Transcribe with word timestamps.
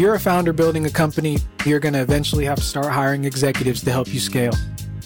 you're 0.00 0.14
a 0.14 0.20
founder 0.20 0.54
building 0.54 0.86
a 0.86 0.90
company, 0.90 1.36
you're 1.66 1.78
going 1.78 1.92
to 1.92 2.00
eventually 2.00 2.46
have 2.46 2.56
to 2.56 2.64
start 2.64 2.86
hiring 2.86 3.26
executives 3.26 3.82
to 3.82 3.92
help 3.92 4.08
you 4.08 4.18
scale. 4.18 4.54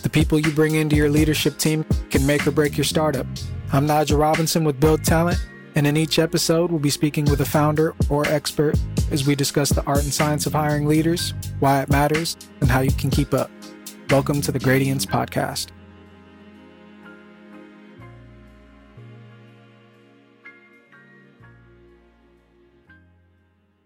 The 0.02 0.08
people 0.08 0.38
you 0.38 0.52
bring 0.52 0.76
into 0.76 0.94
your 0.94 1.10
leadership 1.10 1.58
team 1.58 1.84
can 2.10 2.24
make 2.24 2.46
or 2.46 2.52
break 2.52 2.76
your 2.76 2.84
startup. 2.84 3.26
I'm 3.72 3.86
Nigel 3.86 4.18
Robinson 4.18 4.62
with 4.62 4.78
Build 4.78 5.02
Talent, 5.02 5.44
and 5.74 5.84
in 5.84 5.96
each 5.96 6.20
episode, 6.20 6.70
we'll 6.70 6.78
be 6.78 6.90
speaking 6.90 7.24
with 7.24 7.40
a 7.40 7.44
founder 7.44 7.92
or 8.08 8.24
expert 8.28 8.78
as 9.10 9.26
we 9.26 9.34
discuss 9.34 9.70
the 9.70 9.82
art 9.84 10.04
and 10.04 10.12
science 10.12 10.46
of 10.46 10.52
hiring 10.52 10.86
leaders, 10.86 11.34
why 11.58 11.82
it 11.82 11.88
matters, 11.88 12.36
and 12.60 12.70
how 12.70 12.78
you 12.78 12.92
can 12.92 13.10
keep 13.10 13.34
up. 13.34 13.50
Welcome 14.10 14.40
to 14.42 14.52
the 14.52 14.60
Gradience 14.60 15.04
Podcast. 15.04 15.72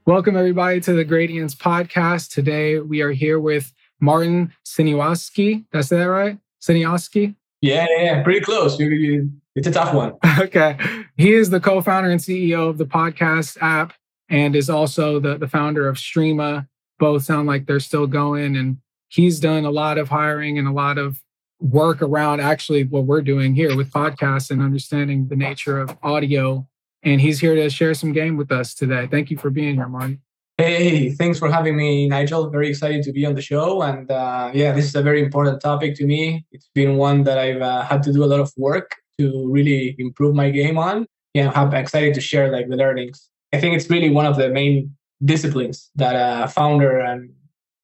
Welcome, 0.09 0.39
everybody, 0.39 0.81
to 0.81 0.95
the 0.95 1.05
Gradience 1.05 1.55
podcast. 1.55 2.31
Today, 2.31 2.79
we 2.79 3.03
are 3.03 3.13
here 3.13 3.39
with 3.39 3.75
Martin 4.01 4.55
Siniawski. 4.65 5.67
That's 5.71 5.91
that 5.91 6.03
right? 6.05 6.39
Siniawski? 6.63 7.35
Yeah, 7.61 7.85
yeah, 7.91 8.05
yeah, 8.05 8.23
pretty 8.23 8.41
close. 8.41 8.81
You, 8.81 8.89
you, 8.89 9.31
it's 9.55 9.67
a 9.67 9.71
tough 9.71 9.93
one. 9.93 10.15
okay. 10.39 10.79
He 11.19 11.35
is 11.35 11.51
the 11.51 11.61
co 11.61 11.83
founder 11.83 12.09
and 12.09 12.23
CEO 12.23 12.71
of 12.71 12.79
the 12.79 12.87
podcast 12.87 13.59
app 13.61 13.93
and 14.31 14.57
is 14.57 14.71
also 14.71 15.21
the, 15.21 15.37
the 15.37 15.47
founder 15.47 15.87
of 15.87 15.99
Streema. 15.99 16.67
Both 16.99 17.25
sound 17.25 17.47
like 17.47 17.67
they're 17.67 17.79
still 17.79 18.07
going. 18.07 18.57
And 18.57 18.79
he's 19.09 19.39
done 19.39 19.67
a 19.67 19.71
lot 19.71 19.99
of 19.99 20.09
hiring 20.09 20.59
and 20.59 20.67
a 20.67 20.73
lot 20.73 20.97
of 20.97 21.21
work 21.61 22.01
around 22.01 22.41
actually 22.41 22.85
what 22.85 23.05
we're 23.05 23.21
doing 23.21 23.55
here 23.55 23.77
with 23.77 23.91
podcasts 23.91 24.51
and 24.51 24.63
understanding 24.63 25.29
the 25.29 25.37
nature 25.37 25.79
of 25.79 25.99
audio 26.03 26.67
and 27.03 27.21
he's 27.21 27.41
here 27.41 27.55
to 27.55 27.71
share 27.71 27.95
some 27.95 28.13
game 28.13 28.37
with 28.37 28.51
us 28.53 28.75
today. 28.75 29.07
Thank 29.11 29.31
you 29.31 29.37
for 29.37 29.51
being 29.51 29.77
here, 29.77 29.89
Marty. 29.89 30.19
Hey, 30.59 31.13
thanks 31.13 31.39
for 31.39 31.49
having 31.49 31.77
me, 31.77 32.09
Nigel. 32.09 32.51
Very 32.51 32.69
excited 32.69 33.05
to 33.05 33.13
be 33.13 33.25
on 33.25 33.35
the 33.35 33.41
show. 33.41 33.83
And 33.83 34.11
uh, 34.11 34.51
yeah, 34.53 34.73
this 34.73 34.87
is 34.87 34.95
a 34.97 35.03
very 35.03 35.23
important 35.23 35.61
topic 35.61 35.95
to 35.97 36.05
me. 36.05 36.45
It's 36.51 36.69
been 36.75 36.97
one 36.97 37.23
that 37.25 37.39
I've 37.39 37.63
uh, 37.63 37.83
had 37.83 38.03
to 38.05 38.13
do 38.13 38.25
a 38.25 38.27
lot 38.27 38.41
of 38.41 38.53
work 38.57 38.97
to 39.21 39.49
really 39.49 39.95
improve 39.99 40.35
my 40.35 40.51
game 40.51 40.77
on. 40.77 41.07
Yeah, 41.35 41.53
I'm 41.55 41.73
excited 41.75 42.15
to 42.15 42.21
share 42.21 42.51
like 42.51 42.69
the 42.69 42.77
learnings. 42.77 43.31
I 43.53 43.61
think 43.61 43.77
it's 43.77 43.89
really 43.89 44.11
one 44.11 44.27
of 44.27 44.37
the 44.37 44.49
main 44.49 44.97
disciplines 45.25 45.91
that 45.95 46.15
a 46.15 46.49
founder 46.49 46.99
and 46.99 47.31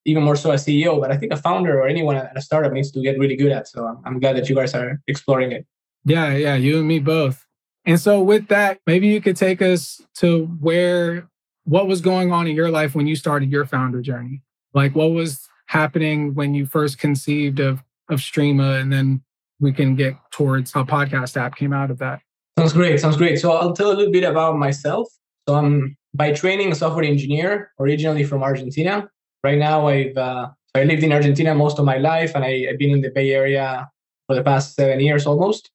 even 0.04 0.22
more 0.22 0.36
so 0.36 0.50
a 0.50 0.54
CEO, 0.54 1.00
but 1.00 1.10
I 1.10 1.16
think 1.16 1.32
a 1.32 1.36
founder 1.36 1.80
or 1.80 1.86
anyone 1.86 2.16
at 2.16 2.36
a 2.36 2.40
startup 2.40 2.72
needs 2.72 2.90
to 2.92 3.00
get 3.00 3.18
really 3.18 3.36
good 3.36 3.52
at. 3.52 3.68
So 3.68 3.86
I'm, 3.86 3.98
I'm 4.04 4.20
glad 4.20 4.36
that 4.36 4.48
you 4.48 4.54
guys 4.54 4.74
are 4.74 5.00
exploring 5.06 5.52
it. 5.52 5.66
Yeah, 6.04 6.34
yeah, 6.34 6.56
you 6.56 6.78
and 6.78 6.88
me 6.88 6.98
both. 6.98 7.43
And 7.86 8.00
so, 8.00 8.22
with 8.22 8.48
that, 8.48 8.80
maybe 8.86 9.08
you 9.08 9.20
could 9.20 9.36
take 9.36 9.60
us 9.60 10.00
to 10.16 10.46
where, 10.60 11.28
what 11.64 11.86
was 11.86 12.00
going 12.00 12.32
on 12.32 12.46
in 12.46 12.56
your 12.56 12.70
life 12.70 12.94
when 12.94 13.06
you 13.06 13.16
started 13.16 13.50
your 13.50 13.66
founder 13.66 14.00
journey? 14.00 14.42
Like, 14.72 14.94
what 14.94 15.12
was 15.12 15.48
happening 15.66 16.34
when 16.34 16.54
you 16.54 16.66
first 16.66 16.98
conceived 16.98 17.60
of 17.60 17.82
of 18.10 18.20
Streema, 18.20 18.80
and 18.80 18.92
then 18.92 19.22
we 19.60 19.72
can 19.72 19.94
get 19.94 20.14
towards 20.30 20.72
how 20.72 20.84
podcast 20.84 21.36
app 21.36 21.56
came 21.56 21.72
out 21.72 21.90
of 21.90 21.98
that. 21.98 22.20
Sounds 22.58 22.72
great. 22.72 23.00
Sounds 23.00 23.16
great. 23.16 23.38
So 23.38 23.52
I'll 23.52 23.72
tell 23.72 23.90
a 23.90 23.94
little 23.94 24.12
bit 24.12 24.24
about 24.24 24.56
myself. 24.58 25.08
So 25.48 25.54
I'm 25.54 25.96
by 26.14 26.32
training 26.32 26.70
a 26.70 26.74
software 26.74 27.04
engineer, 27.04 27.72
originally 27.80 28.24
from 28.24 28.42
Argentina. 28.42 29.08
Right 29.42 29.58
now, 29.58 29.88
I've 29.88 30.16
uh, 30.16 30.48
I 30.74 30.84
lived 30.84 31.02
in 31.02 31.12
Argentina 31.12 31.54
most 31.54 31.78
of 31.78 31.84
my 31.84 31.98
life, 31.98 32.32
and 32.34 32.44
I, 32.44 32.66
I've 32.70 32.78
been 32.78 32.90
in 32.90 33.00
the 33.00 33.10
Bay 33.10 33.30
Area 33.32 33.88
for 34.26 34.34
the 34.34 34.42
past 34.42 34.74
seven 34.74 35.00
years 35.00 35.26
almost. 35.26 35.70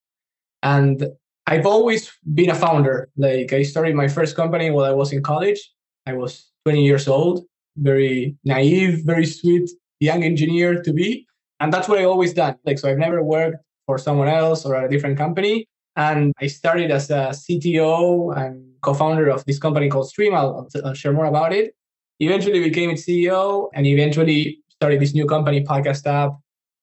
And 0.64 1.08
I've 1.50 1.66
always 1.66 2.12
been 2.36 2.52
a 2.52 2.56
founder. 2.56 3.10
Like 3.18 3.52
I 3.54 3.64
started 3.64 3.96
my 3.96 4.08
first 4.08 4.36
company 4.36 4.70
while 4.70 4.86
I 4.86 4.92
was 4.92 5.12
in 5.12 5.24
college. 5.24 5.60
I 6.06 6.14
was 6.14 6.52
20 6.66 6.86
years 6.86 7.08
old, 7.08 7.44
very 7.76 8.38
naive, 8.46 9.02
very 9.04 9.26
sweet 9.26 9.68
young 10.00 10.24
engineer 10.24 10.84
to 10.84 10.94
be. 10.94 11.26
And 11.60 11.74
that's 11.74 11.90
what 11.90 11.98
I 11.98 12.04
always 12.04 12.34
done. 12.36 12.56
Like 12.66 12.78
so 12.78 12.88
I've 12.88 13.00
never 13.00 13.24
worked 13.24 13.58
for 13.88 13.98
someone 13.98 14.28
else 14.28 14.64
or 14.64 14.76
at 14.76 14.86
a 14.86 14.90
different 14.90 15.18
company. 15.18 15.68
And 15.96 16.34
I 16.40 16.46
started 16.46 16.92
as 16.92 17.10
a 17.10 17.34
CTO 17.34 18.38
and 18.38 18.72
co-founder 18.84 19.28
of 19.28 19.44
this 19.46 19.58
company 19.58 19.90
called 19.90 20.08
Stream. 20.08 20.36
I'll, 20.36 20.68
I'll 20.86 20.94
share 20.94 21.14
more 21.14 21.26
about 21.26 21.52
it. 21.52 21.74
Eventually 22.20 22.62
became 22.62 22.92
its 22.92 23.08
CEO 23.08 23.70
and 23.74 23.88
eventually 23.88 24.60
started 24.70 25.02
this 25.02 25.16
new 25.16 25.26
company, 25.26 25.66
Podcast 25.66 26.06
App, 26.06 26.34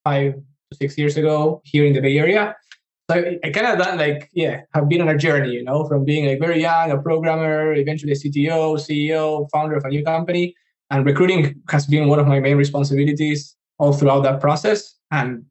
five 0.03 0.33
to 0.33 0.77
six 0.77 0.97
years 0.97 1.15
ago 1.15 1.61
here 1.63 1.85
in 1.85 1.93
the 1.93 2.01
Bay 2.01 2.17
Area. 2.19 2.53
So 3.09 3.23
I, 3.43 3.49
kind 3.51 3.81
of 3.81 3.97
like, 3.97 4.29
yeah, 4.33 4.61
have 4.73 4.89
been 4.89 5.01
on 5.01 5.07
a 5.07 5.17
journey, 5.17 5.51
you 5.53 5.63
know, 5.63 5.85
from 5.87 6.03
being 6.03 6.25
like 6.27 6.39
very 6.39 6.61
young, 6.61 6.91
a 6.91 7.01
programmer, 7.01 7.73
eventually 7.73 8.11
a 8.11 8.15
CTO, 8.15 8.75
CEO, 8.75 9.49
founder 9.51 9.77
of 9.77 9.85
a 9.85 9.89
new 9.89 10.03
company. 10.03 10.53
And 10.89 11.05
recruiting 11.05 11.61
has 11.69 11.85
been 11.85 12.09
one 12.09 12.19
of 12.19 12.27
my 12.27 12.39
main 12.41 12.57
responsibilities 12.57 13.55
all 13.79 13.93
throughout 13.93 14.23
that 14.23 14.41
process. 14.41 14.93
And 15.11 15.45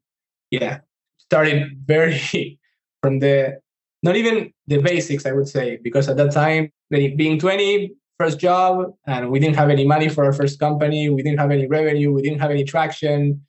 yeah, 0.51 0.79
started 1.17 1.81
very 1.85 2.59
from 3.01 3.19
the 3.19 3.59
not 4.03 4.15
even 4.15 4.53
the 4.67 4.77
basics, 4.77 5.25
I 5.25 5.31
would 5.31 5.47
say, 5.47 5.79
because 5.83 6.07
at 6.07 6.17
that 6.17 6.31
time, 6.31 6.71
being 6.91 7.39
20, 7.39 7.91
first 8.19 8.39
job, 8.39 8.93
and 9.05 9.31
we 9.31 9.39
didn't 9.39 9.55
have 9.55 9.69
any 9.69 9.85
money 9.85 10.09
for 10.09 10.25
our 10.25 10.33
first 10.33 10.59
company, 10.59 11.09
we 11.09 11.23
didn't 11.23 11.39
have 11.39 11.51
any 11.51 11.67
revenue, 11.67 12.11
we 12.11 12.21
didn't 12.21 12.39
have 12.39 12.51
any 12.51 12.63
traction. 12.63 13.41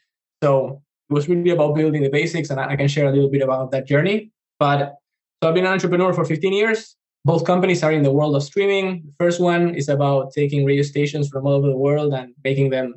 So 0.42 0.82
it 1.08 1.14
was 1.14 1.28
really 1.28 1.50
about 1.50 1.74
building 1.74 2.02
the 2.02 2.10
basics, 2.10 2.50
and 2.50 2.60
I 2.60 2.76
can 2.76 2.88
share 2.88 3.08
a 3.08 3.12
little 3.12 3.30
bit 3.30 3.42
about 3.42 3.70
that 3.70 3.86
journey. 3.86 4.30
But 4.58 4.96
so 5.42 5.48
I've 5.48 5.54
been 5.54 5.66
an 5.66 5.72
entrepreneur 5.72 6.12
for 6.12 6.24
15 6.24 6.52
years. 6.52 6.96
Both 7.24 7.44
companies 7.44 7.82
are 7.82 7.92
in 7.92 8.02
the 8.02 8.12
world 8.12 8.36
of 8.36 8.42
streaming. 8.42 9.02
The 9.04 9.24
first 9.24 9.40
one 9.40 9.74
is 9.74 9.88
about 9.88 10.32
taking 10.32 10.64
radio 10.64 10.82
stations 10.82 11.28
from 11.28 11.46
all 11.46 11.54
over 11.54 11.68
the 11.68 11.76
world 11.76 12.12
and 12.12 12.34
making 12.44 12.70
them 12.70 12.94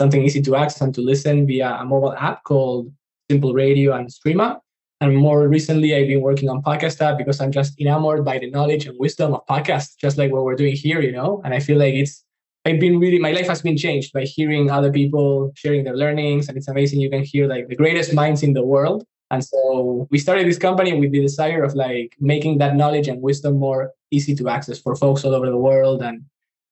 something 0.00 0.22
easy 0.22 0.40
to 0.42 0.56
access 0.56 0.80
and 0.80 0.94
to 0.94 1.00
listen 1.00 1.46
via 1.46 1.76
a 1.80 1.84
mobile 1.84 2.14
app 2.14 2.42
called 2.44 2.92
Simple 3.30 3.52
Radio 3.54 3.92
and 3.94 4.08
Streema. 4.08 4.58
And 5.02 5.16
more 5.16 5.48
recently, 5.48 5.94
I've 5.94 6.08
been 6.08 6.20
working 6.20 6.48
on 6.48 6.62
Podcast 6.62 7.00
App 7.00 7.16
because 7.16 7.40
I'm 7.40 7.52
just 7.52 7.80
enamored 7.80 8.24
by 8.24 8.38
the 8.38 8.50
knowledge 8.50 8.86
and 8.86 8.98
wisdom 8.98 9.34
of 9.34 9.46
podcasts, 9.46 9.96
just 9.98 10.18
like 10.18 10.30
what 10.30 10.44
we're 10.44 10.56
doing 10.56 10.76
here, 10.76 11.00
you 11.00 11.12
know. 11.12 11.40
And 11.44 11.54
I 11.54 11.60
feel 11.60 11.78
like 11.78 11.94
it's 11.94 12.24
I've 12.64 12.80
been 12.80 12.98
really 12.98 13.18
my 13.18 13.32
life 13.32 13.48
has 13.48 13.62
been 13.62 13.76
changed 13.76 14.12
by 14.12 14.24
hearing 14.24 14.70
other 14.70 14.92
people 14.92 15.50
sharing 15.54 15.84
their 15.84 15.96
learnings, 15.96 16.48
and 16.48 16.56
it's 16.58 16.68
amazing. 16.68 17.00
You 17.00 17.10
can 17.10 17.22
hear 17.22 17.46
like 17.46 17.68
the 17.68 17.76
greatest 17.76 18.12
minds 18.12 18.42
in 18.42 18.52
the 18.52 18.64
world. 18.64 19.04
And 19.30 19.44
so 19.44 20.08
we 20.10 20.18
started 20.18 20.46
this 20.46 20.58
company 20.58 20.98
with 20.98 21.12
the 21.12 21.20
desire 21.20 21.62
of 21.62 21.74
like 21.74 22.16
making 22.18 22.58
that 22.58 22.74
knowledge 22.76 23.06
and 23.08 23.22
wisdom 23.22 23.58
more 23.58 23.92
easy 24.10 24.34
to 24.34 24.48
access 24.48 24.78
for 24.78 24.96
folks 24.96 25.24
all 25.24 25.34
over 25.34 25.46
the 25.46 25.56
world. 25.56 26.02
And 26.02 26.24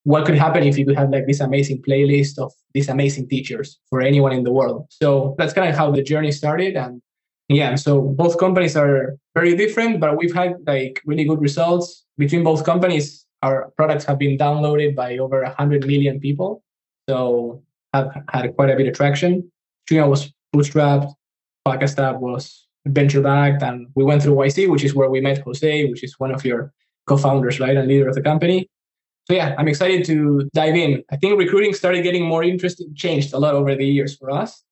what 0.02 0.26
could 0.26 0.36
happen 0.36 0.64
if 0.64 0.76
you 0.76 0.84
could 0.84 0.96
have 0.96 1.10
like 1.10 1.26
this 1.26 1.40
amazing 1.40 1.82
playlist 1.82 2.38
of 2.38 2.52
these 2.74 2.88
amazing 2.88 3.28
teachers 3.28 3.78
for 3.88 4.00
anyone 4.00 4.32
in 4.32 4.42
the 4.42 4.52
world? 4.52 4.86
So 4.90 5.36
that's 5.38 5.52
kind 5.52 5.68
of 5.68 5.76
how 5.76 5.92
the 5.92 6.02
journey 6.02 6.32
started. 6.32 6.76
And 6.76 7.00
yeah, 7.48 7.76
so 7.76 8.00
both 8.00 8.38
companies 8.38 8.76
are 8.76 9.16
very 9.34 9.56
different, 9.56 10.00
but 10.00 10.18
we've 10.18 10.34
had 10.34 10.56
like 10.66 11.00
really 11.06 11.24
good 11.24 11.40
results 11.40 12.04
between 12.18 12.42
both 12.42 12.64
companies 12.64 13.24
our 13.42 13.70
products 13.76 14.04
have 14.04 14.18
been 14.18 14.36
downloaded 14.36 14.94
by 14.94 15.18
over 15.18 15.42
100 15.42 15.86
million 15.86 16.20
people. 16.20 16.62
So 17.08 17.62
have 17.94 18.10
had 18.30 18.54
quite 18.54 18.70
a 18.70 18.76
bit 18.76 18.88
of 18.88 18.94
traction. 18.94 19.50
Streema 19.88 20.08
was 20.08 20.32
bootstrapped, 20.54 21.12
App 21.66 22.20
was 22.20 22.66
venture 22.86 23.20
backed, 23.20 23.62
and 23.62 23.88
we 23.94 24.04
went 24.04 24.22
through 24.22 24.34
YC, 24.34 24.70
which 24.70 24.84
is 24.84 24.94
where 24.94 25.10
we 25.10 25.20
met 25.20 25.38
Jose, 25.38 25.84
which 25.86 26.02
is 26.02 26.18
one 26.18 26.32
of 26.32 26.44
your 26.44 26.72
co-founders, 27.06 27.60
right, 27.60 27.76
and 27.76 27.88
leader 27.88 28.08
of 28.08 28.14
the 28.14 28.22
company. 28.22 28.68
So 29.26 29.34
yeah, 29.34 29.54
I'm 29.58 29.68
excited 29.68 30.04
to 30.06 30.48
dive 30.54 30.74
in. 30.74 31.02
I 31.10 31.16
think 31.16 31.38
recruiting 31.38 31.74
started 31.74 32.02
getting 32.02 32.24
more 32.24 32.42
interesting, 32.42 32.94
changed 32.94 33.34
a 33.34 33.38
lot 33.38 33.54
over 33.54 33.74
the 33.74 33.84
years 33.84 34.16
for 34.16 34.30
us, 34.30 34.62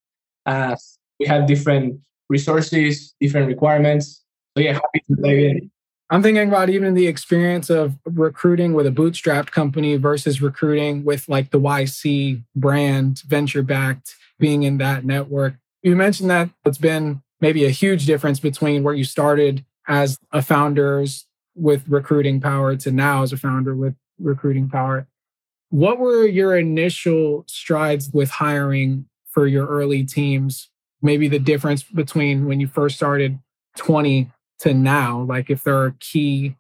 as 0.46 0.98
we 1.20 1.26
had 1.26 1.46
different 1.46 2.00
resources, 2.28 3.14
different 3.20 3.48
requirements. 3.48 4.24
So 4.56 4.62
yeah, 4.62 4.72
happy 4.72 5.02
to 5.08 5.14
dive 5.22 5.38
in. 5.38 5.70
I'm 6.08 6.22
thinking 6.22 6.48
about 6.48 6.70
even 6.70 6.94
the 6.94 7.08
experience 7.08 7.68
of 7.68 7.98
recruiting 8.04 8.74
with 8.74 8.86
a 8.86 8.92
bootstrapped 8.92 9.50
company 9.50 9.96
versus 9.96 10.40
recruiting 10.40 11.04
with 11.04 11.28
like 11.28 11.50
the 11.50 11.60
YC 11.60 12.44
brand, 12.54 13.22
venture 13.26 13.62
backed, 13.62 14.14
being 14.38 14.62
in 14.62 14.78
that 14.78 15.04
network. 15.04 15.54
You 15.82 15.96
mentioned 15.96 16.30
that 16.30 16.50
it's 16.64 16.78
been 16.78 17.22
maybe 17.40 17.64
a 17.64 17.70
huge 17.70 18.06
difference 18.06 18.38
between 18.38 18.84
where 18.84 18.94
you 18.94 19.04
started 19.04 19.64
as 19.88 20.18
a 20.32 20.42
founders 20.42 21.26
with 21.56 21.88
recruiting 21.88 22.40
power 22.40 22.76
to 22.76 22.92
now 22.92 23.22
as 23.22 23.32
a 23.32 23.36
founder 23.36 23.74
with 23.74 23.94
recruiting 24.20 24.68
power. 24.68 25.08
What 25.70 25.98
were 25.98 26.24
your 26.26 26.56
initial 26.56 27.44
strides 27.48 28.10
with 28.12 28.30
hiring 28.30 29.06
for 29.26 29.46
your 29.48 29.66
early 29.66 30.04
teams? 30.04 30.68
Maybe 31.02 31.26
the 31.28 31.38
difference 31.38 31.82
between 31.82 32.46
when 32.46 32.60
you 32.60 32.68
first 32.68 32.96
started 32.96 33.40
20 33.76 34.30
to 34.60 34.74
now 34.74 35.22
like 35.22 35.50
if 35.50 35.64
there 35.64 35.76
are 35.76 35.94
key 36.00 36.56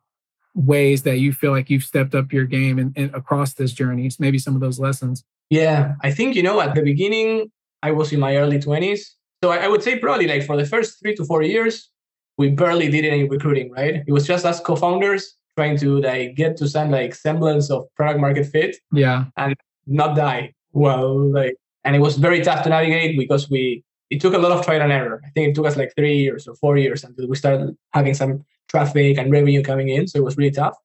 ways 0.54 1.02
that 1.02 1.18
you 1.18 1.32
feel 1.32 1.50
like 1.50 1.68
you've 1.68 1.84
stepped 1.84 2.14
up 2.14 2.32
your 2.32 2.44
game 2.44 2.78
and, 2.78 2.96
and 2.96 3.14
across 3.14 3.54
this 3.54 3.72
journey 3.72 4.10
maybe 4.18 4.38
some 4.38 4.54
of 4.54 4.60
those 4.60 4.78
lessons? 4.78 5.24
Yeah 5.50 5.94
i 6.02 6.10
think 6.10 6.34
you 6.34 6.42
know 6.42 6.60
at 6.60 6.74
the 6.74 6.82
beginning 6.82 7.50
i 7.82 7.90
was 7.90 8.12
in 8.12 8.20
my 8.20 8.36
early 8.36 8.58
20s 8.58 9.00
so 9.44 9.50
I, 9.50 9.58
I 9.58 9.68
would 9.68 9.82
say 9.82 9.98
probably 9.98 10.26
like 10.26 10.44
for 10.44 10.56
the 10.56 10.66
first 10.66 10.98
three 11.00 11.14
to 11.16 11.24
four 11.24 11.42
years 11.42 11.90
we 12.38 12.50
barely 12.50 12.90
did 12.90 13.04
any 13.04 13.28
recruiting 13.28 13.70
right? 13.72 14.02
It 14.06 14.12
was 14.12 14.26
just 14.26 14.44
us 14.44 14.60
co-founders 14.60 15.36
trying 15.56 15.76
to 15.78 16.00
like 16.00 16.34
get 16.34 16.56
to 16.58 16.68
some 16.68 16.90
like 16.90 17.14
semblance 17.14 17.70
of 17.70 17.86
product 17.96 18.20
market 18.20 18.46
fit 18.46 18.76
yeah. 18.92 19.24
and 19.36 19.54
not 19.86 20.16
die. 20.16 20.52
Well, 20.72 21.32
like, 21.32 21.54
and 21.84 21.96
it 21.96 22.00
was 22.00 22.16
very 22.16 22.42
tough 22.42 22.62
to 22.64 22.68
navigate 22.68 23.18
because 23.18 23.48
we 23.48 23.82
it 24.10 24.20
took 24.20 24.34
a 24.34 24.38
lot 24.38 24.52
of 24.52 24.64
trial 24.64 24.82
and 24.82 24.92
error. 24.92 25.20
I 25.24 25.30
think 25.30 25.48
it 25.48 25.54
took 25.54 25.66
us 25.66 25.76
like 25.76 25.92
three 25.96 26.18
years 26.18 26.46
or 26.46 26.54
four 26.54 26.76
years 26.76 27.04
until 27.04 27.28
we 27.28 27.36
started 27.36 27.76
having 27.92 28.14
some 28.14 28.44
traffic 28.68 29.18
and 29.18 29.30
revenue 29.30 29.62
coming 29.62 29.88
in. 29.88 30.06
So 30.06 30.18
it 30.18 30.24
was 30.24 30.36
really 30.36 30.50
tough. 30.50 30.76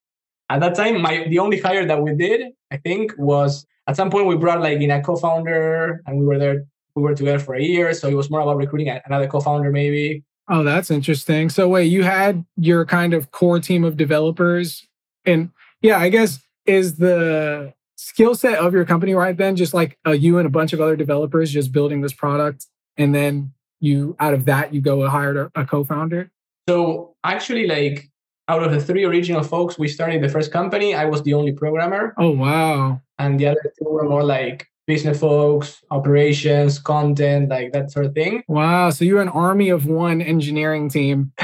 At 0.50 0.60
that 0.60 0.76
time, 0.76 1.02
my 1.02 1.28
the 1.30 1.40
only 1.40 1.60
hire 1.60 1.86
that 1.86 2.02
we 2.02 2.14
did, 2.16 2.52
I 2.72 2.78
think, 2.78 3.14
was 3.18 3.66
at 3.88 3.96
some 3.96 4.10
point 4.10 4.28
we 4.28 4.36
brought 4.36 4.62
like 4.62 4.82
in 4.82 4.92
a 4.92 5.02
co-founder 5.02 6.02
and 6.06 6.20
we 6.20 6.26
were 6.26 6.38
there, 6.38 6.66
we 6.96 7.04
were 7.04 7.16
together 7.16 7.40
for 7.40 7.56
a 7.56 7.62
year. 7.62 7.94
So 7.94 8.08
it 8.08 8.16
was 8.16 8.30
more 8.30 8.42
about 8.42 8.58
recruiting 8.58 8.90
another 9.06 9.28
co-founder 9.28 9.72
maybe. 9.72 10.24
Oh, 10.50 10.64
that's 10.64 10.92
interesting. 10.92 11.50
So 11.50 11.70
wait, 11.70 11.86
you 11.86 12.04
had 12.04 12.44
your 12.58 12.86
kind 12.86 13.14
of 13.14 13.32
core 13.32 13.60
team 13.60 13.84
of 13.84 13.96
developers. 13.96 14.86
And 15.26 15.52
yeah, 15.82 15.98
I 15.98 16.10
guess 16.10 16.40
is 16.66 16.98
the 16.98 17.74
skill 17.96 18.36
set 18.36 18.58
of 18.58 18.74
your 18.74 18.84
company 18.84 19.14
right 19.14 19.38
then 19.38 19.56
just 19.56 19.74
like 19.74 19.98
uh, 20.06 20.12
you 20.12 20.38
and 20.38 20.48
a 20.48 20.50
bunch 20.50 20.74
of 20.74 20.82
other 20.82 20.96
developers 20.96 21.52
just 21.52 21.72
building 21.72 22.02
this 22.02 22.14
product 22.14 22.66
and 23.02 23.14
then 23.14 23.54
you 23.80 24.16
out 24.20 24.34
of 24.34 24.46
that 24.46 24.74
you 24.74 24.82
go 24.82 25.08
hire 25.08 25.50
a, 25.56 25.62
a 25.62 25.66
co-founder? 25.66 26.32
So 26.70 27.16
actually 27.24 27.68
like 27.68 28.10
out 28.48 28.64
of 28.64 28.72
the 28.72 28.80
three 28.80 29.04
original 29.04 29.44
folks 29.44 29.78
we 29.80 29.88
started 29.88 30.22
the 30.22 30.30
first 30.30 30.52
company 30.52 30.94
i 30.94 31.06
was 31.06 31.24
the 31.24 31.34
only 31.34 31.52
programmer. 31.52 32.14
Oh 32.18 32.32
wow. 32.32 33.02
And 33.18 33.40
the 33.40 33.48
other 33.48 33.74
two 33.78 33.90
were 33.90 34.08
more 34.08 34.24
like 34.24 34.68
business 34.88 35.20
folks 35.20 35.82
operations 35.92 36.80
content 36.80 37.50
like 37.50 37.72
that 37.72 37.92
sort 37.92 38.06
of 38.06 38.14
thing. 38.14 38.44
Wow. 38.48 38.90
So 38.90 39.06
you're 39.06 39.22
an 39.22 39.30
army 39.30 39.70
of 39.70 39.86
one 39.86 40.22
engineering 40.22 40.90
team. 40.90 41.32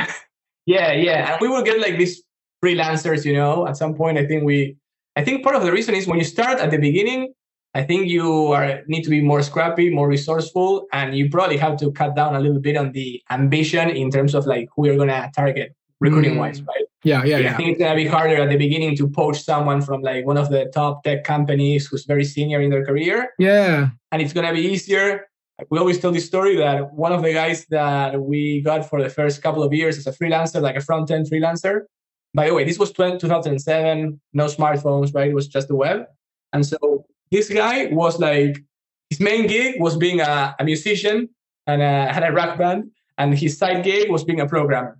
Yeah 0.66 0.92
yeah. 0.92 1.32
And 1.32 1.38
we 1.40 1.48
will 1.48 1.64
get 1.64 1.80
like 1.80 1.98
these 1.98 2.22
freelancers 2.62 3.24
you 3.24 3.32
know? 3.32 3.66
At 3.66 3.78
some 3.78 3.94
point 3.94 4.18
i 4.18 4.26
think 4.26 4.44
we 4.44 4.76
I 5.18 5.24
think 5.24 5.44
part 5.44 5.56
of 5.56 5.64
the 5.64 5.72
reason 5.72 5.96
is 5.96 6.06
when 6.06 6.20
you 6.20 6.24
start 6.24 6.60
at 6.60 6.70
the 6.70 6.78
beginning, 6.78 7.34
I 7.78 7.84
think 7.84 8.08
you 8.08 8.54
are 8.54 8.82
need 8.88 9.04
to 9.04 9.12
be 9.12 9.22
more 9.22 9.44
scrappy, 9.44 9.94
more 9.94 10.08
resourceful, 10.08 10.88
and 10.92 11.16
you 11.16 11.30
probably 11.30 11.58
have 11.58 11.78
to 11.78 11.92
cut 11.92 12.16
down 12.16 12.36
a 12.36 12.40
little 12.40 12.60
bit 12.60 12.76
on 12.76 12.92
the 12.92 13.22
ambition 13.30 13.88
in 13.92 14.10
terms 14.10 14.34
of 14.34 14.48
like 14.48 14.68
who 14.74 14.88
you're 14.88 14.98
gonna 14.98 15.30
target 15.36 15.76
recruiting 16.00 16.34
mm. 16.34 16.40
wise, 16.40 16.60
right? 16.64 16.86
Yeah, 17.04 17.24
yeah, 17.24 17.38
yeah. 17.38 17.54
I 17.54 17.58
think 17.58 17.70
it's 17.70 17.80
gonna 17.80 17.96
be 17.96 18.08
harder 18.08 18.38
at 18.42 18.50
the 18.50 18.58
beginning 18.58 18.98
to 18.98 19.08
poach 19.08 19.44
someone 19.44 19.84
from 19.84 20.02
like 20.02 20.26
one 20.26 20.38
of 20.38 20.50
the 20.50 20.72
top 20.74 21.04
tech 21.04 21.24
companies 21.24 21.86
who's 21.86 22.06
very 22.06 22.26
senior 22.26 22.62
in 22.62 22.72
their 22.72 22.84
career. 22.84 23.30
Yeah. 23.38 23.90
And 24.12 24.24
it's 24.24 24.34
gonna 24.34 24.54
be 24.54 24.62
easier. 24.62 25.28
We 25.70 25.78
always 25.78 26.00
tell 26.00 26.12
this 26.12 26.26
story 26.26 26.56
that 26.58 26.94
one 26.94 27.12
of 27.12 27.22
the 27.22 27.32
guys 27.32 27.68
that 27.68 28.20
we 28.20 28.62
got 28.62 28.90
for 28.90 29.04
the 29.04 29.10
first 29.10 29.44
couple 29.44 29.62
of 29.62 29.72
years 29.72 30.00
as 30.00 30.08
a 30.08 30.12
freelancer, 30.12 30.62
like 30.62 30.78
a 30.78 30.82
front 30.82 31.12
end 31.12 31.28
freelancer, 31.30 31.82
by 32.34 32.48
the 32.48 32.56
way, 32.56 32.64
this 32.64 32.80
was 32.80 32.92
2007, 32.92 34.20
no 34.34 34.46
smartphones, 34.48 35.14
right? 35.14 35.30
It 35.30 35.36
was 35.36 35.48
just 35.48 35.68
the 35.68 35.76
web. 35.76 36.06
And 36.54 36.66
so 36.66 37.06
this 37.32 37.50
guy 37.50 37.88
was 37.88 38.20
like, 38.20 38.64
his 39.10 39.20
main 39.20 39.48
gig 39.48 39.82
was 39.82 39.96
being 39.98 40.20
a, 40.22 40.56
a 40.60 40.64
musician 40.64 41.30
and 41.66 41.82
uh, 41.82 42.12
had 42.12 42.24
a 42.24 42.32
rock 42.32 42.58
band, 42.58 42.92
and 43.18 43.38
his 43.38 43.58
side 43.58 43.84
gig 43.84 44.10
was 44.10 44.24
being 44.24 44.40
a 44.40 44.48
programmer. 44.48 44.98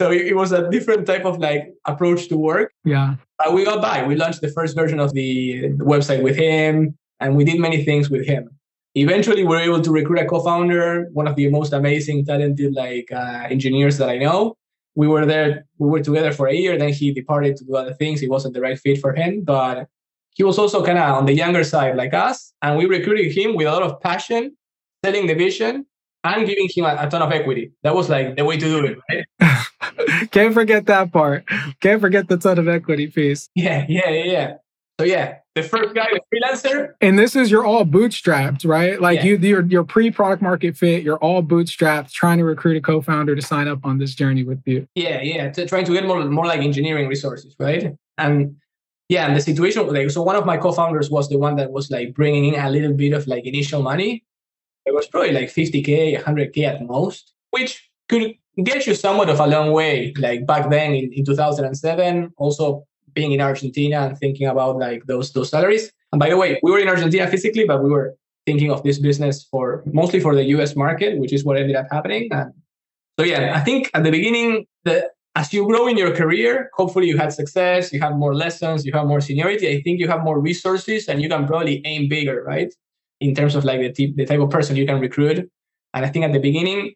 So 0.00 0.12
it, 0.12 0.28
it, 0.28 0.36
was 0.36 0.52
a 0.52 0.70
different 0.70 1.06
type 1.06 1.24
of 1.24 1.38
like 1.38 1.74
approach 1.84 2.28
to 2.28 2.36
work. 2.36 2.72
Yeah. 2.84 3.16
But 3.38 3.52
we 3.52 3.64
got 3.64 3.82
by. 3.82 4.06
We 4.06 4.14
launched 4.14 4.40
the 4.40 4.48
first 4.48 4.76
version 4.76 5.00
of 5.00 5.12
the 5.12 5.70
website 5.78 6.22
with 6.22 6.36
him, 6.36 6.96
and 7.18 7.36
we 7.36 7.44
did 7.44 7.58
many 7.58 7.84
things 7.84 8.08
with 8.08 8.24
him. 8.24 8.48
Eventually, 8.94 9.42
we 9.42 9.48
were 9.48 9.60
able 9.60 9.80
to 9.80 9.90
recruit 9.90 10.20
a 10.20 10.24
co-founder, 10.24 11.08
one 11.12 11.26
of 11.26 11.34
the 11.34 11.48
most 11.50 11.72
amazing, 11.72 12.24
talented 12.24 12.74
like 12.74 13.10
uh, 13.12 13.46
engineers 13.50 13.98
that 13.98 14.08
I 14.08 14.18
know 14.18 14.56
we 14.98 15.06
were 15.06 15.24
there, 15.24 15.64
we 15.78 15.88
were 15.88 16.02
together 16.02 16.32
for 16.32 16.48
a 16.48 16.54
year. 16.54 16.76
Then 16.76 16.92
he 16.92 17.12
departed 17.12 17.56
to 17.58 17.64
do 17.64 17.76
other 17.76 17.94
things. 17.94 18.20
It 18.20 18.28
wasn't 18.28 18.54
the 18.54 18.60
right 18.60 18.76
fit 18.76 19.00
for 19.00 19.14
him, 19.14 19.44
but 19.44 19.86
he 20.38 20.44
was 20.44 20.56
also 20.56 20.84
kind 20.84 20.98
of 20.98 21.16
on 21.16 21.26
the 21.26 21.34
younger 21.34 21.64
side 21.64 21.96
like 21.96 22.14
us. 22.14 22.54
And 22.62 22.78
we 22.78 22.86
recruited 22.86 23.36
him 23.36 23.56
with 23.56 23.66
a 23.66 23.72
lot 23.72 23.82
of 23.82 24.00
passion, 24.00 24.56
selling 25.04 25.26
the 25.26 25.34
vision 25.34 25.84
and 26.22 26.46
giving 26.46 26.68
him 26.72 26.84
a, 26.84 26.96
a 27.00 27.10
ton 27.10 27.22
of 27.22 27.32
equity. 27.32 27.72
That 27.82 27.94
was 27.94 28.08
like 28.08 28.36
the 28.36 28.44
way 28.44 28.56
to 28.56 28.64
do 28.64 28.86
it, 28.86 29.26
right? 29.40 30.30
Can't 30.30 30.54
forget 30.54 30.86
that 30.86 31.12
part. 31.12 31.44
Can't 31.80 32.00
forget 32.00 32.28
the 32.28 32.36
ton 32.36 32.58
of 32.58 32.68
equity 32.68 33.08
piece. 33.08 33.50
Yeah, 33.56 33.84
yeah, 33.88 34.08
yeah. 34.10 34.54
So 35.00 35.06
yeah, 35.06 35.38
the 35.56 35.64
first 35.64 35.92
guy, 35.94 36.06
the 36.12 36.20
freelancer. 36.32 36.92
And 37.00 37.18
this 37.18 37.34
is 37.34 37.50
you're 37.50 37.64
all 37.64 37.84
bootstrapped, 37.84 38.64
right? 38.64 39.00
Like 39.00 39.18
yeah. 39.18 39.24
you, 39.24 39.36
you're, 39.38 39.66
you're 39.66 39.84
pre-product 39.84 40.40
market 40.40 40.76
fit. 40.76 41.02
You're 41.02 41.18
all 41.18 41.42
bootstrapped, 41.42 42.12
trying 42.12 42.38
to 42.38 42.44
recruit 42.44 42.76
a 42.76 42.80
co-founder 42.80 43.34
to 43.34 43.42
sign 43.42 43.66
up 43.66 43.84
on 43.84 43.98
this 43.98 44.14
journey 44.14 44.44
with 44.44 44.60
you. 44.66 44.86
Yeah, 44.94 45.20
yeah. 45.20 45.50
To, 45.50 45.66
trying 45.66 45.84
to 45.84 45.92
get 45.92 46.06
more, 46.06 46.24
more 46.26 46.46
like 46.46 46.60
engineering 46.60 47.08
resources, 47.08 47.56
right? 47.58 47.96
And 48.18 48.56
yeah, 49.08 49.26
and 49.26 49.34
the 49.34 49.40
situation 49.40 49.86
like 49.92 50.10
so, 50.10 50.22
one 50.22 50.36
of 50.36 50.44
my 50.44 50.58
co-founders 50.58 51.10
was 51.10 51.28
the 51.28 51.38
one 51.38 51.56
that 51.56 51.70
was 51.72 51.90
like 51.90 52.14
bringing 52.14 52.44
in 52.44 52.60
a 52.60 52.70
little 52.70 52.92
bit 52.92 53.14
of 53.14 53.26
like 53.26 53.46
initial 53.46 53.82
money. 53.82 54.24
It 54.84 54.94
was 54.94 55.06
probably 55.06 55.32
like 55.32 55.48
50k, 55.48 56.22
100k 56.22 56.64
at 56.64 56.86
most, 56.86 57.32
which 57.50 57.90
could 58.08 58.34
get 58.62 58.86
you 58.86 58.94
somewhat 58.94 59.30
of 59.30 59.40
a 59.40 59.46
long 59.46 59.72
way. 59.72 60.12
Like 60.18 60.46
back 60.46 60.70
then 60.70 60.94
in, 60.94 61.12
in 61.12 61.24
2007, 61.24 62.32
also 62.36 62.86
being 63.14 63.32
in 63.32 63.40
Argentina 63.40 64.00
and 64.02 64.18
thinking 64.18 64.46
about 64.46 64.78
like 64.78 65.04
those 65.06 65.32
those 65.32 65.50
salaries. 65.50 65.90
And 66.12 66.18
by 66.18 66.28
the 66.28 66.36
way, 66.36 66.60
we 66.62 66.70
were 66.70 66.78
in 66.78 66.88
Argentina 66.88 67.26
physically, 67.28 67.64
but 67.64 67.82
we 67.82 67.90
were 67.90 68.14
thinking 68.44 68.70
of 68.70 68.82
this 68.82 68.98
business 68.98 69.44
for 69.50 69.82
mostly 69.86 70.20
for 70.20 70.34
the 70.34 70.44
US 70.54 70.76
market, 70.76 71.18
which 71.18 71.32
is 71.32 71.44
what 71.44 71.56
ended 71.56 71.76
up 71.76 71.86
happening. 71.90 72.28
And 72.30 72.52
so 73.18 73.24
yeah, 73.24 73.52
I 73.56 73.60
think 73.60 73.90
at 73.94 74.04
the 74.04 74.10
beginning, 74.10 74.66
the 74.84 75.10
as 75.34 75.52
you 75.52 75.66
grow 75.66 75.86
in 75.86 75.96
your 75.96 76.14
career, 76.14 76.70
hopefully 76.74 77.06
you 77.06 77.16
had 77.16 77.32
success, 77.32 77.92
you 77.92 78.00
have 78.00 78.16
more 78.16 78.34
lessons, 78.34 78.84
you 78.84 78.92
have 78.92 79.06
more 79.06 79.20
seniority. 79.20 79.68
I 79.68 79.80
think 79.82 80.00
you 80.00 80.08
have 80.08 80.24
more 80.24 80.40
resources 80.40 81.08
and 81.08 81.22
you 81.22 81.28
can 81.28 81.46
probably 81.46 81.80
aim 81.84 82.08
bigger, 82.08 82.42
right? 82.44 82.74
In 83.20 83.34
terms 83.34 83.54
of 83.54 83.64
like 83.64 83.80
the, 83.80 83.92
t- 83.92 84.14
the 84.16 84.26
type 84.26 84.40
of 84.40 84.50
person 84.50 84.76
you 84.76 84.86
can 84.86 85.00
recruit. 85.00 85.48
And 85.94 86.04
I 86.04 86.08
think 86.08 86.24
at 86.24 86.32
the 86.32 86.40
beginning, 86.40 86.94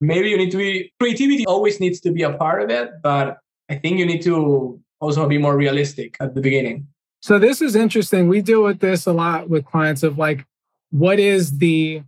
maybe 0.00 0.28
you 0.28 0.36
need 0.36 0.50
to 0.50 0.56
be 0.56 0.92
creativity 0.98 1.46
always 1.46 1.80
needs 1.80 2.00
to 2.00 2.10
be 2.10 2.22
a 2.22 2.32
part 2.32 2.62
of 2.62 2.70
it, 2.70 2.90
but 3.02 3.38
I 3.68 3.76
think 3.76 3.98
you 3.98 4.06
need 4.06 4.22
to 4.22 4.80
also 5.00 5.28
be 5.28 5.38
more 5.38 5.56
realistic 5.56 6.16
at 6.20 6.34
the 6.34 6.40
beginning. 6.40 6.86
So 7.20 7.38
this 7.38 7.62
is 7.62 7.74
interesting. 7.74 8.28
We 8.28 8.42
deal 8.42 8.62
with 8.62 8.80
this 8.80 9.06
a 9.06 9.12
lot 9.12 9.48
with 9.48 9.64
clients 9.64 10.02
of 10.02 10.18
like, 10.18 10.44
what 10.90 11.18
is 11.18 11.58
the 11.58 12.02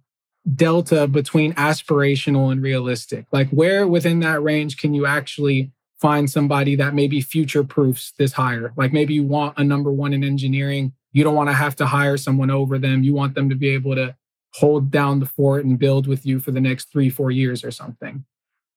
delta 0.54 1.06
between 1.06 1.52
aspirational 1.54 2.52
and 2.52 2.62
realistic? 2.62 3.26
Like, 3.32 3.48
where 3.50 3.86
within 3.86 4.20
that 4.20 4.42
range 4.42 4.76
can 4.76 4.94
you 4.94 5.06
actually 5.06 5.72
find 6.00 6.30
somebody 6.30 6.76
that 6.76 6.94
maybe 6.94 7.20
future 7.20 7.64
proofs 7.64 8.12
this 8.18 8.32
hire? 8.32 8.72
Like, 8.76 8.92
maybe 8.92 9.14
you 9.14 9.24
want 9.24 9.58
a 9.58 9.64
number 9.64 9.90
one 9.92 10.12
in 10.12 10.22
engineering. 10.22 10.92
You 11.12 11.24
don't 11.24 11.34
want 11.34 11.48
to 11.48 11.54
have 11.54 11.76
to 11.76 11.86
hire 11.86 12.16
someone 12.16 12.50
over 12.50 12.78
them. 12.78 13.02
You 13.02 13.14
want 13.14 13.34
them 13.34 13.48
to 13.48 13.56
be 13.56 13.70
able 13.70 13.94
to 13.94 14.14
hold 14.54 14.90
down 14.90 15.20
the 15.20 15.26
fort 15.26 15.64
and 15.64 15.78
build 15.78 16.06
with 16.06 16.24
you 16.24 16.40
for 16.40 16.50
the 16.50 16.60
next 16.60 16.90
three, 16.90 17.10
four 17.10 17.30
years 17.30 17.64
or 17.64 17.70
something. 17.70 18.24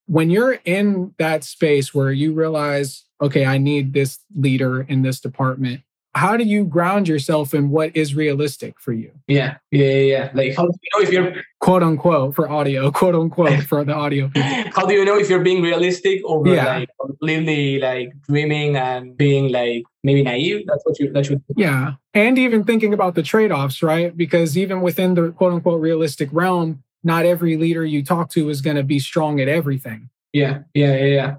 When 0.07 0.29
you're 0.29 0.59
in 0.65 1.13
that 1.19 1.43
space 1.43 1.93
where 1.93 2.11
you 2.11 2.33
realize 2.33 3.05
okay, 3.21 3.45
I 3.45 3.57
need 3.57 3.93
this 3.93 4.19
leader 4.35 4.81
in 4.81 5.01
this 5.01 5.19
department. 5.19 5.81
How 6.15 6.37
do 6.37 6.43
you 6.43 6.65
ground 6.65 7.07
yourself 7.07 7.53
in 7.53 7.69
what 7.69 7.95
is 7.95 8.15
realistic 8.15 8.79
for 8.79 8.93
you? 8.93 9.11
Yeah, 9.27 9.57
yeah, 9.71 9.93
yeah. 9.93 10.31
Like, 10.33 10.55
how 10.55 10.65
do 10.65 10.73
you 10.81 10.89
know 10.93 11.07
if 11.07 11.11
you're 11.13 11.43
quote 11.59 11.83
unquote 11.83 12.35
for 12.35 12.49
audio, 12.49 12.91
quote 12.99 13.15
unquote 13.15 13.63
for 13.69 13.83
the 13.83 13.93
audio? 13.93 14.31
how 14.73 14.85
do 14.85 14.93
you 14.93 15.05
know 15.05 15.17
if 15.17 15.29
you're 15.29 15.43
being 15.43 15.61
realistic 15.61 16.21
or 16.25 16.47
yeah. 16.47 16.79
like 16.79 16.89
completely 16.99 17.79
like 17.79 18.11
dreaming 18.23 18.75
and 18.75 19.15
being 19.17 19.51
like 19.51 19.83
maybe 20.03 20.23
naive? 20.23 20.65
That's 20.67 20.83
what 20.83 20.99
you 20.99 21.11
that 21.13 21.27
should. 21.27 21.43
Yeah, 21.55 21.93
and 22.13 22.39
even 22.39 22.63
thinking 22.63 22.93
about 22.93 23.15
the 23.15 23.23
trade 23.23 23.51
offs, 23.51 23.83
right? 23.83 24.15
Because 24.15 24.57
even 24.57 24.81
within 24.81 25.13
the 25.13 25.31
quote 25.31 25.53
unquote 25.53 25.79
realistic 25.79 26.29
realm, 26.31 26.83
not 27.03 27.25
every 27.25 27.55
leader 27.55 27.85
you 27.85 28.03
talk 28.03 28.29
to 28.31 28.49
is 28.49 28.61
going 28.61 28.77
to 28.77 28.83
be 28.83 28.99
strong 28.99 29.39
at 29.39 29.47
everything. 29.47 30.09
Yeah, 30.33 30.59
yeah, 30.73 30.95
yeah, 30.95 31.05
yeah. 31.05 31.35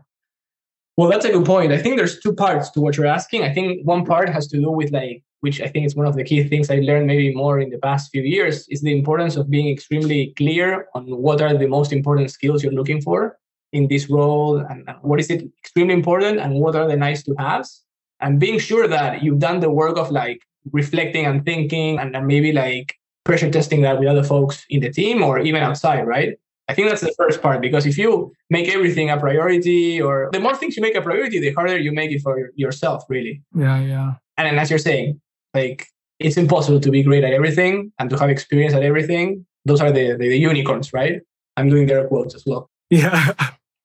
Well, 0.97 1.09
that's 1.09 1.25
a 1.25 1.33
good 1.33 1.47
point. 1.47 1.73
I 1.73 1.79
think 1.79 1.97
there's 1.97 2.21
two 2.21 2.35
parts 2.35 2.71
to 2.73 2.81
what 2.81 2.97
you're 2.97 3.07
asking. 3.07 3.43
I 3.45 3.55
think 3.55 3.87
one 3.87 4.05
part 4.05 4.29
has 4.29 4.47
to 4.49 4.59
do 4.59 4.71
with 4.71 4.93
like, 4.93 5.23
which 5.41 5.61
I 5.61 5.69
think 5.69 5.87
is 5.87 5.97
one 5.97 6.07
of 6.07 6.15
the 6.15 6.25
key 6.25 6.43
things 6.47 6.69
I 6.69 6.81
learned 6.81 7.07
maybe 7.07 7.35
more 7.35 7.59
in 7.59 7.71
the 7.71 7.79
past 7.79 8.11
few 8.11 8.23
years, 8.23 8.67
is 8.69 8.83
the 8.83 8.93
importance 8.93 9.37
of 9.37 9.49
being 9.49 9.69
extremely 9.69 10.35
clear 10.37 10.89
on 10.95 11.05
what 11.07 11.41
are 11.41 11.57
the 11.57 11.67
most 11.67 11.93
important 11.93 12.31
skills 12.31 12.63
you're 12.63 12.73
looking 12.73 13.01
for 13.01 13.39
in 13.73 13.89
this 13.89 14.11
role 14.11 14.59
and 14.59 14.91
what 15.03 15.21
is 15.21 15.31
it 15.31 15.49
extremely 15.63 15.95
important 15.95 16.39
and 16.39 16.55
what 16.55 16.75
are 16.77 16.87
the 16.87 16.97
nice 16.97 17.23
to 17.23 17.35
haves. 17.39 17.83
And 18.21 18.39
being 18.39 18.59
sure 18.59 18.87
that 18.87 19.23
you've 19.23 19.39
done 19.39 19.61
the 19.61 19.71
work 19.71 19.97
of 19.97 20.11
like 20.11 20.43
reflecting 20.73 21.25
and 21.25 21.45
thinking 21.45 21.99
and, 21.99 22.15
and 22.15 22.27
maybe 22.27 22.53
like 22.53 22.97
pressure 23.25 23.51
testing 23.51 23.81
that 23.83 23.99
with 23.99 24.09
other 24.09 24.25
folks 24.25 24.67
in 24.69 24.81
the 24.81 24.91
team 24.91 25.23
or 25.23 25.39
even 25.39 25.63
outside, 25.63 26.07
right? 26.07 26.37
I 26.71 26.75
think 26.75 26.89
that's 26.89 27.01
the 27.01 27.15
first 27.17 27.43
part 27.43 27.61
because 27.61 27.87
if 27.87 27.99
you 27.99 28.33
make 28.49 28.69
everything 28.69 29.11
a 29.11 29.19
priority, 29.19 30.01
or 30.01 30.31
the 30.33 30.41
more 30.41 30.57
things 30.57 30.77
you 30.77 30.83
make 30.83 30.95
a 30.95 31.03
priority, 31.03 31.41
the 31.41 31.53
harder 31.53 31.79
you 31.79 31.93
make 31.93 32.11
it 32.11 32.21
for 32.23 32.51
yourself, 32.55 33.05
really. 33.09 33.43
Yeah, 33.55 33.81
yeah. 33.81 34.15
And 34.37 34.59
as 34.59 34.71
you're 34.71 34.79
saying, 34.79 35.21
like 35.55 35.87
it's 36.19 36.37
impossible 36.37 36.81
to 36.81 36.91
be 36.91 37.03
great 37.03 37.25
at 37.25 37.33
everything 37.33 37.93
and 37.99 38.11
to 38.11 38.19
have 38.19 38.31
experience 38.31 38.75
at 38.75 38.83
everything. 38.83 39.47
Those 39.65 39.81
are 39.81 39.93
the, 39.93 40.13
the, 40.13 40.29
the 40.29 40.39
unicorns, 40.39 40.93
right? 40.93 41.21
I'm 41.57 41.69
doing 41.69 41.87
their 41.87 42.07
quotes 42.09 42.35
as 42.35 42.45
well. 42.47 42.71
Yeah. 42.91 43.33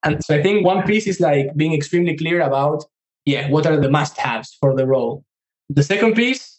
and 0.03 0.23
so 0.23 0.35
I 0.35 0.41
think 0.41 0.65
one 0.65 0.83
piece 0.83 1.07
is 1.07 1.19
like 1.19 1.55
being 1.55 1.73
extremely 1.73 2.15
clear 2.15 2.41
about, 2.41 2.85
yeah, 3.25 3.49
what 3.49 3.65
are 3.65 3.77
the 3.77 3.89
must 3.89 4.17
haves 4.17 4.57
for 4.59 4.75
the 4.75 4.85
role. 4.85 5.23
The 5.69 5.83
second 5.83 6.13
piece 6.13 6.55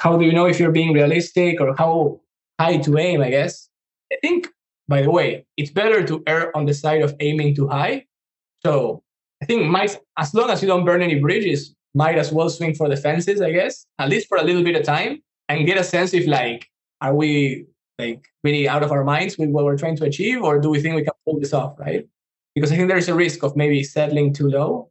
how 0.00 0.16
do 0.16 0.24
you 0.24 0.32
know 0.32 0.46
if 0.46 0.58
you're 0.58 0.72
being 0.72 0.92
realistic 0.92 1.60
or 1.60 1.74
how 1.76 2.20
high 2.60 2.78
to 2.78 2.98
aim? 2.98 3.20
I 3.20 3.30
guess. 3.30 3.68
I 4.12 4.16
think, 4.22 4.48
by 4.88 5.02
the 5.02 5.10
way, 5.10 5.46
it's 5.56 5.70
better 5.70 6.02
to 6.06 6.22
err 6.26 6.56
on 6.56 6.64
the 6.64 6.74
side 6.74 7.02
of 7.02 7.14
aiming 7.20 7.54
too 7.54 7.68
high. 7.68 8.06
So 8.64 9.02
I 9.42 9.44
think 9.44 9.66
might, 9.66 9.96
as 10.18 10.34
long 10.34 10.50
as 10.50 10.62
you 10.62 10.68
don't 10.68 10.84
burn 10.84 11.02
any 11.02 11.20
bridges, 11.20 11.74
might 11.94 12.18
as 12.18 12.32
well 12.32 12.50
swing 12.50 12.74
for 12.74 12.88
the 12.88 12.96
fences, 12.96 13.40
I 13.40 13.52
guess, 13.52 13.86
at 13.98 14.08
least 14.08 14.28
for 14.28 14.38
a 14.38 14.42
little 14.42 14.64
bit 14.64 14.76
of 14.76 14.84
time 14.84 15.22
and 15.48 15.66
get 15.66 15.78
a 15.78 15.84
sense 15.84 16.14
if 16.14 16.26
like, 16.26 16.68
are 17.00 17.14
we 17.14 17.66
like 17.98 18.24
really 18.44 18.68
out 18.68 18.82
of 18.82 18.92
our 18.92 19.04
minds 19.04 19.38
with 19.38 19.50
what 19.50 19.64
we're 19.64 19.76
trying 19.76 19.96
to 19.96 20.04
achieve, 20.04 20.42
or 20.42 20.58
do 20.58 20.70
we 20.70 20.80
think 20.80 20.96
we 20.96 21.02
can 21.02 21.12
pull 21.24 21.38
this 21.38 21.52
off, 21.52 21.78
right? 21.78 22.06
Because 22.54 22.72
I 22.72 22.76
think 22.76 22.88
there's 22.88 23.08
a 23.08 23.14
risk 23.14 23.42
of 23.42 23.56
maybe 23.56 23.82
settling 23.82 24.32
too 24.32 24.48
low. 24.48 24.90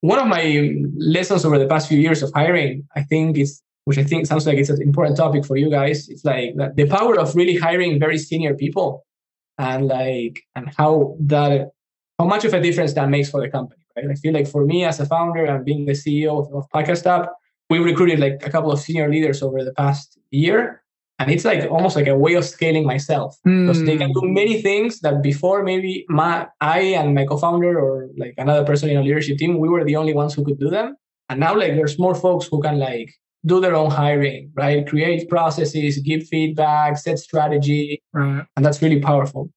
One 0.00 0.18
of 0.18 0.26
my 0.26 0.74
lessons 0.96 1.44
over 1.44 1.58
the 1.58 1.66
past 1.66 1.88
few 1.88 1.98
years 1.98 2.22
of 2.22 2.32
hiring, 2.34 2.86
I 2.94 3.02
think 3.02 3.38
is 3.38 3.62
which 3.84 3.96
I 3.96 4.04
think 4.04 4.26
sounds 4.26 4.46
like 4.46 4.58
it's 4.58 4.68
an 4.68 4.82
important 4.82 5.16
topic 5.16 5.46
for 5.46 5.56
you 5.56 5.70
guys. 5.70 6.10
It's 6.10 6.22
like 6.22 6.54
the 6.74 6.86
power 6.86 7.18
of 7.18 7.34
really 7.34 7.56
hiring 7.56 7.98
very 7.98 8.18
senior 8.18 8.54
people 8.54 9.06
and 9.58 9.86
like 9.86 10.42
and 10.54 10.70
how 10.76 11.16
that 11.20 11.70
how 12.18 12.24
much 12.24 12.44
of 12.44 12.54
a 12.54 12.60
difference 12.60 12.94
that 12.94 13.08
makes 13.08 13.30
for 13.30 13.40
the 13.40 13.48
company. 13.48 13.82
Right? 13.96 14.06
I 14.10 14.14
feel 14.14 14.32
like 14.32 14.48
for 14.48 14.64
me 14.64 14.84
as 14.84 15.00
a 15.00 15.06
founder 15.06 15.44
and 15.44 15.64
being 15.64 15.86
the 15.86 15.92
CEO 15.92 16.46
of, 16.46 16.52
of 16.54 16.68
Podcast 16.70 17.06
App, 17.06 17.30
we 17.70 17.78
recruited 17.78 18.18
like 18.18 18.44
a 18.44 18.50
couple 18.50 18.72
of 18.72 18.80
senior 18.80 19.08
leaders 19.08 19.42
over 19.42 19.64
the 19.64 19.72
past 19.74 20.18
year. 20.30 20.82
And 21.20 21.32
it's 21.32 21.44
like 21.44 21.68
almost 21.68 21.96
like 21.96 22.06
a 22.06 22.16
way 22.16 22.34
of 22.34 22.44
scaling 22.44 22.86
myself 22.86 23.36
mm. 23.44 23.66
because 23.66 23.82
they 23.84 23.96
can 23.96 24.12
do 24.12 24.20
many 24.22 24.62
things 24.62 25.00
that 25.00 25.20
before 25.20 25.64
maybe 25.64 26.04
my 26.08 26.46
I 26.60 26.80
and 26.80 27.12
my 27.12 27.26
co-founder 27.26 27.78
or 27.78 28.08
like 28.16 28.34
another 28.38 28.64
person 28.64 28.88
in 28.88 28.98
a 28.98 29.02
leadership 29.02 29.38
team, 29.38 29.58
we 29.58 29.68
were 29.68 29.84
the 29.84 29.96
only 29.96 30.14
ones 30.14 30.34
who 30.34 30.44
could 30.44 30.60
do 30.60 30.70
them. 30.70 30.96
And 31.28 31.40
now 31.40 31.56
like 31.56 31.74
there's 31.74 31.98
more 31.98 32.14
folks 32.14 32.46
who 32.46 32.62
can 32.62 32.78
like 32.78 33.12
do 33.46 33.60
their 33.60 33.74
own 33.74 33.90
hiring, 33.90 34.50
right? 34.54 34.86
Create 34.86 35.28
processes, 35.28 35.98
give 35.98 36.26
feedback, 36.26 36.98
set 36.98 37.18
strategy. 37.18 38.02
Right. 38.12 38.44
And 38.56 38.64
that's 38.64 38.82
really 38.82 39.00
powerful. 39.00 39.50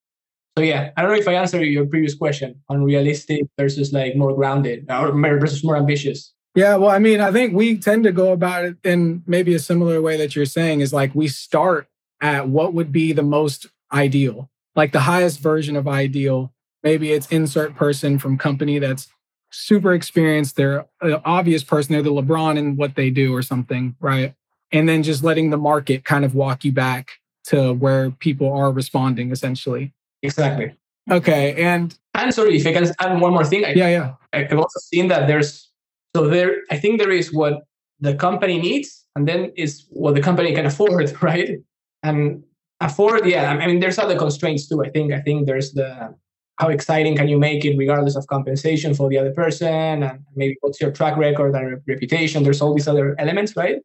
So 0.57 0.63
yeah, 0.63 0.91
I 0.97 1.01
don't 1.01 1.11
know 1.11 1.17
if 1.17 1.27
I 1.27 1.33
answered 1.33 1.61
your 1.61 1.85
previous 1.85 2.13
question 2.13 2.61
on 2.69 2.83
realistic 2.83 3.43
versus 3.57 3.93
like 3.93 4.15
more 4.15 4.35
grounded 4.35 4.85
or 4.89 5.11
versus 5.11 5.63
more 5.63 5.77
ambitious. 5.77 6.33
Yeah, 6.53 6.75
well, 6.75 6.89
I 6.89 6.99
mean, 6.99 7.21
I 7.21 7.31
think 7.31 7.53
we 7.53 7.77
tend 7.77 8.03
to 8.03 8.11
go 8.11 8.33
about 8.33 8.65
it 8.65 8.75
in 8.83 9.23
maybe 9.25 9.53
a 9.53 9.59
similar 9.59 10.01
way 10.01 10.17
that 10.17 10.35
you're 10.35 10.45
saying 10.45 10.81
is 10.81 10.91
like 10.91 11.15
we 11.15 11.29
start 11.29 11.87
at 12.19 12.49
what 12.49 12.73
would 12.73 12.91
be 12.91 13.13
the 13.13 13.23
most 13.23 13.67
ideal, 13.93 14.49
like 14.75 14.91
the 14.91 15.01
highest 15.01 15.39
version 15.39 15.77
of 15.77 15.87
ideal. 15.87 16.53
Maybe 16.83 17.13
it's 17.13 17.27
insert 17.27 17.75
person 17.75 18.19
from 18.19 18.37
company 18.37 18.79
that's 18.79 19.07
super 19.51 19.93
experienced. 19.93 20.55
They're 20.55 20.85
an 21.01 21.21
obvious 21.25 21.63
person. 21.63 21.93
They're 21.93 22.01
the 22.01 22.11
LeBron 22.11 22.57
in 22.57 22.75
what 22.75 22.95
they 22.95 23.09
do 23.09 23.35
or 23.35 23.41
something, 23.41 23.95
right? 23.99 24.33
And 24.71 24.87
then 24.87 25.03
just 25.03 25.23
letting 25.23 25.49
the 25.49 25.57
market 25.57 26.05
kind 26.05 26.25
of 26.25 26.33
walk 26.33 26.63
you 26.63 26.71
back 26.71 27.11
to 27.45 27.73
where 27.73 28.11
people 28.11 28.51
are 28.51 28.71
responding 28.71 29.31
essentially. 29.31 29.93
Exactly. 30.23 30.73
Okay. 31.09 31.61
And 31.61 31.97
and 32.13 32.33
sorry, 32.33 32.57
if 32.57 32.67
I 32.67 32.73
can 32.73 32.91
add 32.99 33.19
one 33.19 33.33
more 33.33 33.45
thing. 33.45 33.65
I, 33.65 33.73
yeah, 33.73 33.89
yeah. 33.89 34.13
I've 34.33 34.57
also 34.57 34.79
seen 34.79 35.07
that 35.07 35.27
there's 35.27 35.69
so 36.15 36.27
there 36.27 36.57
I 36.69 36.77
think 36.77 36.99
there 36.99 37.11
is 37.11 37.33
what 37.33 37.63
the 37.99 38.15
company 38.15 38.59
needs 38.59 39.05
and 39.15 39.27
then 39.27 39.51
is 39.55 39.85
what 39.89 40.15
the 40.15 40.21
company 40.21 40.53
can 40.53 40.65
afford, 40.65 41.11
right? 41.21 41.59
And 42.03 42.43
afford, 42.79 43.25
yeah. 43.25 43.51
I 43.51 43.67
mean, 43.67 43.79
there's 43.79 43.99
other 43.99 44.17
constraints 44.17 44.67
too. 44.67 44.83
I 44.83 44.89
think. 44.89 45.11
I 45.11 45.19
think 45.19 45.47
there's 45.47 45.73
the 45.73 46.15
how 46.61 46.69
exciting 46.69 47.17
can 47.17 47.27
you 47.27 47.39
make 47.39 47.65
it 47.65 47.75
regardless 47.75 48.15
of 48.15 48.27
compensation 48.27 48.93
for 48.93 49.09
the 49.09 49.17
other 49.17 49.33
person? 49.33 50.03
And 50.03 50.19
maybe 50.35 50.55
what's 50.61 50.79
your 50.79 50.91
track 50.91 51.17
record 51.17 51.55
and 51.55 51.81
reputation? 51.87 52.43
There's 52.43 52.61
all 52.61 52.75
these 52.75 52.87
other 52.87 53.15
elements 53.19 53.55
right? 53.55 53.77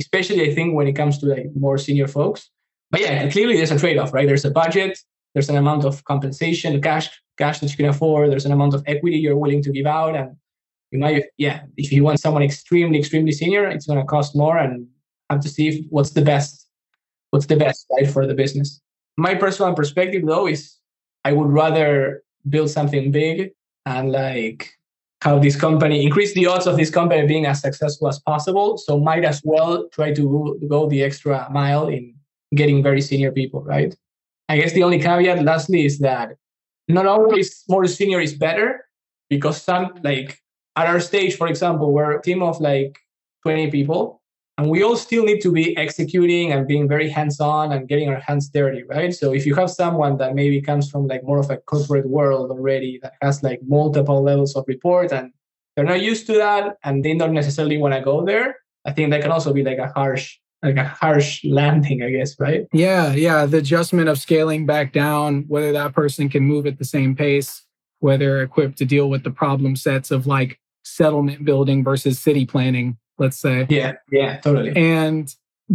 Especially 0.00 0.42
i 0.50 0.54
think 0.54 0.74
when 0.74 0.88
it 0.88 0.96
comes 1.00 1.18
to 1.18 1.26
like 1.26 1.46
more 1.54 1.78
senior 1.78 2.08
folks. 2.08 2.50
But 2.90 3.00
yeah 3.00 3.30
clearly 3.30 3.56
there's 3.56 3.70
a 3.70 3.78
trade-off 3.78 4.12
right? 4.12 4.26
There's 4.26 4.44
a 4.44 4.50
budget 4.50 4.98
there's 5.34 5.50
an 5.50 5.56
amount 5.56 5.84
of 5.84 6.02
compensation 6.12 6.70
cash 6.88 7.06
cash 7.38 7.60
that 7.60 7.70
you 7.70 7.76
can 7.76 7.90
afford 7.94 8.30
there's 8.30 8.48
an 8.50 8.56
amount 8.58 8.74
of 8.74 8.82
equity 8.92 9.18
you're 9.18 9.42
willing 9.44 9.62
to 9.62 9.70
give 9.70 9.86
out. 9.86 10.14
And 10.20 10.28
you 10.90 10.98
might 10.98 11.24
yeah 11.38 11.58
if 11.76 11.92
you 11.92 12.02
want 12.02 12.18
someone 12.24 12.42
extremely 12.42 12.98
extremely 13.02 13.34
senior 13.40 13.64
it's 13.74 13.86
going 13.86 14.00
to 14.00 14.12
cost 14.16 14.34
more 14.42 14.58
and 14.58 14.88
have 15.30 15.40
to 15.46 15.50
see 15.56 15.66
if, 15.68 15.76
what's 15.90 16.12
the 16.18 16.26
best 16.32 16.68
what's 17.30 17.46
the 17.46 17.60
best 17.64 17.86
right 17.92 18.10
for 18.14 18.26
the 18.26 18.34
business. 18.42 18.68
My 19.16 19.34
personal 19.44 19.74
perspective 19.80 20.24
though 20.26 20.48
is 20.54 20.76
I 21.26 21.32
would 21.32 21.50
rather 21.50 22.22
build 22.48 22.70
something 22.70 23.10
big 23.10 23.50
and 23.84 24.12
like 24.12 24.70
have 25.22 25.42
this 25.42 25.56
company 25.56 26.04
increase 26.06 26.32
the 26.34 26.46
odds 26.46 26.68
of 26.68 26.76
this 26.76 26.90
company 26.98 27.26
being 27.26 27.46
as 27.46 27.60
successful 27.60 28.06
as 28.06 28.20
possible. 28.20 28.78
So 28.78 29.00
might 29.00 29.24
as 29.24 29.42
well 29.42 29.88
try 29.88 30.14
to 30.14 30.24
go 30.68 30.88
the 30.88 31.02
extra 31.02 31.48
mile 31.50 31.88
in 31.88 32.14
getting 32.54 32.80
very 32.80 33.00
senior 33.00 33.32
people, 33.32 33.60
right? 33.64 33.92
I 34.48 34.58
guess 34.58 34.72
the 34.72 34.84
only 34.84 35.00
caveat 35.00 35.42
lastly 35.42 35.84
is 35.84 35.98
that 35.98 36.36
not 36.86 37.06
always 37.06 37.64
more 37.68 37.86
senior 37.88 38.20
is 38.20 38.34
better 38.34 38.86
because 39.28 39.60
some 39.60 39.98
like 40.04 40.38
at 40.76 40.86
our 40.86 41.00
stage, 41.00 41.36
for 41.36 41.48
example, 41.48 41.92
we're 41.92 42.18
a 42.18 42.22
team 42.22 42.40
of 42.40 42.60
like 42.60 42.96
20 43.42 43.72
people 43.72 44.22
and 44.58 44.70
we 44.70 44.82
all 44.82 44.96
still 44.96 45.24
need 45.24 45.40
to 45.42 45.52
be 45.52 45.76
executing 45.76 46.52
and 46.52 46.66
being 46.66 46.88
very 46.88 47.08
hands-on 47.08 47.72
and 47.72 47.88
getting 47.88 48.08
our 48.08 48.20
hands 48.20 48.48
dirty 48.48 48.82
right? 48.84 49.14
So 49.14 49.34
if 49.34 49.46
you 49.46 49.54
have 49.54 49.70
someone 49.70 50.16
that 50.18 50.34
maybe 50.34 50.60
comes 50.60 50.90
from 50.90 51.06
like 51.06 51.22
more 51.24 51.38
of 51.38 51.50
a 51.50 51.58
corporate 51.58 52.08
world 52.08 52.50
already 52.50 52.98
that 53.02 53.14
has 53.20 53.42
like 53.42 53.60
multiple 53.66 54.22
levels 54.22 54.56
of 54.56 54.64
report 54.66 55.12
and 55.12 55.32
they're 55.76 55.84
not 55.84 56.00
used 56.00 56.26
to 56.26 56.32
that 56.34 56.78
and 56.82 57.04
they 57.04 57.14
don't 57.14 57.34
necessarily 57.34 57.76
want 57.76 57.94
to 57.94 58.00
go 58.00 58.24
there 58.24 58.56
i 58.86 58.92
think 58.92 59.10
that 59.10 59.22
can 59.22 59.30
also 59.30 59.52
be 59.52 59.62
like 59.62 59.78
a 59.78 59.88
harsh 59.88 60.38
like 60.62 60.76
a 60.76 60.84
harsh 60.84 61.44
landing 61.44 62.02
i 62.02 62.10
guess 62.10 62.34
right? 62.40 62.66
Yeah 62.72 63.12
yeah 63.12 63.46
the 63.46 63.58
adjustment 63.58 64.08
of 64.08 64.18
scaling 64.18 64.66
back 64.66 64.92
down 64.92 65.44
whether 65.48 65.72
that 65.72 65.92
person 65.92 66.28
can 66.28 66.42
move 66.42 66.66
at 66.66 66.78
the 66.78 66.84
same 66.84 67.14
pace 67.14 67.62
whether 68.00 68.42
equipped 68.42 68.78
to 68.78 68.84
deal 68.84 69.08
with 69.08 69.22
the 69.22 69.30
problem 69.30 69.76
sets 69.76 70.10
of 70.10 70.26
like 70.26 70.58
settlement 70.84 71.44
building 71.44 71.84
versus 71.84 72.18
city 72.18 72.46
planning 72.46 72.96
let's 73.18 73.38
say. 73.38 73.66
Yeah, 73.68 73.94
yeah, 74.10 74.38
totally. 74.38 74.74
And 74.76 75.34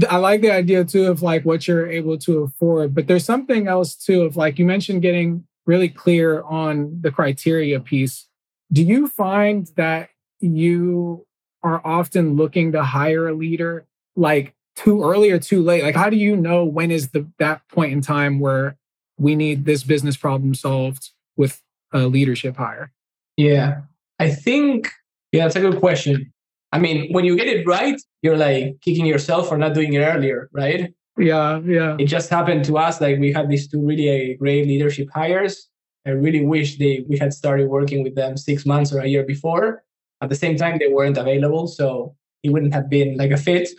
I 0.09 0.17
like 0.17 0.41
the 0.41 0.51
idea 0.51 0.85
too 0.85 1.07
of 1.07 1.21
like 1.21 1.43
what 1.43 1.67
you're 1.67 1.89
able 1.89 2.17
to 2.19 2.39
afford, 2.39 2.95
but 2.95 3.07
there's 3.07 3.25
something 3.25 3.67
else 3.67 3.95
too 3.95 4.21
of 4.23 4.37
like 4.37 4.57
you 4.57 4.65
mentioned 4.65 5.01
getting 5.01 5.45
really 5.65 5.89
clear 5.89 6.43
on 6.43 6.99
the 7.01 7.11
criteria 7.11 7.79
piece. 7.79 8.27
Do 8.71 8.83
you 8.83 9.07
find 9.07 9.69
that 9.75 10.09
you 10.39 11.25
are 11.63 11.81
often 11.85 12.35
looking 12.35 12.71
to 12.71 12.83
hire 12.83 13.27
a 13.27 13.33
leader 13.33 13.85
like 14.15 14.55
too 14.75 15.03
early 15.03 15.29
or 15.29 15.39
too 15.39 15.61
late? 15.61 15.83
Like 15.83 15.95
how 15.95 16.09
do 16.09 16.17
you 16.17 16.35
know 16.37 16.63
when 16.63 16.89
is 16.89 17.09
the 17.09 17.27
that 17.39 17.67
point 17.67 17.91
in 17.91 18.01
time 18.01 18.39
where 18.39 18.77
we 19.17 19.35
need 19.35 19.65
this 19.65 19.83
business 19.83 20.15
problem 20.15 20.55
solved 20.55 21.09
with 21.35 21.61
a 21.91 22.07
leadership 22.07 22.55
hire? 22.55 22.93
Yeah. 23.35 23.81
I 24.19 24.29
think 24.29 24.89
yeah, 25.31 25.43
that's 25.43 25.55
a 25.55 25.61
good 25.61 25.79
question. 25.79 26.31
I 26.71 26.79
mean, 26.79 27.11
when 27.11 27.25
you 27.25 27.35
get 27.35 27.47
it 27.47 27.67
right, 27.67 27.99
you're 28.21 28.37
like 28.37 28.79
kicking 28.81 29.05
yourself 29.05 29.49
for 29.49 29.57
not 29.57 29.73
doing 29.73 29.93
it 29.93 29.99
earlier, 29.99 30.49
right? 30.53 30.93
Yeah, 31.17 31.59
yeah. 31.65 31.97
It 31.99 32.05
just 32.05 32.29
happened 32.29 32.63
to 32.65 32.77
us. 32.77 33.01
Like 33.01 33.19
we 33.19 33.33
had 33.33 33.49
these 33.49 33.67
two 33.67 33.85
really 33.85 34.33
uh, 34.33 34.37
great 34.37 34.67
leadership 34.67 35.09
hires. 35.13 35.67
I 36.05 36.11
really 36.11 36.43
wish 36.45 36.77
they 36.77 37.05
we 37.07 37.17
had 37.17 37.33
started 37.33 37.69
working 37.69 38.03
with 38.03 38.15
them 38.15 38.37
six 38.37 38.65
months 38.65 38.91
or 38.93 38.99
a 38.99 39.07
year 39.07 39.23
before. 39.23 39.83
At 40.21 40.29
the 40.29 40.35
same 40.35 40.55
time, 40.55 40.77
they 40.79 40.87
weren't 40.87 41.17
available, 41.17 41.67
so 41.67 42.15
it 42.43 42.51
wouldn't 42.51 42.73
have 42.73 42.89
been 42.89 43.17
like 43.17 43.31
a 43.31 43.37
fit. 43.37 43.69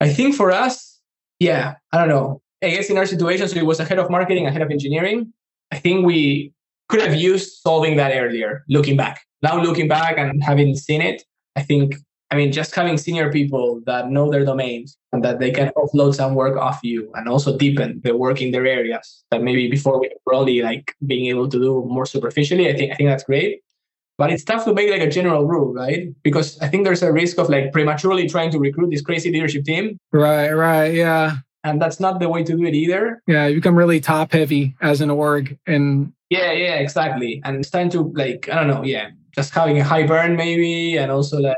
I 0.00 0.08
think 0.08 0.34
for 0.34 0.50
us, 0.50 1.00
yeah, 1.38 1.74
I 1.92 1.98
don't 1.98 2.08
know. 2.08 2.42
I 2.62 2.70
guess 2.70 2.90
in 2.90 2.98
our 2.98 3.06
situation, 3.06 3.48
so 3.48 3.56
it 3.56 3.66
was 3.66 3.80
a 3.80 3.84
head 3.84 3.98
of 3.98 4.10
marketing, 4.10 4.46
a 4.46 4.50
head 4.50 4.62
of 4.62 4.70
engineering. 4.70 5.32
I 5.70 5.78
think 5.78 6.04
we 6.04 6.52
could 6.88 7.00
have 7.00 7.14
used 7.14 7.60
solving 7.62 7.96
that 7.96 8.12
earlier, 8.14 8.64
looking 8.68 8.96
back. 8.96 9.22
Now 9.42 9.62
looking 9.62 9.88
back 9.88 10.18
and 10.18 10.42
having 10.42 10.74
seen 10.76 11.00
it, 11.00 11.22
I 11.56 11.62
think 11.62 11.94
I 12.30 12.36
mean, 12.36 12.52
just 12.52 12.74
having 12.74 12.96
senior 12.96 13.32
people 13.32 13.80
that 13.86 14.10
know 14.10 14.30
their 14.30 14.44
domains 14.44 14.96
and 15.12 15.24
that 15.24 15.40
they 15.40 15.50
can 15.50 15.72
offload 15.76 16.14
some 16.14 16.34
work 16.34 16.56
off 16.56 16.78
you 16.82 17.10
and 17.16 17.28
also 17.28 17.58
deepen 17.58 18.00
the 18.04 18.16
work 18.16 18.40
in 18.40 18.52
their 18.52 18.66
areas 18.66 19.24
that 19.30 19.42
maybe 19.42 19.68
before 19.68 19.98
we 19.98 20.10
were 20.24 20.34
only 20.34 20.62
like 20.62 20.94
being 21.06 21.26
able 21.26 21.48
to 21.48 21.58
do 21.58 21.84
more 21.88 22.06
superficially. 22.06 22.68
I 22.68 22.76
think 22.76 22.92
I 22.92 22.94
think 22.94 23.08
that's 23.08 23.24
great. 23.24 23.62
But 24.16 24.30
it's 24.30 24.44
tough 24.44 24.64
to 24.66 24.74
make 24.74 24.90
like 24.90 25.00
a 25.00 25.10
general 25.10 25.46
rule, 25.46 25.72
right? 25.72 26.08
Because 26.22 26.60
I 26.60 26.68
think 26.68 26.84
there's 26.84 27.02
a 27.02 27.10
risk 27.10 27.38
of 27.38 27.48
like 27.48 27.72
prematurely 27.72 28.28
trying 28.28 28.50
to 28.50 28.58
recruit 28.58 28.90
this 28.90 29.00
crazy 29.00 29.32
leadership 29.32 29.64
team. 29.64 29.98
Right, 30.12 30.50
right, 30.52 30.92
yeah. 30.92 31.38
And 31.64 31.80
that's 31.80 32.00
not 32.00 32.20
the 32.20 32.28
way 32.28 32.44
to 32.44 32.56
do 32.56 32.64
it 32.64 32.74
either. 32.74 33.22
Yeah, 33.26 33.46
you 33.46 33.56
become 33.56 33.76
really 33.76 33.98
top 33.98 34.32
heavy 34.32 34.76
as 34.82 35.00
an 35.00 35.10
org 35.10 35.58
and 35.66 36.12
Yeah, 36.28 36.52
yeah, 36.52 36.74
exactly. 36.74 37.40
And 37.44 37.56
it's 37.56 37.70
time 37.70 37.88
to 37.90 38.12
like, 38.14 38.48
I 38.50 38.56
don't 38.56 38.68
know, 38.68 38.84
yeah, 38.84 39.08
just 39.34 39.54
having 39.54 39.78
a 39.78 39.84
high 39.84 40.06
burn 40.06 40.36
maybe 40.36 40.98
and 40.98 41.10
also 41.10 41.38
like 41.38 41.56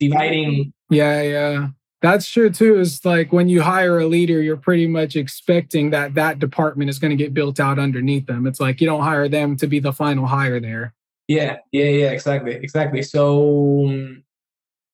dividing. 0.00 0.72
Yeah, 0.90 1.22
yeah. 1.22 1.68
That's 2.00 2.30
true 2.30 2.50
too. 2.50 2.78
Is 2.78 3.04
like 3.04 3.32
when 3.32 3.48
you 3.48 3.60
hire 3.60 3.98
a 3.98 4.06
leader, 4.06 4.40
you're 4.40 4.56
pretty 4.56 4.86
much 4.86 5.16
expecting 5.16 5.90
that 5.90 6.14
that 6.14 6.38
department 6.38 6.90
is 6.90 6.98
going 6.98 7.10
to 7.10 7.16
get 7.16 7.34
built 7.34 7.58
out 7.58 7.78
underneath 7.78 8.26
them. 8.26 8.46
It's 8.46 8.60
like 8.60 8.80
you 8.80 8.86
don't 8.86 9.02
hire 9.02 9.28
them 9.28 9.56
to 9.56 9.66
be 9.66 9.80
the 9.80 9.92
final 9.92 10.26
hire 10.26 10.60
there. 10.60 10.94
Yeah, 11.26 11.56
yeah, 11.72 11.84
yeah, 11.84 12.10
exactly, 12.10 12.54
exactly. 12.54 13.02
So 13.02 13.86
um, 13.86 14.22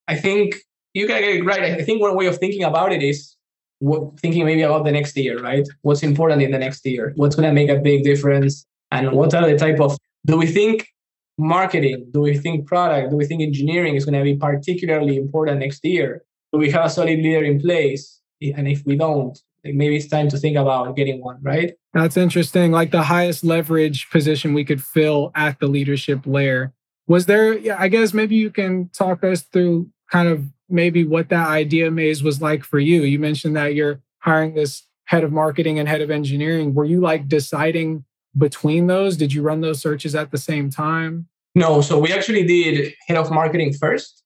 I 0.09 0.17
think 0.17 0.57
you 0.95 1.07
got 1.07 1.23
it 1.23 1.45
right. 1.45 1.63
I 1.63 1.83
think 1.83 2.01
one 2.01 2.17
way 2.17 2.27
of 2.27 2.39
thinking 2.39 2.65
about 2.65 2.93
it 2.93 3.03
is 3.03 3.37
what, 3.81 4.19
thinking 4.19 4.45
maybe 4.47 4.63
about 4.63 4.85
the 4.85 4.93
next 4.93 5.17
year, 5.17 5.39
right? 5.39 5.67
What's 5.83 6.03
important 6.03 6.41
in 6.41 6.51
the 6.53 6.59
next 6.59 6.87
year? 6.87 7.13
What's 7.17 7.37
going 7.37 7.49
to 7.49 7.53
make 7.53 7.69
a 7.69 7.79
big 7.79 8.03
difference? 8.03 8.65
And 8.91 9.13
what 9.13 9.35
are 9.35 9.49
the 9.49 9.59
type 9.59 9.79
of, 9.81 9.99
do 10.27 10.39
we 10.39 10.47
think 10.47 10.89
marketing? 11.39 12.11
Do 12.13 12.21
we 12.21 12.37
think 12.37 12.67
product? 12.67 13.11
Do 13.11 13.17
we 13.17 13.27
think 13.27 13.43
engineering 13.43 13.97
is 13.97 14.05
going 14.05 14.19
to 14.19 14.23
be 14.23 14.37
particularly 14.37 15.17
important 15.17 15.61
next 15.61 15.85
year? 15.85 16.25
Do 16.53 16.59
we 16.59 16.71
have 16.71 16.87
a 16.87 16.91
solid 16.91 17.19
leader 17.19 17.45
in 17.45 17.61
place? 17.61 18.21
And 18.41 18.69
if 18.69 18.85
we 18.85 18.97
don't, 18.97 19.39
like 19.65 19.75
maybe 19.75 19.97
it's 19.97 20.09
time 20.09 20.29
to 20.29 20.39
think 20.39 20.57
about 20.57 20.95
getting 20.97 21.23
one, 21.23 21.39
right? 21.43 21.75
That's 21.93 22.17
interesting. 22.17 22.71
Like 22.71 22.91
the 22.91 23.05
highest 23.05 23.45
leverage 23.45 24.11
position 24.11 24.55
we 24.55 24.65
could 24.65 24.83
fill 24.83 25.33
at 25.35 25.59
the 25.59 25.67
leadership 25.67 26.21
layer. 26.27 26.73
Was 27.07 27.27
there, 27.27 27.59
I 27.79 27.89
guess 27.89 28.15
maybe 28.15 28.37
you 28.37 28.51
can 28.51 28.89
talk 28.91 29.25
us 29.25 29.43
through 29.43 29.91
kind 30.11 30.29
of 30.29 30.45
maybe 30.69 31.05
what 31.05 31.29
that 31.31 31.49
idea 31.49 31.91
maze 31.91 32.23
was 32.23 32.41
like 32.41 32.65
for 32.65 32.79
you. 32.79 33.03
You 33.03 33.19
mentioned 33.19 33.57
that 33.57 33.75
you're 33.75 34.01
hiring 34.19 34.55
this 34.55 34.85
head 35.07 35.25
of 35.25 35.33
marketing 35.33 35.79
and 35.79 35.89
head 35.89 36.01
of 36.01 36.11
engineering. 36.11 36.75
Were 36.75 36.85
you 36.85 37.01
like 37.01 37.29
deciding 37.29 38.05
between 38.37 38.87
those? 38.87 39.17
Did 39.17 39.33
you 39.33 39.43
run 39.43 39.61
those 39.61 39.81
searches 39.81 40.15
at 40.15 40.31
the 40.31 40.39
same 40.39 40.71
time? 40.71 41.29
No. 41.55 41.81
So 41.81 41.99
we 41.99 42.13
actually 42.13 42.45
did 42.45 42.95
head 43.07 43.17
of 43.17 43.31
marketing 43.31 43.73
first. 43.75 44.23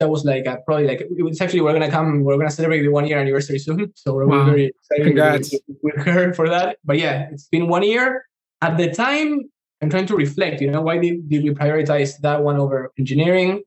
That 0.00 0.10
was 0.10 0.24
like 0.24 0.46
a, 0.46 0.58
probably 0.64 0.86
like 0.86 1.00
it 1.00 1.22
was 1.24 1.40
actually 1.40 1.60
we're 1.60 1.72
gonna 1.72 1.90
come 1.90 2.22
we're 2.22 2.36
gonna 2.36 2.52
celebrate 2.52 2.82
the 2.82 2.88
one 2.88 3.06
year 3.06 3.18
anniversary 3.18 3.58
soon. 3.58 3.92
So 3.96 4.14
we're 4.14 4.26
wow. 4.26 4.44
very 4.44 4.66
excited 4.66 5.04
Congrats. 5.04 5.52
with, 5.52 5.78
with 5.82 6.06
her 6.06 6.32
for 6.34 6.48
that. 6.48 6.78
But 6.84 6.98
yeah, 6.98 7.28
it's 7.32 7.48
been 7.48 7.66
one 7.66 7.82
year. 7.82 8.24
At 8.62 8.76
the 8.76 8.92
time, 8.92 9.50
I'm 9.82 9.90
trying 9.90 10.06
to 10.06 10.16
reflect. 10.16 10.60
You 10.60 10.70
know, 10.70 10.82
why 10.82 10.98
did, 10.98 11.28
did 11.28 11.42
we 11.42 11.50
prioritize 11.50 12.18
that 12.18 12.42
one 12.42 12.58
over 12.58 12.92
engineering? 12.98 13.62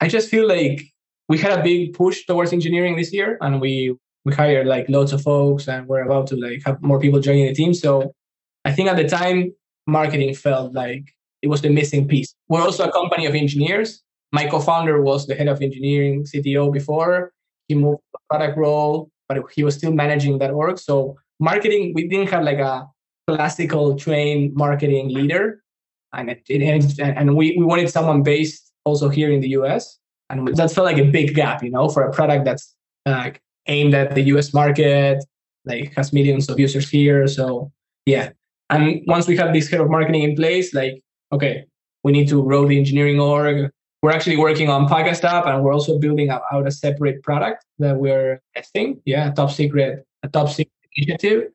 I 0.00 0.08
just 0.08 0.28
feel 0.28 0.46
like 0.48 0.82
we 1.28 1.38
had 1.38 1.58
a 1.58 1.62
big 1.62 1.94
push 1.94 2.24
towards 2.26 2.52
engineering 2.52 2.96
this 2.96 3.12
year 3.12 3.38
and 3.40 3.60
we 3.60 3.94
we 4.24 4.34
hired 4.34 4.66
like 4.66 4.86
lots 4.88 5.12
of 5.12 5.22
folks 5.22 5.68
and 5.68 5.86
we're 5.86 6.02
about 6.02 6.26
to 6.28 6.36
like 6.36 6.62
have 6.64 6.82
more 6.82 6.98
people 6.98 7.20
joining 7.20 7.46
the 7.46 7.54
team 7.54 7.72
so 7.72 8.12
i 8.66 8.72
think 8.72 8.88
at 8.88 8.96
the 8.96 9.08
time 9.08 9.52
marketing 9.86 10.34
felt 10.34 10.74
like 10.74 11.04
it 11.42 11.48
was 11.48 11.60
the 11.62 11.70
missing 11.70 12.08
piece. 12.08 12.34
We're 12.48 12.62
also 12.62 12.88
a 12.88 12.92
company 12.92 13.26
of 13.26 13.34
engineers. 13.34 14.02
My 14.32 14.46
co-founder 14.46 15.00
was 15.02 15.26
the 15.26 15.34
head 15.34 15.48
of 15.48 15.62
engineering 15.62 16.24
cto 16.24 16.72
before. 16.72 17.32
He 17.68 17.74
moved 17.74 18.00
to 18.12 18.18
product 18.28 18.58
role 18.58 19.10
but 19.28 19.38
he 19.52 19.64
was 19.64 19.74
still 19.74 19.92
managing 19.92 20.38
that 20.38 20.50
org. 20.50 20.78
So 20.78 21.16
marketing 21.40 21.92
we 21.94 22.08
didn't 22.08 22.30
have 22.30 22.44
like 22.44 22.58
a 22.58 22.86
classical 23.26 23.96
trained 23.96 24.54
marketing 24.54 25.12
leader. 25.12 25.62
And, 26.12 26.30
it, 26.30 26.42
it, 26.48 26.98
and 27.00 27.36
we, 27.36 27.56
we 27.58 27.64
wanted 27.64 27.90
someone 27.90 28.22
based 28.22 28.72
also 28.84 29.08
here 29.08 29.30
in 29.30 29.40
the 29.40 29.48
us 29.48 29.98
and 30.30 30.48
that 30.56 30.70
felt 30.70 30.86
like 30.86 30.98
a 30.98 31.04
big 31.04 31.34
gap, 31.34 31.62
you 31.62 31.70
know, 31.70 31.88
for 31.88 32.02
a 32.02 32.12
product 32.12 32.44
that's 32.44 32.74
like 33.04 33.40
aimed 33.66 33.94
at 33.94 34.14
the 34.14 34.22
US 34.32 34.54
market, 34.54 35.24
like 35.64 35.92
has 35.94 36.12
millions 36.12 36.48
of 36.48 36.58
users 36.58 36.88
here. 36.88 37.26
So 37.26 37.72
yeah. 38.06 38.30
And 38.70 39.02
once 39.06 39.26
we 39.26 39.36
have 39.36 39.52
this 39.52 39.68
head 39.68 39.80
of 39.80 39.90
marketing 39.90 40.22
in 40.22 40.34
place, 40.34 40.74
like, 40.74 41.02
okay, 41.32 41.64
we 42.02 42.12
need 42.12 42.28
to 42.28 42.42
grow 42.42 42.66
the 42.66 42.78
engineering 42.78 43.20
org. 43.20 43.70
We're 44.02 44.12
actually 44.12 44.36
working 44.36 44.68
on 44.68 44.88
podcast 44.88 45.24
app 45.24 45.46
and 45.46 45.62
we're 45.62 45.72
also 45.72 45.98
building 45.98 46.30
out 46.30 46.42
a 46.52 46.70
separate 46.70 47.22
product 47.22 47.64
that 47.78 47.96
we're 47.96 48.40
testing. 48.54 49.00
Yeah, 49.04 49.32
top 49.32 49.50
secret, 49.50 50.06
a 50.22 50.28
top 50.28 50.48
secret 50.48 50.72
initiative. 50.94 51.50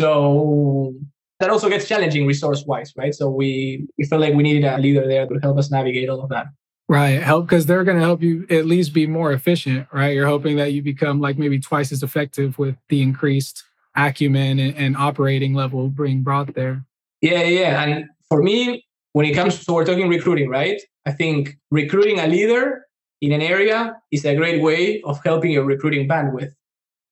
So 0.00 0.94
that 1.40 1.50
also 1.50 1.68
gets 1.68 1.86
challenging 1.88 2.26
resource 2.26 2.64
wise, 2.66 2.92
right? 2.96 3.14
So 3.14 3.28
we, 3.28 3.86
we 3.96 4.04
felt 4.04 4.20
like 4.20 4.34
we 4.34 4.42
needed 4.42 4.64
a 4.64 4.78
leader 4.78 5.06
there 5.06 5.26
to 5.26 5.38
help 5.40 5.58
us 5.58 5.70
navigate 5.70 6.08
all 6.08 6.20
of 6.20 6.28
that. 6.30 6.46
Right. 6.88 7.22
Help 7.22 7.46
because 7.46 7.64
they're 7.64 7.84
going 7.84 7.96
to 7.96 8.04
help 8.04 8.22
you 8.22 8.46
at 8.50 8.66
least 8.66 8.92
be 8.92 9.06
more 9.06 9.32
efficient, 9.32 9.86
right? 9.90 10.14
You're 10.14 10.26
hoping 10.26 10.56
that 10.56 10.72
you 10.72 10.82
become 10.82 11.20
like 11.20 11.38
maybe 11.38 11.58
twice 11.58 11.92
as 11.92 12.02
effective 12.02 12.58
with 12.58 12.76
the 12.90 13.00
increased 13.00 13.64
acumen 13.96 14.58
and, 14.58 14.76
and 14.76 14.96
operating 14.96 15.54
level 15.54 15.88
being 15.88 16.22
brought 16.22 16.54
there. 16.54 16.84
Yeah, 17.20 17.42
yeah. 17.42 17.82
And 17.82 18.06
for 18.28 18.42
me, 18.42 18.84
when 19.12 19.26
it 19.26 19.34
comes 19.34 19.58
to, 19.58 19.64
so 19.64 19.74
we're 19.74 19.84
talking 19.84 20.08
recruiting, 20.08 20.48
right? 20.48 20.80
I 21.06 21.12
think 21.12 21.56
recruiting 21.70 22.18
a 22.18 22.26
leader 22.26 22.84
in 23.20 23.32
an 23.32 23.40
area 23.40 23.96
is 24.10 24.24
a 24.24 24.34
great 24.34 24.62
way 24.62 25.00
of 25.02 25.22
helping 25.24 25.50
your 25.50 25.64
recruiting 25.64 26.08
bandwidth. 26.08 26.52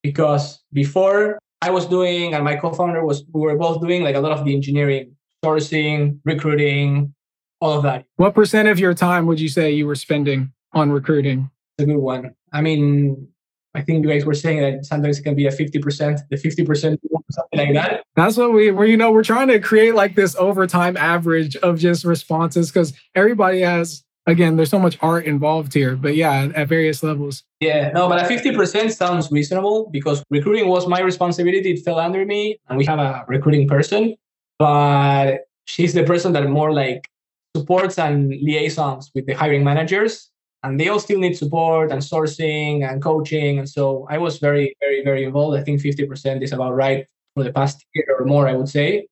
Because 0.03 0.61
before 0.73 1.39
I 1.63 1.71
was 1.71 1.87
doing, 1.87 2.35
and 2.35 2.45
my 2.45 2.57
co 2.57 2.73
founder 2.73 3.05
was, 3.05 3.25
we 3.33 3.41
were 3.41 3.57
both 3.57 3.81
doing 3.81 4.03
like 4.03 4.17
a 4.17 4.21
lot 4.21 4.33
of 4.33 4.45
the 4.45 4.55
engineering, 4.55 5.15
sourcing, 5.45 6.19
recruiting, 6.25 7.15
all 7.61 7.73
of 7.73 7.85
that. 7.85 8.05
What 8.17 8.35
percent 8.35 8.69
of 8.69 8.81
your 8.81 8.95
time 8.95 9.27
would 9.27 9.41
you 9.41 9.49
say 9.49 9.71
you 9.71 9.87
were 9.87 9.95
spending 9.95 10.53
on 10.73 10.91
recruiting? 10.91 11.51
It's 11.79 11.85
a 11.85 11.87
good 11.87 12.01
one. 12.01 12.35
I 12.53 12.61
mean, 12.61 13.29
I 13.75 13.81
think 13.81 14.05
you 14.05 14.11
guys 14.11 14.25
were 14.25 14.35
saying 14.35 14.61
that 14.61 14.85
sometimes 14.85 15.19
it 15.19 15.23
can 15.23 15.35
be 15.35 15.47
a 15.47 15.51
50%, 15.51 16.29
the 16.29 16.37
50%, 16.37 16.99
something 17.31 17.59
like 17.59 17.75
that. 17.75 18.05
That's 18.17 18.37
what 18.37 18.53
we, 18.53 18.71
we 18.71 18.91
you 18.91 18.97
know, 18.97 19.11
we're 19.11 19.25
trying 19.25 19.49
to 19.49 19.59
create 19.61 19.95
like 19.95 20.15
this 20.15 20.37
overtime 20.37 20.97
average 20.97 21.57
of 21.57 21.79
just 21.79 22.05
responses 22.05 22.71
because 22.71 22.93
everybody 23.15 23.61
has, 23.61 24.05
again, 24.27 24.57
there's 24.57 24.69
so 24.69 24.79
much 24.79 24.99
art 25.01 25.25
involved 25.25 25.73
here, 25.73 25.97
but 25.97 26.15
yeah, 26.17 26.51
at 26.55 26.69
various 26.69 27.03
levels. 27.03 27.45
Yeah, 27.61 27.91
no, 27.93 28.09
but 28.09 28.21
a 28.21 28.25
50% 28.25 28.93
sounds 28.95 29.33
reasonable 29.33 29.89
because 29.91 30.23
recruiting 30.29 30.69
was 30.69 30.87
my 30.87 31.01
responsibility. 31.01 31.73
It 31.73 31.85
fell 31.85 31.99
under 31.99 32.27
me 32.27 32.59
and 32.69 32.77
we 32.77 32.85
have 32.85 32.99
a 32.99 33.25
recruiting 33.27 33.67
person, 33.67 34.17
but 34.59 35.47
she's 35.65 35.95
the 35.95 36.05
person 36.05 36.35
that 36.35 36.47
more 36.49 36.73
like 36.73 37.09
supports 37.57 37.99
and 37.99 38.29
liaisons 38.29 39.11
with 39.15 39.27
the 39.27 39.33
hiring 39.33 39.65
managers 39.65 40.32
and 40.63 40.79
they 40.79 40.89
all 40.89 41.01
still 41.01 41.19
need 41.19 41.37
support 41.37 41.91
and 41.91 42.01
sourcing 42.03 42.89
and 42.89 43.03
coaching. 43.03 43.59
And 43.59 43.69
so 43.69 44.07
i 44.11 44.19
was 44.19 44.39
very 44.39 44.75
very 44.81 45.03
very 45.05 45.25
involved. 45.25 45.59
I 45.59 45.63
think 45.65 45.81
50% 45.81 46.43
is 46.43 46.53
about 46.53 46.75
right 46.75 47.07
for 47.35 47.45
the 47.45 47.53
past 47.53 47.85
year 47.95 48.07
or 48.19 48.25
more 48.27 48.49
i 48.49 48.55
would 48.55 48.69
say. 48.69 49.07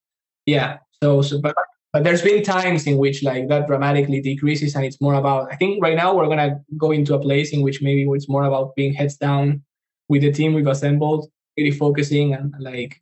Yeah 0.46 0.78
so, 1.02 1.22
so 1.22 1.40
but, 1.40 1.54
but 1.92 2.04
there's 2.04 2.22
been 2.22 2.42
times 2.42 2.86
in 2.86 2.98
which 2.98 3.22
like 3.22 3.48
that 3.48 3.66
dramatically 3.66 4.20
decreases 4.20 4.74
and 4.76 4.84
it's 4.84 5.00
more 5.00 5.14
about 5.14 5.50
i 5.52 5.56
think 5.56 5.82
right 5.82 5.96
now 5.96 6.14
we're 6.14 6.26
going 6.26 6.38
to 6.38 6.60
go 6.76 6.90
into 6.92 7.14
a 7.14 7.18
place 7.18 7.52
in 7.52 7.62
which 7.62 7.80
maybe 7.82 8.06
it's 8.10 8.28
more 8.28 8.44
about 8.44 8.74
being 8.76 8.92
heads 8.92 9.16
down 9.16 9.62
with 10.08 10.22
the 10.22 10.30
team 10.30 10.52
we've 10.52 10.66
assembled 10.66 11.30
really 11.56 11.70
focusing 11.70 12.34
and 12.34 12.54
like 12.60 13.00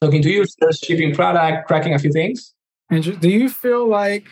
talking 0.00 0.22
to 0.22 0.30
users 0.30 0.78
shipping 0.78 1.14
product 1.14 1.66
cracking 1.66 1.94
a 1.94 1.98
few 1.98 2.12
things. 2.12 2.54
And 2.90 3.20
do 3.20 3.28
you 3.28 3.48
feel 3.48 3.88
like 3.88 4.26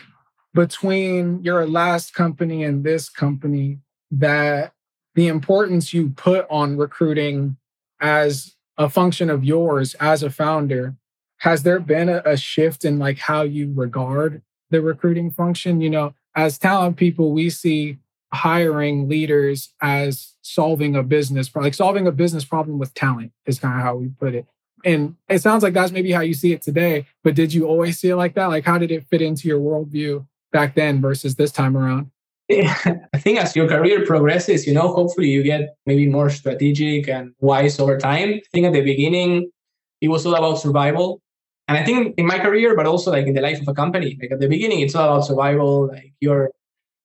between 0.57 1.43
your 1.43 1.67
last 1.67 2.15
company 2.15 2.63
and 2.63 2.83
this 2.83 3.09
company 3.09 3.77
that 4.09 4.73
the 5.13 5.27
importance 5.27 5.93
you 5.93 6.09
put 6.09 6.47
on 6.49 6.75
recruiting 6.77 7.55
as 8.01 8.55
a 8.75 8.89
function 8.89 9.29
of 9.29 9.43
yours 9.43 9.93
as 9.99 10.23
a 10.23 10.31
founder 10.31 10.95
has 11.41 11.61
there 11.61 11.79
been 11.79 12.09
a, 12.09 12.23
a, 12.25 12.35
shift 12.35 12.83
in 12.83 12.97
like 12.97 13.19
how 13.19 13.43
you 13.43 13.71
regard 13.75 14.41
the 14.71 14.81
recruiting 14.81 15.29
function? 15.29 15.79
You 15.79 15.91
know 15.91 16.15
as 16.33 16.57
talent 16.57 16.97
people 16.97 17.33
we 17.33 17.51
see 17.51 17.99
hiring 18.33 19.07
leaders 19.07 19.75
as 19.79 20.33
solving 20.41 20.95
a 20.95 21.03
business 21.03 21.49
problem, 21.49 21.67
like 21.67 21.75
solving 21.75 22.07
a 22.07 22.11
business 22.11 22.45
problem 22.45 22.79
with 22.79 22.95
talent 22.95 23.31
is 23.45 23.59
kind 23.59 23.75
of 23.75 23.83
how 23.83 23.95
we 23.95 24.07
put 24.07 24.33
it. 24.33 24.47
And 24.83 25.17
it 25.29 25.43
sounds 25.43 25.61
like 25.61 25.75
that's 25.75 25.91
maybe 25.91 26.11
how 26.11 26.21
you 26.21 26.33
see 26.33 26.51
it 26.51 26.63
today 26.63 27.05
but 27.23 27.35
did 27.35 27.53
you 27.53 27.67
always 27.67 27.99
see 27.99 28.09
it 28.09 28.15
like 28.15 28.33
that? 28.33 28.47
Like 28.47 28.65
how 28.65 28.79
did 28.79 28.89
it 28.89 29.05
fit 29.07 29.21
into 29.21 29.47
your 29.47 29.59
worldview 29.59 30.25
back 30.51 30.75
then 30.75 31.01
versus 31.01 31.35
this 31.35 31.51
time 31.51 31.75
around? 31.77 32.11
I 32.51 33.17
think 33.17 33.39
as 33.39 33.55
your 33.55 33.67
career 33.67 34.05
progresses, 34.05 34.65
you 34.65 34.73
know, 34.73 34.87
hopefully 34.87 35.27
you 35.27 35.43
get 35.43 35.75
maybe 35.85 36.07
more 36.07 36.29
strategic 36.29 37.09
and 37.09 37.33
wise 37.39 37.79
over 37.79 37.97
time. 37.97 38.29
I 38.29 38.41
think 38.53 38.65
at 38.65 38.73
the 38.73 38.81
beginning, 38.81 39.51
it 39.99 40.07
was 40.07 40.25
all 40.25 40.35
about 40.35 40.59
survival. 40.59 41.21
And 41.67 41.77
I 41.77 41.83
think 41.83 42.15
in 42.17 42.25
my 42.25 42.39
career, 42.39 42.75
but 42.75 42.85
also 42.85 43.11
like 43.11 43.27
in 43.27 43.33
the 43.33 43.41
life 43.41 43.59
of 43.61 43.67
a 43.67 43.73
company, 43.73 44.17
like 44.21 44.31
at 44.31 44.39
the 44.39 44.47
beginning, 44.47 44.79
it's 44.79 44.95
all 44.95 45.09
about 45.09 45.25
survival. 45.25 45.87
Like 45.87 46.13
you're 46.21 46.51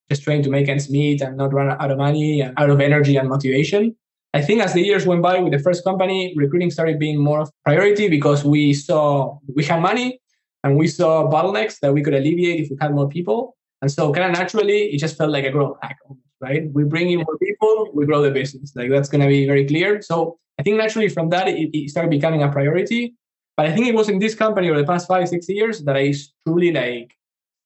just 0.09 0.23
trying 0.23 0.45
to 0.45 0.51
make 0.51 0.69
ends 0.69 0.89
meet 0.89 1.21
and 1.21 1.37
not 1.37 1.53
run 1.53 1.71
out 1.71 1.91
of 1.91 1.99
money 1.99 2.41
and 2.41 2.55
out 2.57 2.71
of 2.71 2.81
energy 2.81 3.17
and 3.17 3.29
motivation. 3.29 3.97
I 4.35 4.43
think 4.43 4.63
as 4.63 4.75
the 4.75 4.81
years 4.81 5.05
went 5.05 5.23
by 5.23 5.41
with 5.41 5.53
the 5.53 5.59
first 5.59 5.83
company, 5.85 6.33
recruiting 6.37 6.71
started 6.71 7.01
being 7.01 7.19
more 7.19 7.41
of 7.41 7.51
priority 7.65 8.09
because 8.09 8.45
we 8.45 8.73
saw 8.73 9.39
we 9.57 9.65
had 9.65 9.83
money 9.83 10.22
and 10.65 10.77
we 10.77 10.87
saw 10.89 11.29
bottlenecks 11.29 11.81
that 11.81 11.93
we 11.93 12.03
could 12.03 12.15
alleviate 12.15 12.61
if 12.61 12.71
we 12.71 12.77
had 12.81 12.95
more 12.95 13.09
people. 13.09 13.57
And 13.81 13.91
so 13.91 14.13
kind 14.13 14.27
of 14.27 14.39
naturally, 14.39 14.93
it 14.93 14.99
just 14.99 15.17
felt 15.17 15.31
like 15.31 15.45
a 15.45 15.51
growth 15.51 15.77
hack, 15.83 15.99
right? 16.41 16.71
We 16.73 16.85
bring 16.85 17.11
in 17.11 17.19
more 17.19 17.37
people, 17.39 17.91
we 17.95 18.07
grow 18.07 18.23
the 18.23 18.31
business. 18.31 18.73
Like 18.77 18.91
that's 18.91 19.09
going 19.09 19.23
to 19.23 19.27
be 19.27 19.47
very 19.47 19.67
clear. 19.67 20.01
So 20.03 20.39
I 20.59 20.63
think 20.63 20.77
naturally 20.77 21.09
from 21.09 21.31
that, 21.31 21.49
it, 21.49 21.77
it 21.77 21.91
started 21.91 22.11
becoming 22.11 22.43
a 22.43 22.51
priority. 22.51 23.17
But 23.57 23.67
I 23.67 23.73
think 23.73 23.89
it 23.89 23.95
was 23.95 24.09
in 24.09 24.19
this 24.19 24.35
company 24.35 24.71
over 24.71 24.79
the 24.79 24.87
past 24.87 25.09
five, 25.09 25.29
six 25.29 25.49
years 25.49 25.83
that 25.83 25.97
I 25.97 26.15
truly 26.47 26.73
like 26.73 27.15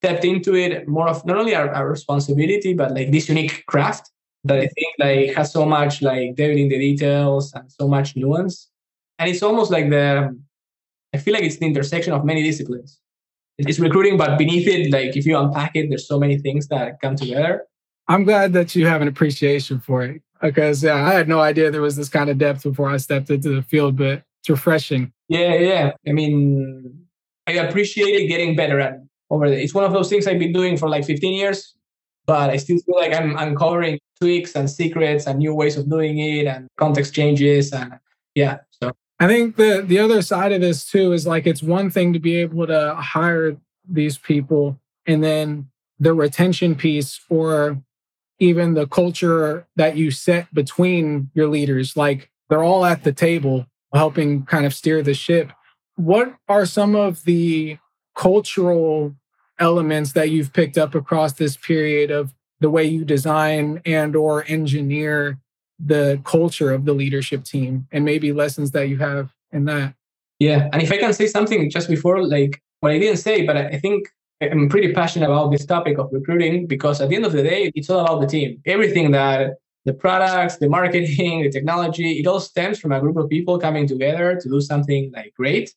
stepped 0.02 0.24
into 0.24 0.54
it 0.54 0.88
more 0.88 1.08
of 1.08 1.24
not 1.26 1.36
only 1.36 1.54
our, 1.54 1.68
our 1.70 1.88
responsibility, 1.88 2.74
but 2.74 2.92
like 2.92 3.12
this 3.12 3.28
unique 3.28 3.64
craft 3.66 4.10
that 4.44 4.58
I 4.58 4.68
think 4.68 4.94
like 4.98 5.34
has 5.34 5.52
so 5.52 5.66
much 5.66 6.02
like 6.02 6.36
devil 6.36 6.56
in 6.56 6.68
the 6.68 6.78
details 6.78 7.52
and 7.52 7.70
so 7.70 7.88
much 7.88 8.16
nuance. 8.16 8.70
And 9.18 9.30
it's 9.30 9.42
almost 9.42 9.70
like 9.70 9.90
the 9.90 10.36
I 11.14 11.18
feel 11.18 11.34
like 11.34 11.44
it's 11.44 11.58
the 11.58 11.66
intersection 11.66 12.12
of 12.12 12.24
many 12.24 12.42
disciplines. 12.42 13.00
It's 13.58 13.78
recruiting, 13.78 14.18
but 14.18 14.38
beneath 14.38 14.68
it, 14.68 14.92
like 14.92 15.16
if 15.16 15.24
you 15.24 15.38
unpack 15.38 15.72
it, 15.74 15.88
there's 15.88 16.06
so 16.06 16.18
many 16.18 16.38
things 16.38 16.68
that 16.68 17.00
come 17.00 17.16
together. 17.16 17.64
I'm 18.08 18.24
glad 18.24 18.52
that 18.52 18.74
you 18.74 18.86
have 18.86 19.00
an 19.02 19.08
appreciation 19.08 19.80
for 19.80 20.02
it. 20.02 20.22
Because 20.42 20.84
yeah, 20.84 21.06
I 21.06 21.14
had 21.14 21.28
no 21.28 21.40
idea 21.40 21.70
there 21.70 21.80
was 21.80 21.96
this 21.96 22.10
kind 22.10 22.28
of 22.28 22.36
depth 22.36 22.62
before 22.62 22.90
I 22.90 22.98
stepped 22.98 23.30
into 23.30 23.54
the 23.54 23.62
field, 23.62 23.96
but 23.96 24.22
it's 24.40 24.50
refreshing. 24.50 25.12
Yeah, 25.28 25.54
yeah. 25.54 25.92
I 26.06 26.12
mean, 26.12 27.06
I 27.46 27.52
appreciated 27.52 28.28
getting 28.28 28.54
better 28.54 28.78
at 28.78 29.00
over 29.30 29.48
there. 29.48 29.58
It's 29.58 29.74
one 29.74 29.84
of 29.84 29.92
those 29.92 30.10
things 30.10 30.26
I've 30.26 30.38
been 30.38 30.52
doing 30.52 30.76
for 30.76 30.88
like 30.88 31.04
15 31.04 31.34
years, 31.34 31.74
but 32.26 32.50
I 32.50 32.58
still 32.58 32.78
feel 32.78 32.96
like 32.96 33.14
I'm 33.14 33.36
uncovering 33.36 33.98
tweaks 34.20 34.54
and 34.54 34.68
secrets 34.68 35.26
and 35.26 35.38
new 35.38 35.54
ways 35.54 35.76
of 35.76 35.88
doing 35.88 36.18
it 36.18 36.46
and 36.46 36.68
context 36.76 37.14
changes 37.14 37.72
and 37.72 37.94
yeah. 38.34 38.58
So 38.70 38.92
I 39.18 39.26
think 39.26 39.56
the 39.56 39.82
the 39.86 39.98
other 39.98 40.20
side 40.22 40.52
of 40.52 40.60
this 40.60 40.84
too 40.84 41.12
is 41.12 41.26
like 41.26 41.46
it's 41.46 41.62
one 41.62 41.90
thing 41.90 42.12
to 42.12 42.18
be 42.18 42.36
able 42.36 42.66
to 42.66 42.94
hire 42.96 43.56
these 43.88 44.18
people 44.18 44.78
and 45.06 45.22
then 45.22 45.70
the 45.98 46.12
retention 46.12 46.74
piece 46.74 47.20
or 47.30 47.82
even 48.38 48.74
the 48.74 48.86
culture 48.86 49.66
that 49.76 49.96
you 49.96 50.10
set 50.10 50.52
between 50.52 51.30
your 51.34 51.48
leaders 51.48 51.96
like 51.96 52.30
they're 52.48 52.62
all 52.62 52.84
at 52.84 53.04
the 53.04 53.12
table 53.12 53.66
helping 53.94 54.44
kind 54.44 54.66
of 54.66 54.74
steer 54.74 55.02
the 55.02 55.14
ship. 55.14 55.52
What 55.96 56.34
are 56.48 56.66
some 56.66 56.94
of 56.94 57.24
the 57.24 57.78
cultural 58.14 59.14
elements 59.58 60.12
that 60.12 60.30
you've 60.30 60.52
picked 60.52 60.76
up 60.76 60.94
across 60.94 61.32
this 61.32 61.56
period 61.56 62.10
of 62.10 62.34
the 62.60 62.70
way 62.70 62.84
you 62.84 63.04
design 63.04 63.80
and 63.84 64.14
or 64.14 64.44
engineer 64.46 65.38
the 65.78 66.20
culture 66.24 66.72
of 66.72 66.84
the 66.84 66.92
leadership 66.92 67.44
team 67.44 67.86
and 67.92 68.04
maybe 68.04 68.32
lessons 68.32 68.70
that 68.70 68.88
you 68.88 68.96
have 68.98 69.32
in 69.52 69.64
that. 69.66 69.94
Yeah 70.38 70.68
and 70.72 70.82
if 70.82 70.92
i 70.92 70.98
can 70.98 71.12
say 71.12 71.26
something 71.26 71.70
just 71.70 71.88
before 71.88 72.22
like 72.26 72.62
what 72.80 72.92
i 72.92 72.98
didn't 72.98 73.18
say 73.18 73.46
but 73.46 73.56
i 73.56 73.78
think 73.78 74.08
i'm 74.42 74.68
pretty 74.68 74.92
passionate 74.92 75.26
about 75.26 75.50
this 75.50 75.64
topic 75.64 75.98
of 75.98 76.08
recruiting 76.12 76.66
because 76.66 77.00
at 77.00 77.08
the 77.08 77.16
end 77.16 77.24
of 77.24 77.32
the 77.32 77.42
day 77.42 77.72
it's 77.74 77.88
all 77.88 78.00
about 78.00 78.20
the 78.20 78.26
team. 78.26 78.60
Everything 78.66 79.10
that 79.12 79.54
the 79.84 79.94
products 79.94 80.56
the 80.58 80.68
marketing 80.68 81.42
the 81.44 81.50
technology 81.50 82.18
it 82.18 82.26
all 82.26 82.40
stems 82.40 82.78
from 82.78 82.92
a 82.92 83.00
group 83.00 83.16
of 83.16 83.28
people 83.28 83.58
coming 83.58 83.86
together 83.86 84.38
to 84.40 84.48
do 84.48 84.60
something 84.60 85.12
like 85.14 85.32
great. 85.36 85.74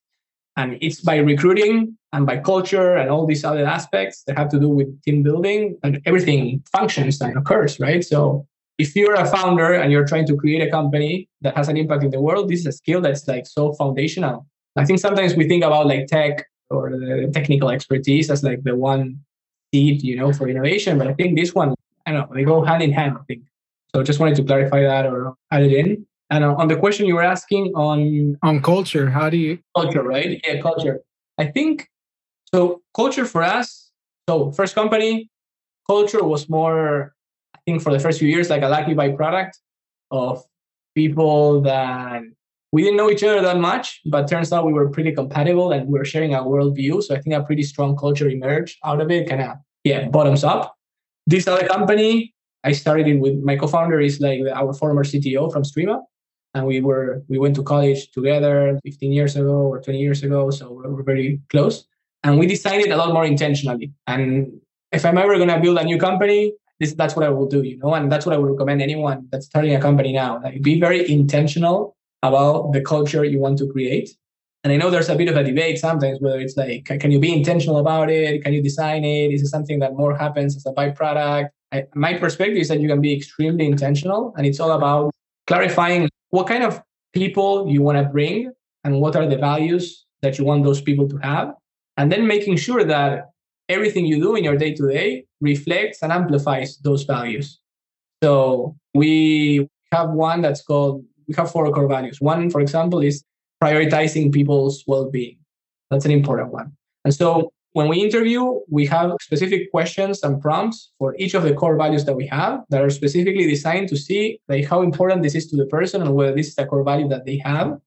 And 0.57 0.77
it's 0.81 0.99
by 0.99 1.17
recruiting 1.17 1.97
and 2.12 2.25
by 2.25 2.38
culture 2.38 2.97
and 2.97 3.09
all 3.09 3.25
these 3.25 3.45
other 3.45 3.65
aspects 3.65 4.23
that 4.23 4.38
have 4.38 4.49
to 4.49 4.59
do 4.59 4.67
with 4.67 5.01
team 5.03 5.23
building 5.23 5.77
and 5.83 6.01
everything 6.05 6.63
functions 6.71 7.21
and 7.21 7.38
occurs 7.38 7.79
right? 7.79 8.03
So 8.03 8.45
if 8.80 8.96
you're 8.96 9.13
a 9.13 9.26
founder 9.26 9.74
and 9.74 9.92
you're 9.92 10.06
trying 10.06 10.26
to 10.26 10.36
create 10.36 10.62
a 10.68 10.72
company 10.72 11.30
that 11.42 11.56
has 11.56 11.68
an 11.68 11.78
impact 11.78 12.04
in 12.04 12.12
the 12.12 12.22
world 12.22 12.50
this 12.50 12.62
is 12.62 12.65
a 12.65 12.72
skill 12.72 13.02
that's 13.02 13.28
like 13.28 13.46
so 13.46 13.74
foundational 13.74 14.46
i 14.78 14.86
think 14.86 15.00
sometimes 15.00 15.36
we 15.36 15.48
think 15.48 15.63
about 15.63 15.86
like 15.86 16.08
tech 16.08 16.46
or 16.70 16.89
the 16.92 17.30
technical 17.34 17.70
expertise 17.70 18.30
as 18.32 18.44
like 18.44 18.63
the 18.63 18.76
one 18.76 19.20
seed 19.74 20.02
you 20.02 20.15
know 20.15 20.34
for 20.34 20.48
innovation 20.48 20.98
but 20.98 21.08
i 21.08 21.13
think 21.13 21.38
this 21.38 21.54
one 21.54 21.76
i 22.06 22.12
don't 22.12 22.30
know 22.30 22.36
they 22.36 22.44
go 22.44 22.63
hand 22.63 22.82
in 22.82 22.92
hand 22.92 23.15
i 23.20 23.24
think 23.28 23.44
so 23.94 24.02
just 24.04 24.20
wanted 24.20 24.36
to 24.36 24.44
clarify 24.44 24.82
that 24.82 25.06
or 25.06 25.36
add 25.52 25.63
it 25.63 25.74
in 25.74 26.06
and 26.30 26.44
uh, 26.44 26.54
on 26.56 26.68
the 26.68 26.76
question 26.76 27.06
you 27.06 27.15
were 27.15 27.24
asking 27.24 27.74
on 27.76 28.38
on 28.44 28.62
culture, 28.62 29.10
how 29.10 29.30
do 29.30 29.38
you 29.38 29.60
culture, 29.76 30.04
right? 30.04 30.39
Yeah, 30.46 30.62
culture. 30.62 31.02
I 31.38 31.46
think 31.46 31.88
so. 32.54 32.82
Culture 32.96 33.26
for 33.26 33.42
us. 33.42 33.92
So 34.30 34.52
first 34.52 34.76
company, 34.76 35.30
culture 35.88 36.24
was 36.24 36.48
more. 36.50 37.15
Think 37.69 37.84
for 37.84 37.93
the 37.93 37.99
first 37.99 38.17
few 38.17 38.27
years, 38.27 38.49
like 38.49 38.63
a 38.63 38.67
lucky 38.67 38.95
byproduct 38.95 39.51
of 40.10 40.43
people 40.95 41.62
that 41.62 42.23
we 42.71 42.82
didn't 42.82 42.97
know 42.97 43.12
each 43.12 43.23
other 43.23 43.41
that 43.41 43.60
much, 43.60 44.01
but 44.05 44.27
turns 44.27 44.51
out 44.51 44.65
we 44.65 44.73
were 44.73 44.89
pretty 44.89 45.12
compatible 45.12 45.71
and 45.71 45.88
we 45.88 45.99
were 45.99 46.10
sharing 46.13 46.34
a 46.34 46.39
worldview. 46.39 47.03
So 47.03 47.13
I 47.15 47.19
think 47.21 47.36
a 47.36 47.43
pretty 47.43 47.62
strong 47.62 47.95
culture 47.95 48.27
emerged 48.27 48.77
out 48.84 49.01
of 49.01 49.12
it, 49.12 49.29
kind 49.29 49.41
of 49.41 49.58
yeah, 49.84 50.08
bottoms 50.08 50.43
up. 50.43 50.75
This 51.27 51.47
other 51.47 51.67
company, 51.67 52.34
I 52.63 52.71
started 52.71 53.08
it 53.08 53.19
with 53.19 53.36
my 53.49 53.55
co-founder 53.55 53.99
is 53.99 54.19
like 54.19 54.41
our 54.62 54.73
former 54.73 55.03
CTO 55.03 55.53
from 55.53 55.62
Streema 55.62 55.99
and 56.53 56.65
we 56.65 56.82
were 56.82 57.23
we 57.27 57.38
went 57.38 57.55
to 57.55 57.63
college 57.63 58.12
together 58.12 58.79
15 58.84 59.12
years 59.12 59.36
ago 59.36 59.58
or 59.71 59.79
20 59.79 59.99
years 59.99 60.23
ago 60.23 60.49
so 60.49 60.71
we're 60.71 61.03
very 61.03 61.39
close 61.49 61.86
and 62.23 62.39
we 62.39 62.47
decided 62.47 62.89
a 62.91 62.97
lot 62.97 63.13
more 63.13 63.25
intentionally 63.25 63.91
and 64.08 64.51
if 64.91 65.05
i'm 65.05 65.17
ever 65.17 65.36
going 65.36 65.49
to 65.49 65.60
build 65.60 65.77
a 65.77 65.84
new 65.84 65.97
company 65.97 66.53
this 66.80 66.94
that's 66.94 67.15
what 67.15 67.26
i 67.26 67.30
will 67.30 67.46
do 67.46 67.63
you 67.63 67.78
know 67.78 67.94
and 67.94 68.12
that's 68.12 68.26
what 68.26 68.34
i 68.34 68.38
would 68.38 68.50
recommend 68.50 68.82
anyone 68.82 69.28
that's 69.32 69.46
starting 69.46 69.76
a 69.76 69.82
company 69.82 70.13
now. 70.13 70.42
Like 70.42 70.62
be 70.62 70.80
very 70.80 71.10
intentional 71.10 71.96
about 72.24 72.74
the 72.74 72.82
culture 72.82 73.24
you 73.24 73.39
want 73.39 73.58
to 73.60 73.68
create. 73.72 74.10
And 74.63 74.74
i 74.74 74.78
know 74.78 74.89
there's 74.89 75.10
a 75.10 75.15
bit 75.15 75.30
of 75.30 75.38
a 75.38 75.44
debate 75.44 75.80
sometimes 75.80 76.20
whether 76.20 76.39
it's 76.39 76.58
like 76.58 76.86
can 76.86 77.12
you 77.12 77.20
be 77.20 77.34
intentional 77.34 77.78
about 77.78 78.10
it? 78.10 78.44
Can 78.44 78.54
you 78.54 78.62
design 78.62 79.04
it? 79.06 79.34
Is 79.34 79.42
it 79.42 79.48
something 79.48 79.80
that 79.80 79.94
more 79.94 80.15
happens 80.18 80.56
as 80.56 80.65
a 80.65 80.74
byproduct? 80.74 81.50
I, 81.72 81.86
my 81.94 82.15
perspective 82.15 82.58
is 82.58 82.68
that 82.70 82.80
you 82.80 82.88
can 82.88 83.02
be 83.02 83.13
extremely 83.13 83.65
intentional 83.65 84.34
and 84.38 84.46
it's 84.46 84.60
all 84.60 84.72
about 84.72 85.12
clarifying 85.48 86.10
what 86.32 86.48
kind 86.48 86.63
of 86.63 86.82
people 87.13 87.70
you 87.70 87.82
want 87.82 87.98
to 87.98 88.06
bring 88.06 88.52
and 88.84 89.02
what 89.02 89.15
are 89.15 89.28
the 89.28 89.38
values 89.38 90.06
that 90.22 90.38
you 90.38 90.46
want 90.46 90.63
those 90.63 90.82
people 90.82 91.08
to 91.08 91.18
have 91.18 91.54
and 91.98 92.12
then 92.12 92.26
making 92.28 92.56
sure 92.58 92.84
that 92.84 93.30
everything 93.69 94.05
you 94.05 94.19
do 94.19 94.36
in 94.36 94.43
your 94.43 94.58
day 94.58 94.73
to 94.73 94.88
day 94.89 95.25
reflects 95.41 96.01
and 96.01 96.12
amplifies 96.12 96.77
those 96.79 97.03
values 97.03 97.60
so 98.23 98.75
we 98.93 99.67
have 99.91 100.10
one 100.10 100.41
that's 100.41 100.62
called 100.62 101.03
we 101.27 101.36
have 101.36 101.51
four 101.51 101.71
core 101.71 101.88
values 101.88 102.19
one 102.19 102.49
for 102.49 102.62
example 102.62 102.99
is 102.99 103.23
prioritizing 103.63 104.34
people's 104.34 104.84
well-being 104.88 105.38
that's 105.89 106.05
an 106.05 106.12
important 106.12 106.51
one 106.51 106.71
and 107.05 107.13
so 107.13 107.51
when 107.73 107.88
we 107.88 108.01
interview, 108.01 108.60
we 108.67 108.86
have 108.88 109.12
specific 109.21 109.71
questions 109.71 110.23
and 110.23 110.41
prompts 110.41 110.91
for 110.97 111.15
each 111.17 111.36
of 111.36 111.43
the 111.43 111.53
core 111.53 111.77
values 111.77 112.03
that 112.05 112.15
we 112.15 112.25
have 112.27 112.63
that 112.69 112.82
are 112.82 112.89
specifically 112.89 113.47
designed 113.47 113.89
to 113.89 113.95
see 113.95 114.39
like 114.47 114.65
how 114.65 114.82
important 114.82 115.21
this 115.21 115.36
is 115.36 115.47
to 115.47 115.55
the 115.55 115.67
person 115.67 116.01
and 116.01 116.15
whether 116.15 116.36
this 116.36 116.47
is 116.47 116.58
a 116.58 116.65
core 116.65 116.84
value 116.84 117.08
that 117.08 117.25
they 117.25 117.38
have. 117.38 117.79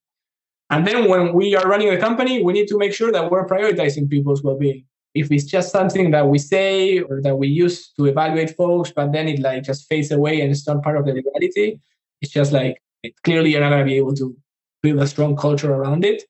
And 0.71 0.87
then 0.87 1.09
when 1.09 1.35
we 1.35 1.57
are 1.57 1.69
running 1.69 1.91
the 1.91 1.99
company, 1.99 2.43
we 2.43 2.53
need 2.53 2.69
to 2.69 2.79
make 2.79 2.95
sure 2.95 3.11
that 3.11 3.31
we're 3.31 3.47
prioritizing 3.47 4.09
people's 4.09 4.43
well-being. 4.43 4.85
If 5.15 5.31
it's 5.31 5.45
just 5.45 5.73
something 5.73 6.11
that 6.13 6.29
we 6.29 6.39
say 6.39 7.01
or 7.01 7.21
that 7.23 7.37
we 7.37 7.49
use 7.49 7.93
to 7.99 8.07
evaluate 8.07 8.57
folks, 8.57 8.93
but 8.93 9.13
then 9.13 9.29
it 9.29 9.41
like 9.41 9.63
just 9.63 9.87
fades 9.89 10.11
away 10.11 10.41
and 10.41 10.51
it's 10.51 10.67
not 10.67 10.83
part 10.83 10.97
of 10.97 11.05
the 11.05 11.13
reality, 11.13 11.79
it's 12.21 12.33
just 12.33 12.53
like 12.53 12.81
clearly 13.25 13.51
you're 13.51 13.61
not 13.61 13.71
going 13.71 13.85
to 13.85 13.91
be 13.91 13.97
able 13.97 14.15
to 14.15 14.35
build 14.83 15.01
a 15.01 15.07
strong 15.07 15.37
culture 15.37 15.73
around 15.73 16.05
it. 16.05 16.23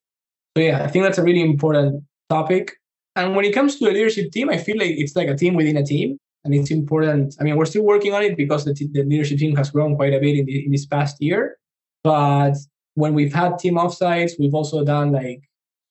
So 0.56 0.62
yeah, 0.62 0.82
I 0.82 0.88
think 0.88 1.04
that's 1.04 1.18
a 1.18 1.22
really 1.22 1.42
important 1.42 2.02
topic 2.28 2.72
and 3.14 3.36
when 3.36 3.44
it 3.44 3.52
comes 3.52 3.76
to 3.76 3.86
a 3.86 3.92
leadership 3.92 4.32
team, 4.32 4.48
I 4.48 4.58
feel 4.58 4.78
like 4.78 4.92
it's 4.92 5.16
like 5.16 5.28
a 5.28 5.36
team 5.36 5.54
within 5.54 5.76
a 5.76 5.84
team. 5.84 6.18
And 6.44 6.54
it's 6.54 6.70
important. 6.70 7.36
I 7.38 7.44
mean, 7.44 7.56
we're 7.56 7.66
still 7.66 7.84
working 7.84 8.14
on 8.14 8.22
it 8.22 8.36
because 8.36 8.64
the, 8.64 8.74
t- 8.74 8.88
the 8.90 9.04
leadership 9.04 9.38
team 9.38 9.54
has 9.56 9.70
grown 9.70 9.94
quite 9.94 10.12
a 10.12 10.18
bit 10.18 10.38
in, 10.38 10.46
the, 10.46 10.64
in 10.64 10.72
this 10.72 10.86
past 10.86 11.20
year. 11.20 11.56
But 12.02 12.54
when 12.94 13.14
we've 13.14 13.32
had 13.32 13.58
team 13.58 13.74
offsites, 13.74 14.32
we've 14.38 14.54
also 14.54 14.84
done 14.84 15.12
like 15.12 15.42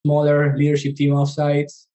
smaller 0.06 0.58
leadership 0.58 0.96
team 0.96 1.14
offsites 1.14 1.86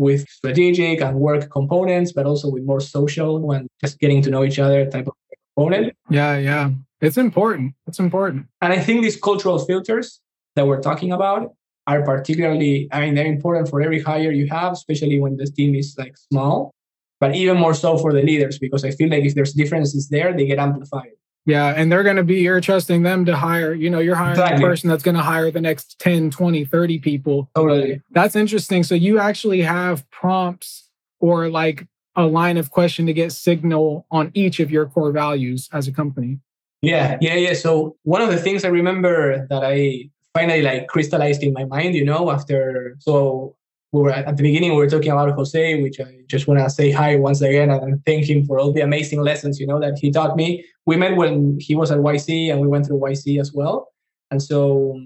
with 0.00 0.26
strategic 0.28 1.02
and 1.02 1.14
work 1.20 1.50
components, 1.50 2.10
but 2.12 2.24
also 2.24 2.48
with 2.50 2.64
more 2.64 2.80
social 2.80 3.38
when 3.38 3.68
just 3.82 4.00
getting 4.00 4.22
to 4.22 4.30
know 4.30 4.42
each 4.42 4.58
other 4.58 4.90
type 4.90 5.06
of 5.06 5.14
component. 5.54 5.94
Yeah, 6.08 6.38
yeah. 6.38 6.70
It's 7.02 7.18
important. 7.18 7.74
It's 7.86 7.98
important. 7.98 8.46
And 8.62 8.72
I 8.72 8.78
think 8.78 9.02
these 9.02 9.18
cultural 9.20 9.58
filters 9.58 10.20
that 10.56 10.66
we're 10.66 10.80
talking 10.80 11.12
about 11.12 11.52
are 11.86 12.02
particularly, 12.02 12.88
I 12.92 13.00
mean, 13.02 13.14
they're 13.14 13.26
important 13.26 13.68
for 13.68 13.82
every 13.82 14.00
hire 14.00 14.32
you 14.32 14.48
have, 14.48 14.72
especially 14.72 15.20
when 15.20 15.36
the 15.36 15.46
team 15.46 15.74
is 15.74 15.94
like 15.98 16.16
small, 16.16 16.72
but 17.20 17.34
even 17.36 17.58
more 17.58 17.74
so 17.74 17.98
for 17.98 18.12
the 18.12 18.22
leaders, 18.22 18.58
because 18.58 18.84
I 18.84 18.92
feel 18.92 19.10
like 19.10 19.24
if 19.24 19.34
there's 19.34 19.52
differences 19.52 20.08
there, 20.08 20.34
they 20.34 20.46
get 20.46 20.58
amplified. 20.58 21.12
Yeah. 21.46 21.72
And 21.76 21.90
they're 21.90 22.02
going 22.02 22.16
to 22.16 22.24
be, 22.24 22.36
you're 22.36 22.60
trusting 22.60 23.02
them 23.02 23.24
to 23.24 23.36
hire, 23.36 23.72
you 23.72 23.90
know, 23.90 23.98
you're 23.98 24.14
hiring 24.14 24.32
exactly. 24.32 24.62
a 24.62 24.66
person 24.66 24.90
that's 24.90 25.02
going 25.02 25.16
to 25.16 25.22
hire 25.22 25.50
the 25.50 25.60
next 25.60 25.98
10, 25.98 26.30
20, 26.30 26.64
30 26.64 26.98
people. 26.98 27.50
Totally. 27.54 28.02
That's 28.10 28.36
interesting. 28.36 28.82
So 28.82 28.94
you 28.94 29.18
actually 29.18 29.62
have 29.62 30.08
prompts 30.10 30.88
or 31.18 31.48
like 31.48 31.86
a 32.16 32.26
line 32.26 32.56
of 32.56 32.70
question 32.70 33.06
to 33.06 33.12
get 33.12 33.32
signal 33.32 34.06
on 34.10 34.30
each 34.34 34.60
of 34.60 34.70
your 34.70 34.86
core 34.86 35.12
values 35.12 35.68
as 35.72 35.88
a 35.88 35.92
company. 35.92 36.38
Yeah, 36.82 37.18
yeah, 37.20 37.34
yeah. 37.34 37.54
So 37.54 37.96
one 38.04 38.22
of 38.22 38.30
the 38.30 38.38
things 38.38 38.64
I 38.64 38.68
remember 38.68 39.46
that 39.48 39.62
I 39.62 40.10
finally 40.32 40.62
like 40.62 40.88
crystallized 40.88 41.42
in 41.42 41.52
my 41.52 41.64
mind, 41.64 41.94
you 41.94 42.04
know, 42.04 42.30
after 42.30 42.96
so 43.00 43.54
we 43.92 44.02
were 44.02 44.10
at 44.10 44.36
the 44.36 44.42
beginning 44.42 44.70
we 44.70 44.76
were 44.76 44.88
talking 44.88 45.10
about 45.10 45.34
Jose, 45.34 45.82
which 45.82 45.98
I 46.00 46.20
just 46.26 46.46
want 46.46 46.60
to 46.60 46.70
say 46.70 46.90
hi 46.90 47.16
once 47.16 47.40
again 47.40 47.70
and 47.70 48.04
thank 48.06 48.28
him 48.28 48.46
for 48.46 48.58
all 48.58 48.72
the 48.72 48.82
amazing 48.82 49.20
lessons, 49.20 49.58
you 49.58 49.66
know, 49.66 49.80
that 49.80 49.98
he 49.98 50.10
taught 50.10 50.36
me. 50.36 50.64
We 50.86 50.96
met 50.96 51.16
when 51.16 51.58
he 51.60 51.74
was 51.74 51.90
at 51.90 51.98
YC 51.98 52.52
and 52.52 52.60
we 52.60 52.68
went 52.68 52.86
through 52.86 53.00
YC 53.00 53.40
as 53.40 53.52
well. 53.52 53.88
And 54.30 54.40
so 54.40 55.00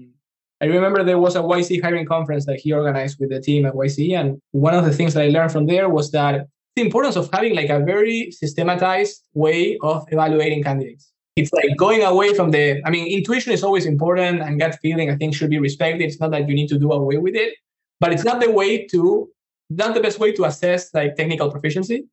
I 0.61 0.65
remember 0.65 1.03
there 1.03 1.17
was 1.17 1.35
a 1.35 1.41
YC 1.41 1.81
hiring 1.81 2.05
conference 2.05 2.45
that 2.45 2.59
he 2.59 2.73
organized 2.73 3.19
with 3.19 3.31
the 3.31 3.41
team 3.41 3.65
at 3.65 3.73
YC. 3.73 4.17
And 4.17 4.39
one 4.51 4.75
of 4.75 4.85
the 4.85 4.93
things 4.93 5.15
that 5.15 5.23
I 5.23 5.29
learned 5.29 5.51
from 5.51 5.65
there 5.65 5.89
was 5.89 6.11
that 6.11 6.47
the 6.75 6.81
importance 6.83 7.15
of 7.15 7.29
having 7.33 7.55
like 7.55 7.69
a 7.69 7.79
very 7.79 8.29
systematized 8.31 9.23
way 9.33 9.77
of 9.81 10.05
evaluating 10.11 10.61
candidates 10.61 11.11
it's 11.35 11.51
like 11.51 11.75
going 11.77 12.01
away 12.03 12.33
from 12.33 12.51
the 12.51 12.81
i 12.85 12.89
mean 12.89 13.07
intuition 13.07 13.51
is 13.51 13.63
always 13.63 13.85
important 13.85 14.41
and 14.41 14.59
gut 14.59 14.77
feeling 14.81 15.09
i 15.09 15.15
think 15.15 15.35
should 15.35 15.49
be 15.49 15.59
respected 15.59 16.01
it's 16.01 16.19
not 16.19 16.31
that 16.31 16.47
you 16.47 16.55
need 16.55 16.67
to 16.67 16.79
do 16.79 16.91
away 16.91 17.17
with 17.17 17.35
it 17.35 17.55
but 17.99 18.11
it's 18.11 18.23
not 18.23 18.39
the 18.39 18.51
way 18.51 18.85
to 18.85 19.29
not 19.69 19.93
the 19.93 19.99
best 19.99 20.19
way 20.19 20.31
to 20.31 20.45
assess 20.45 20.93
like 20.93 21.15
technical 21.15 21.49
proficiency 21.51 22.05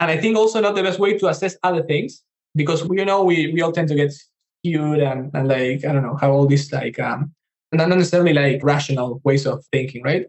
and 0.00 0.10
i 0.10 0.16
think 0.16 0.36
also 0.36 0.60
not 0.60 0.74
the 0.74 0.82
best 0.82 0.98
way 0.98 1.16
to 1.16 1.28
assess 1.28 1.56
other 1.62 1.82
things 1.82 2.22
because 2.54 2.86
you 2.90 3.04
know 3.04 3.22
we 3.24 3.52
we 3.52 3.62
all 3.62 3.72
tend 3.72 3.88
to 3.88 3.94
get 3.94 4.12
skewed 4.60 5.00
and, 5.00 5.30
and 5.34 5.48
like 5.48 5.84
I 5.84 5.92
don't 5.92 6.02
know 6.02 6.16
how 6.16 6.32
all 6.32 6.46
these 6.46 6.72
like 6.72 6.98
um 6.98 7.32
not 7.72 7.88
necessarily 7.88 8.32
like 8.32 8.64
rational 8.64 9.20
ways 9.24 9.46
of 9.46 9.64
thinking, 9.72 10.02
right? 10.02 10.26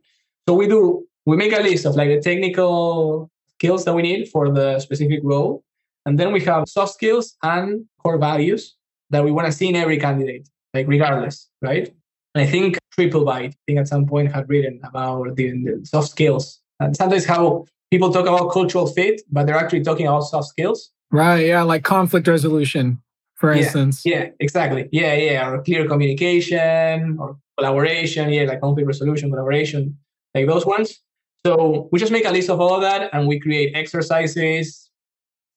So 0.48 0.54
we 0.54 0.68
do 0.68 1.08
we 1.26 1.38
make 1.38 1.54
a 1.54 1.62
list 1.62 1.86
of 1.86 1.96
like 1.96 2.10
the 2.10 2.22
technical 2.22 3.30
skills 3.56 3.86
that 3.86 3.94
we 3.94 4.02
need 4.02 4.30
for 4.30 4.52
the 4.52 4.80
specific 4.80 5.22
role, 5.24 5.64
and 6.06 6.20
then 6.20 6.32
we 6.32 6.42
have 6.42 6.68
soft 6.68 6.94
skills 6.94 7.36
and 7.44 7.86
core 8.04 8.18
values 8.18 8.76
that 9.10 9.24
we 9.24 9.32
want 9.32 9.48
to 9.48 9.52
see 9.52 9.70
in 9.70 9.76
every 9.76 9.98
candidate, 9.98 10.48
like 10.74 10.88
regardless, 10.88 11.50
right? 11.62 11.94
And 12.34 12.44
I 12.44 12.48
think 12.48 12.78
Triplebyte, 12.98 13.52
I 13.52 13.54
think 13.66 13.80
at 13.80 13.88
some 13.88 14.06
point 14.06 14.32
had 14.34 14.48
written 14.50 14.80
about 14.84 15.36
the, 15.36 15.52
the 15.52 15.86
soft 15.86 16.10
skills. 16.10 16.62
And 16.80 16.96
sometimes 16.96 17.26
how 17.26 17.66
people 17.92 18.12
talk 18.12 18.26
about 18.26 18.52
cultural 18.52 18.88
fit, 18.88 19.22
but 19.32 19.46
they're 19.46 19.58
actually 19.58 19.84
talking 19.84 20.08
about 20.08 20.22
soft 20.22 20.48
skills. 20.48 20.92
Right. 21.12 21.48
Yeah. 21.48 21.64
Like 21.64 21.84
conflict 21.84 22.28
resolution, 22.28 23.02
for 23.36 23.54
yeah, 23.54 23.64
instance. 23.64 24.04
Yeah, 24.06 24.30
exactly. 24.40 24.88
Yeah, 24.92 25.14
yeah. 25.16 25.50
Or 25.50 25.62
clear 25.62 25.88
communication 25.88 27.18
or 27.20 27.38
collaboration. 27.58 28.32
Yeah, 28.32 28.44
like 28.44 28.62
conflict 28.62 28.88
resolution, 28.88 29.30
collaboration, 29.30 29.98
like 30.34 30.48
those 30.48 30.66
ones. 30.66 31.02
So 31.46 31.90
we 31.92 32.00
just 32.00 32.12
make 32.12 32.26
a 32.26 32.32
list 32.32 32.50
of 32.50 32.62
all 32.62 32.76
of 32.76 32.82
that 32.82 33.10
and 33.14 33.28
we 33.28 33.40
create 33.40 33.76
exercises, 33.76 34.90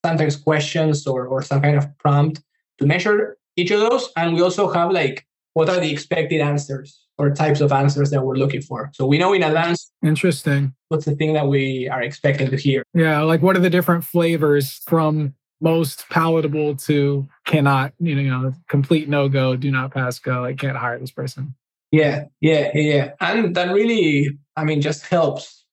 sometimes 0.05 0.35
questions 0.35 1.07
or, 1.07 1.27
or 1.27 1.43
some 1.43 1.61
kind 1.61 1.77
of 1.77 1.87
prompt 1.99 2.43
to 2.79 2.87
measure 2.87 3.37
each 3.57 3.71
of 3.71 3.81
those. 3.81 4.09
And 4.17 4.35
we 4.35 4.41
also 4.41 4.73
have 4.73 4.91
like 4.91 5.27
what 5.55 5.69
are 5.69 5.81
the 5.81 5.91
expected 5.91 6.41
answers 6.41 7.01
or 7.17 7.31
types 7.31 7.61
of 7.61 7.73
answers 7.73 8.11
that 8.11 8.25
we're 8.25 8.35
looking 8.35 8.61
for. 8.61 8.91
So 8.93 9.07
we 9.07 9.19
know 9.19 9.33
in 9.33 9.43
advance. 9.43 9.91
Interesting. 10.05 10.75
What's 10.89 11.05
the 11.05 11.15
thing 11.15 11.33
that 11.35 11.47
we 11.47 11.89
are 11.89 12.03
expecting 12.03 12.51
to 12.51 12.57
hear? 12.57 12.83
Yeah, 12.93 13.23
like 13.23 13.41
what 13.41 13.57
are 13.57 13.61
the 13.61 13.71
different 13.71 14.05
flavors 14.05 14.83
from 14.87 15.35
most 15.61 16.09
palatable 16.11 16.77
to 16.77 17.27
cannot, 17.47 17.93
you 18.01 18.21
know, 18.23 18.53
complete 18.69 19.09
no 19.09 19.29
go, 19.29 19.57
do 19.57 19.71
not 19.71 19.95
pass 19.95 20.19
go, 20.19 20.45
I 20.45 20.55
can't 20.55 20.77
hire 20.77 20.99
this 20.99 21.13
person. 21.13 21.55
Yeah, 21.93 22.25
yeah, 22.41 22.71
yeah. 22.75 23.13
And 23.21 23.55
that 23.55 23.73
really, 23.73 24.37
I 24.57 24.65
mean, 24.65 24.81
just 24.81 25.07
helps 25.07 25.65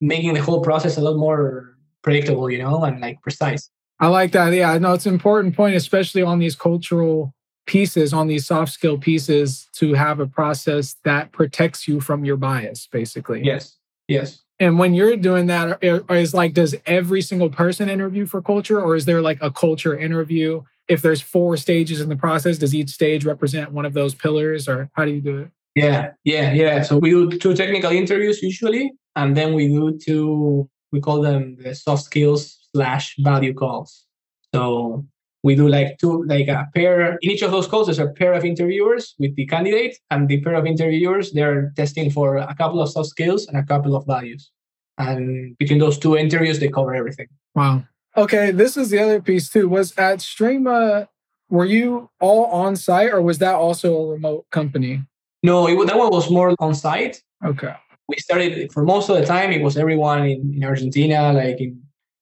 making 0.00 0.34
the 0.34 0.42
whole 0.42 0.60
process 0.60 0.96
a 0.96 1.00
lot 1.00 1.16
more 1.16 1.76
predictable, 2.02 2.50
you 2.50 2.58
know, 2.58 2.82
and 2.82 3.00
like 3.00 3.22
precise. 3.22 3.70
I 4.00 4.08
like 4.08 4.32
that. 4.32 4.52
Yeah, 4.52 4.76
no, 4.78 4.92
it's 4.94 5.06
an 5.06 5.14
important 5.14 5.56
point, 5.56 5.76
especially 5.76 6.22
on 6.22 6.40
these 6.40 6.56
cultural 6.56 7.34
pieces 7.68 8.12
on 8.12 8.26
these 8.26 8.46
soft 8.46 8.72
skill 8.72 8.98
pieces 8.98 9.68
to 9.74 9.94
have 9.94 10.18
a 10.18 10.26
process 10.26 10.96
that 11.04 11.30
protects 11.30 11.86
you 11.86 12.00
from 12.00 12.24
your 12.24 12.36
bias 12.36 12.88
basically. 12.90 13.44
Yes 13.44 13.76
yes. 14.08 14.42
And 14.58 14.76
when 14.76 14.92
you're 14.92 15.16
doing 15.16 15.46
that 15.46 15.78
is 15.82 16.34
like 16.34 16.54
does 16.54 16.74
every 16.86 17.22
single 17.22 17.50
person 17.50 17.88
interview 17.88 18.26
for 18.26 18.42
culture 18.42 18.80
or 18.80 18.96
is 18.96 19.04
there 19.04 19.22
like 19.22 19.38
a 19.40 19.52
culture 19.52 19.96
interview? 19.96 20.62
If 20.88 21.02
there's 21.02 21.20
four 21.20 21.56
stages 21.56 22.00
in 22.00 22.08
the 22.08 22.16
process 22.16 22.58
does 22.58 22.74
each 22.74 22.90
stage 22.90 23.24
represent 23.24 23.70
one 23.70 23.84
of 23.84 23.92
those 23.92 24.14
pillars 24.14 24.66
or 24.66 24.90
how 24.94 25.04
do 25.04 25.12
you 25.12 25.20
do 25.20 25.38
it? 25.38 25.50
Yeah 25.76 26.10
yeah 26.24 26.52
yeah. 26.52 26.82
So 26.82 26.98
we 26.98 27.10
do 27.10 27.30
two 27.38 27.54
technical 27.54 27.92
interviews 27.92 28.42
usually 28.42 28.90
and 29.14 29.36
then 29.36 29.52
we 29.52 29.68
do 29.68 29.96
two 30.04 30.68
we 30.90 31.00
call 31.00 31.20
them 31.20 31.56
the 31.60 31.74
soft 31.74 32.02
skills 32.04 32.58
slash 32.74 33.14
value 33.18 33.54
calls. 33.54 34.06
So 34.54 35.04
we 35.48 35.54
do 35.54 35.66
like 35.66 35.96
two 35.98 36.14
like 36.24 36.48
a 36.48 36.68
pair 36.74 37.16
in 37.22 37.30
each 37.32 37.42
of 37.46 37.50
those 37.54 37.66
calls 37.66 37.86
there's 37.86 38.04
a 38.06 38.12
pair 38.20 38.34
of 38.38 38.44
interviewers 38.44 39.14
with 39.18 39.34
the 39.38 39.46
candidate 39.46 39.94
and 40.10 40.28
the 40.28 40.38
pair 40.44 40.56
of 40.60 40.66
interviewers 40.66 41.32
they're 41.32 41.72
testing 41.80 42.10
for 42.16 42.36
a 42.36 42.54
couple 42.60 42.82
of 42.82 42.88
soft 42.90 43.08
skills 43.08 43.46
and 43.48 43.56
a 43.56 43.64
couple 43.72 43.96
of 43.96 44.06
values. 44.06 44.50
And 44.98 45.56
between 45.56 45.78
those 45.84 45.96
two 46.04 46.14
interviews 46.24 46.58
they 46.58 46.68
cover 46.68 46.94
everything. 46.94 47.28
Wow. 47.54 47.84
Okay 48.24 48.50
this 48.50 48.76
is 48.76 48.90
the 48.90 48.98
other 49.04 49.20
piece 49.22 49.48
too. 49.48 49.66
Was 49.76 49.88
at 49.96 50.18
Streema 50.18 51.08
were 51.48 51.64
you 51.76 52.10
all 52.20 52.44
on 52.62 52.76
site 52.76 53.10
or 53.14 53.22
was 53.22 53.38
that 53.38 53.54
also 53.54 53.88
a 53.96 54.06
remote 54.16 54.44
company? 54.50 55.02
No 55.42 55.66
it, 55.66 55.86
that 55.86 55.98
one 56.04 56.10
was 56.10 56.30
more 56.30 56.54
on 56.58 56.74
site. 56.74 57.22
Okay. 57.42 57.74
We 58.10 58.16
started 58.18 58.70
for 58.74 58.82
most 58.84 59.08
of 59.08 59.16
the 59.16 59.24
time 59.24 59.50
it 59.52 59.62
was 59.62 59.78
everyone 59.78 60.20
in, 60.34 60.40
in 60.56 60.62
argentina 60.64 61.32
like 61.32 61.58
in, 61.66 61.70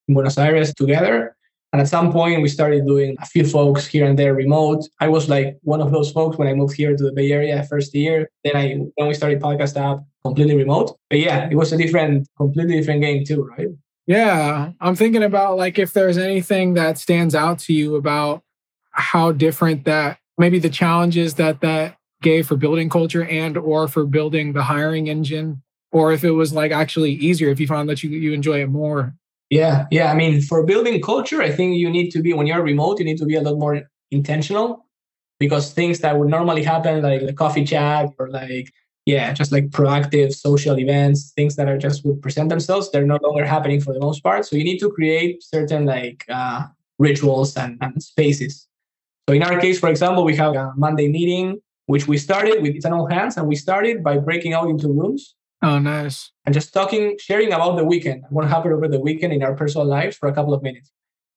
in 0.07 0.15
buenos 0.15 0.39
aires 0.39 0.73
together 0.75 1.36
and 1.77 1.83
at 1.83 1.89
some 1.89 2.11
point, 2.11 2.41
we 2.41 2.49
started 2.49 2.87
doing 2.87 3.17
a 3.21 3.27
few 3.27 3.45
folks 3.45 3.87
here 3.87 4.07
and 4.07 4.19
there 4.19 4.33
remote. 4.33 4.89
I 4.99 5.09
was 5.09 5.29
like 5.29 5.59
one 5.61 5.83
of 5.83 5.93
those 5.93 6.11
folks 6.11 6.39
when 6.39 6.49
I 6.49 6.55
moved 6.55 6.75
here 6.75 6.97
to 6.97 7.05
the 7.05 7.13
Bay 7.13 7.31
Area 7.31 7.63
first 7.65 7.95
year. 7.95 8.31
Then 8.45 8.57
I 8.57 8.77
when 8.95 9.09
we 9.09 9.13
started 9.13 9.43
podcast 9.43 9.77
app 9.77 9.99
completely 10.25 10.57
remote. 10.57 10.97
But 11.11 11.19
yeah, 11.19 11.51
it 11.51 11.55
was 11.55 11.75
a 11.75 11.77
different, 11.77 12.29
completely 12.39 12.79
different 12.79 13.03
game 13.03 13.27
too, 13.27 13.45
right? 13.45 13.69
Yeah, 14.07 14.73
I'm 14.81 14.97
thinking 14.97 15.23
about 15.23 15.59
like 15.59 15.79
if 15.79 15.93
there's 15.93 16.17
anything 16.17 16.73
that 16.75 16.97
stands 16.97 17.35
out 17.35 17.59
to 17.59 17.75
you 17.75 17.97
about 17.97 18.43
how 18.93 19.33
different 19.33 19.85
that 19.85 20.17
maybe 20.39 20.59
the 20.59 20.71
challenges 20.71 21.35
that 21.35 21.61
that 21.61 21.99
gave 22.23 22.47
for 22.47 22.57
building 22.57 22.89
culture 22.89 23.27
and 23.27 23.59
or 23.59 23.87
for 23.87 24.07
building 24.07 24.55
the 24.55 24.63
hiring 24.63 25.09
engine 25.11 25.63
or 25.93 26.11
if 26.11 26.25
it 26.25 26.31
was 26.31 26.55
like 26.55 26.73
actually 26.73 27.13
easier 27.13 27.51
if 27.51 27.61
you 27.61 27.67
found 27.67 27.91
that 27.91 28.03
you 28.03 28.09
you 28.09 28.33
enjoy 28.33 28.63
it 28.63 28.69
more 28.69 29.15
yeah, 29.51 29.87
yeah. 29.91 30.11
I 30.11 30.15
mean, 30.15 30.41
for 30.41 30.65
building 30.65 31.01
culture, 31.01 31.41
I 31.43 31.51
think 31.51 31.77
you 31.77 31.91
need 31.91 32.11
to 32.11 32.21
be 32.21 32.33
when 32.33 32.47
you're 32.47 32.63
remote, 32.63 32.99
you 32.99 33.05
need 33.05 33.19
to 33.19 33.27
be 33.27 33.37
a 33.37 33.43
lot 33.43 33.59
more 33.59 33.83
intentional 34.11 34.87
because 35.39 35.73
things 35.73 36.01
that 36.01 36.19
would 36.19 36.29
normally 36.29 36.63
happen, 36.63 37.03
like 37.03 37.27
the 37.27 37.33
coffee 37.33 37.65
chat 37.65 38.09
or 38.19 38.29
like 38.31 38.73
yeah, 39.07 39.33
just 39.33 39.53
like 39.53 39.71
proactive 39.71 40.35
social 40.35 40.79
events, 40.81 41.33
things 41.37 41.55
that 41.55 41.69
are 41.69 41.79
just 41.79 42.05
would 42.05 42.21
present 42.21 42.49
themselves, 42.49 42.91
they're 42.91 43.07
no 43.07 43.21
longer 43.23 43.45
happening 43.45 43.81
for 43.81 43.95
the 43.95 44.01
most 44.01 44.21
part. 44.21 44.45
So 44.45 44.57
you 44.57 44.65
need 44.65 44.79
to 44.79 44.91
create 44.91 45.45
certain 45.45 45.87
like 45.87 46.25
uh, 46.29 46.65
rituals 46.99 47.57
and, 47.57 47.79
and 47.81 48.03
spaces. 48.03 48.67
So 49.29 49.35
in 49.35 49.45
our 49.45 49.61
case, 49.61 49.79
for 49.79 49.89
example, 49.89 50.25
we 50.25 50.35
have 50.37 50.57
a 50.57 50.73
Monday 50.77 51.09
meeting, 51.09 51.61
which 51.87 52.09
we 52.09 52.19
started 52.19 52.61
with 52.63 52.85
an 52.85 52.93
all 52.93 53.07
hands, 53.07 53.37
and 53.37 53.47
we 53.47 53.55
started 53.55 54.03
by 54.03 54.19
breaking 54.19 54.55
out 54.55 54.69
into 54.69 54.89
rooms 54.89 55.37
Oh, 55.67 55.81
nice. 55.81 56.31
And 56.45 56.55
just 56.55 56.73
talking, 56.73 57.17
sharing 57.19 57.53
about 57.53 57.75
the 57.75 57.85
weekend, 57.85 58.23
what 58.31 58.47
happened 58.47 58.73
over 58.73 58.87
the 58.87 59.01
weekend 59.01 59.33
in 59.33 59.43
our 59.43 59.57
personal 59.57 59.85
lives 59.85 60.17
for 60.17 60.29
a 60.29 60.33
couple 60.33 60.55
of 60.55 60.63
minutes. 60.63 60.93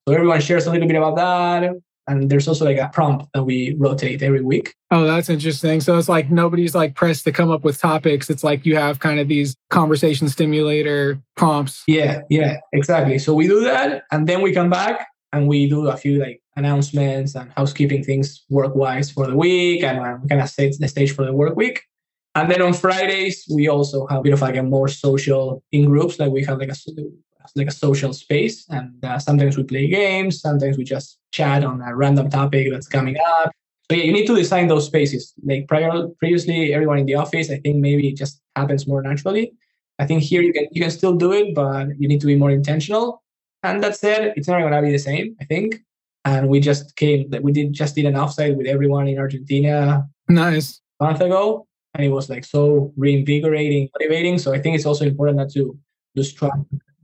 So 0.07 0.13
everyone 0.13 0.39
shares 0.39 0.67
a 0.67 0.71
little 0.71 0.87
bit 0.87 0.97
about 0.97 1.15
that. 1.15 1.73
And 2.07 2.29
there's 2.29 2.47
also 2.47 2.63
like 2.63 2.77
a 2.77 2.91
prompt 2.93 3.25
that 3.33 3.43
we 3.43 3.75
rotate 3.79 4.21
every 4.21 4.43
week. 4.43 4.75
Oh, 4.91 5.05
that's 5.05 5.29
interesting. 5.29 5.81
So 5.81 5.97
it's 5.97 6.07
like 6.07 6.29
nobody's 6.29 6.75
like 6.75 6.93
pressed 6.93 7.23
to 7.23 7.31
come 7.31 7.49
up 7.49 7.63
with 7.63 7.79
topics. 7.79 8.29
It's 8.29 8.43
like 8.43 8.67
you 8.67 8.75
have 8.75 8.99
kind 8.99 9.19
of 9.19 9.27
these 9.27 9.55
conversation 9.71 10.29
stimulator 10.29 11.19
prompts. 11.35 11.83
Yeah, 11.87 12.21
yeah, 12.29 12.57
exactly. 12.71 13.17
So 13.17 13.33
we 13.33 13.47
do 13.47 13.61
that 13.61 14.03
and 14.11 14.27
then 14.27 14.43
we 14.43 14.53
come 14.53 14.69
back 14.69 15.07
and 15.33 15.47
we 15.47 15.67
do 15.67 15.87
a 15.87 15.97
few 15.97 16.19
like 16.19 16.39
announcements 16.55 17.35
and 17.35 17.51
housekeeping 17.57 18.03
things 18.03 18.43
work 18.49 18.75
wise 18.75 19.09
for 19.09 19.25
the 19.25 19.35
week 19.35 19.83
and 19.83 20.21
we 20.21 20.29
kind 20.29 20.41
of 20.41 20.49
set 20.49 20.73
the 20.77 20.87
stage 20.87 21.15
for 21.15 21.25
the 21.25 21.33
work 21.33 21.55
week. 21.55 21.81
And 22.39 22.49
then 22.49 22.61
on 22.61 22.73
Fridays, 22.73 23.45
we 23.53 23.67
also 23.67 24.07
have 24.07 24.19
a 24.19 24.21
bit 24.21 24.33
of 24.33 24.41
like 24.41 24.55
a 24.55 24.63
more 24.63 24.87
social 24.87 25.61
in 25.73 25.85
groups, 25.85 26.19
like 26.19 26.31
we 26.31 26.43
have 26.45 26.57
like 26.57 26.69
a 26.69 26.75
like 27.55 27.67
a 27.67 27.71
social 27.71 28.13
space, 28.13 28.65
and 28.69 29.03
uh, 29.03 29.19
sometimes 29.19 29.57
we 29.57 29.63
play 29.63 29.87
games, 29.87 30.39
sometimes 30.39 30.77
we 30.77 30.83
just 30.83 31.19
chat 31.31 31.63
on 31.65 31.81
a 31.81 31.95
random 31.95 32.29
topic 32.29 32.67
that's 32.71 32.87
coming 32.87 33.17
up. 33.27 33.51
So 33.89 33.97
yeah, 33.97 34.03
you 34.03 34.13
need 34.13 34.27
to 34.27 34.35
design 34.35 34.67
those 34.67 34.85
spaces. 34.85 35.33
Like 35.43 35.67
prior, 35.67 36.07
previously, 36.19 36.73
everyone 36.73 36.99
in 36.99 37.07
the 37.07 37.15
office, 37.15 37.49
I 37.49 37.57
think 37.57 37.77
maybe 37.77 38.07
it 38.07 38.15
just 38.15 38.39
happens 38.55 38.87
more 38.87 39.01
naturally. 39.01 39.51
I 39.97 40.05
think 40.05 40.23
here 40.23 40.41
you 40.41 40.53
can 40.53 40.67
you 40.71 40.81
can 40.81 40.91
still 40.91 41.15
do 41.15 41.33
it, 41.33 41.53
but 41.53 41.87
you 41.97 42.07
need 42.07 42.21
to 42.21 42.27
be 42.27 42.35
more 42.35 42.51
intentional. 42.51 43.21
And 43.63 43.83
that 43.83 43.97
said, 43.97 44.33
it's 44.37 44.47
not 44.47 44.59
going 44.61 44.71
to 44.71 44.81
be 44.81 44.91
the 44.91 44.99
same. 44.99 45.35
I 45.41 45.45
think. 45.45 45.81
And 46.23 46.47
we 46.47 46.61
just 46.61 46.95
came 46.95 47.29
that 47.31 47.43
we 47.43 47.51
did 47.51 47.73
just 47.73 47.95
did 47.95 48.05
an 48.05 48.13
offsite 48.13 48.55
with 48.55 48.67
everyone 48.67 49.09
in 49.09 49.17
Argentina. 49.17 50.07
Nice. 50.29 50.79
A 51.01 51.05
month 51.05 51.21
ago, 51.21 51.67
and 51.93 52.05
it 52.05 52.09
was 52.09 52.29
like 52.29 52.45
so 52.45 52.93
reinvigorating, 52.97 53.89
motivating. 53.99 54.37
So 54.37 54.53
I 54.53 54.59
think 54.59 54.75
it's 54.75 54.85
also 54.85 55.05
important 55.05 55.37
not 55.37 55.49
to 55.51 55.77
lose 56.15 56.33
track 56.33 56.53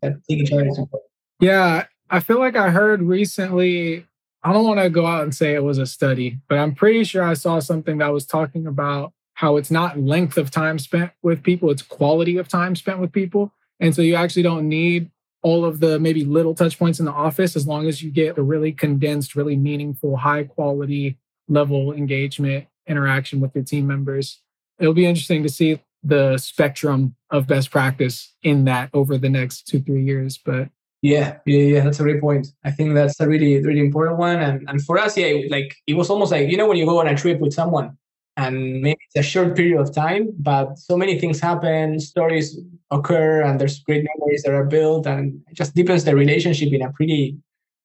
that 0.01 0.13
each 0.29 0.51
other 0.51 0.67
is 0.67 0.77
important. 0.77 1.09
Yeah, 1.39 1.85
I 2.09 2.19
feel 2.19 2.39
like 2.39 2.55
I 2.55 2.69
heard 2.69 3.01
recently. 3.01 4.05
I 4.43 4.53
don't 4.53 4.65
want 4.65 4.79
to 4.79 4.91
go 4.91 5.07
out 5.07 5.23
and 5.23 5.33
say 5.33 5.55
it 5.55 5.63
was 5.63 5.79
a 5.79 5.87
study, 5.87 6.37
but 6.47 6.59
I'm 6.59 6.75
pretty 6.75 7.03
sure 7.03 7.23
I 7.23 7.33
saw 7.33 7.59
something 7.59 7.97
that 7.97 8.13
was 8.13 8.27
talking 8.27 8.67
about 8.67 9.11
how 9.33 9.57
it's 9.57 9.71
not 9.71 9.99
length 9.99 10.37
of 10.37 10.51
time 10.51 10.79
spent 10.79 11.11
with 11.23 11.43
people, 11.43 11.69
it's 11.71 11.81
quality 11.81 12.37
of 12.37 12.47
time 12.47 12.75
spent 12.75 12.99
with 12.99 13.11
people. 13.11 13.51
And 13.79 13.93
so 13.93 14.01
you 14.01 14.15
actually 14.15 14.43
don't 14.43 14.69
need 14.69 15.09
all 15.41 15.65
of 15.65 15.79
the 15.79 15.99
maybe 15.99 16.23
little 16.23 16.55
touch 16.55 16.79
points 16.79 16.99
in 16.99 17.05
the 17.05 17.11
office 17.11 17.55
as 17.55 17.67
long 17.67 17.87
as 17.87 18.01
you 18.01 18.11
get 18.11 18.37
a 18.37 18.41
really 18.41 18.71
condensed, 18.71 19.35
really 19.35 19.57
meaningful, 19.57 20.15
high 20.15 20.43
quality 20.43 21.17
level 21.49 21.91
engagement 21.91 22.65
interaction 22.87 23.39
with 23.39 23.53
your 23.53 23.63
team 23.63 23.85
members 23.85 24.41
it'll 24.79 24.93
be 24.93 25.05
interesting 25.05 25.43
to 25.43 25.49
see 25.49 25.79
the 26.03 26.37
spectrum 26.37 27.15
of 27.31 27.47
best 27.47 27.71
practice 27.71 28.33
in 28.43 28.65
that 28.65 28.89
over 28.93 29.17
the 29.17 29.29
next 29.29 29.67
two 29.67 29.81
three 29.81 30.03
years 30.03 30.37
but 30.37 30.69
yeah 31.01 31.37
yeah 31.45 31.59
yeah 31.59 31.83
that's 31.83 31.99
a 31.99 32.03
great 32.03 32.21
point 32.21 32.47
i 32.63 32.71
think 32.71 32.93
that's 32.93 33.19
a 33.19 33.27
really 33.27 33.61
really 33.63 33.79
important 33.79 34.17
one 34.17 34.39
and 34.39 34.67
and 34.69 34.83
for 34.83 34.97
us 34.97 35.17
yeah 35.17 35.33
like 35.49 35.75
it 35.87 35.95
was 35.95 36.09
almost 36.09 36.31
like 36.31 36.49
you 36.49 36.57
know 36.57 36.67
when 36.67 36.77
you 36.77 36.85
go 36.85 36.99
on 36.99 37.07
a 37.07 37.15
trip 37.15 37.39
with 37.39 37.53
someone 37.53 37.97
and 38.37 38.81
maybe 38.81 38.99
it's 39.07 39.25
a 39.25 39.29
short 39.29 39.55
period 39.55 39.79
of 39.79 39.93
time 39.93 40.29
but 40.39 40.77
so 40.77 40.95
many 40.95 41.19
things 41.19 41.39
happen 41.39 41.99
stories 41.99 42.59
occur 42.91 43.41
and 43.41 43.59
there's 43.59 43.79
great 43.79 44.05
memories 44.15 44.43
that 44.43 44.53
are 44.53 44.65
built 44.65 45.07
and 45.07 45.41
it 45.49 45.55
just 45.55 45.73
deepens 45.73 46.03
the 46.03 46.15
relationship 46.15 46.71
in 46.71 46.81
a 46.81 46.91
pretty 46.91 47.37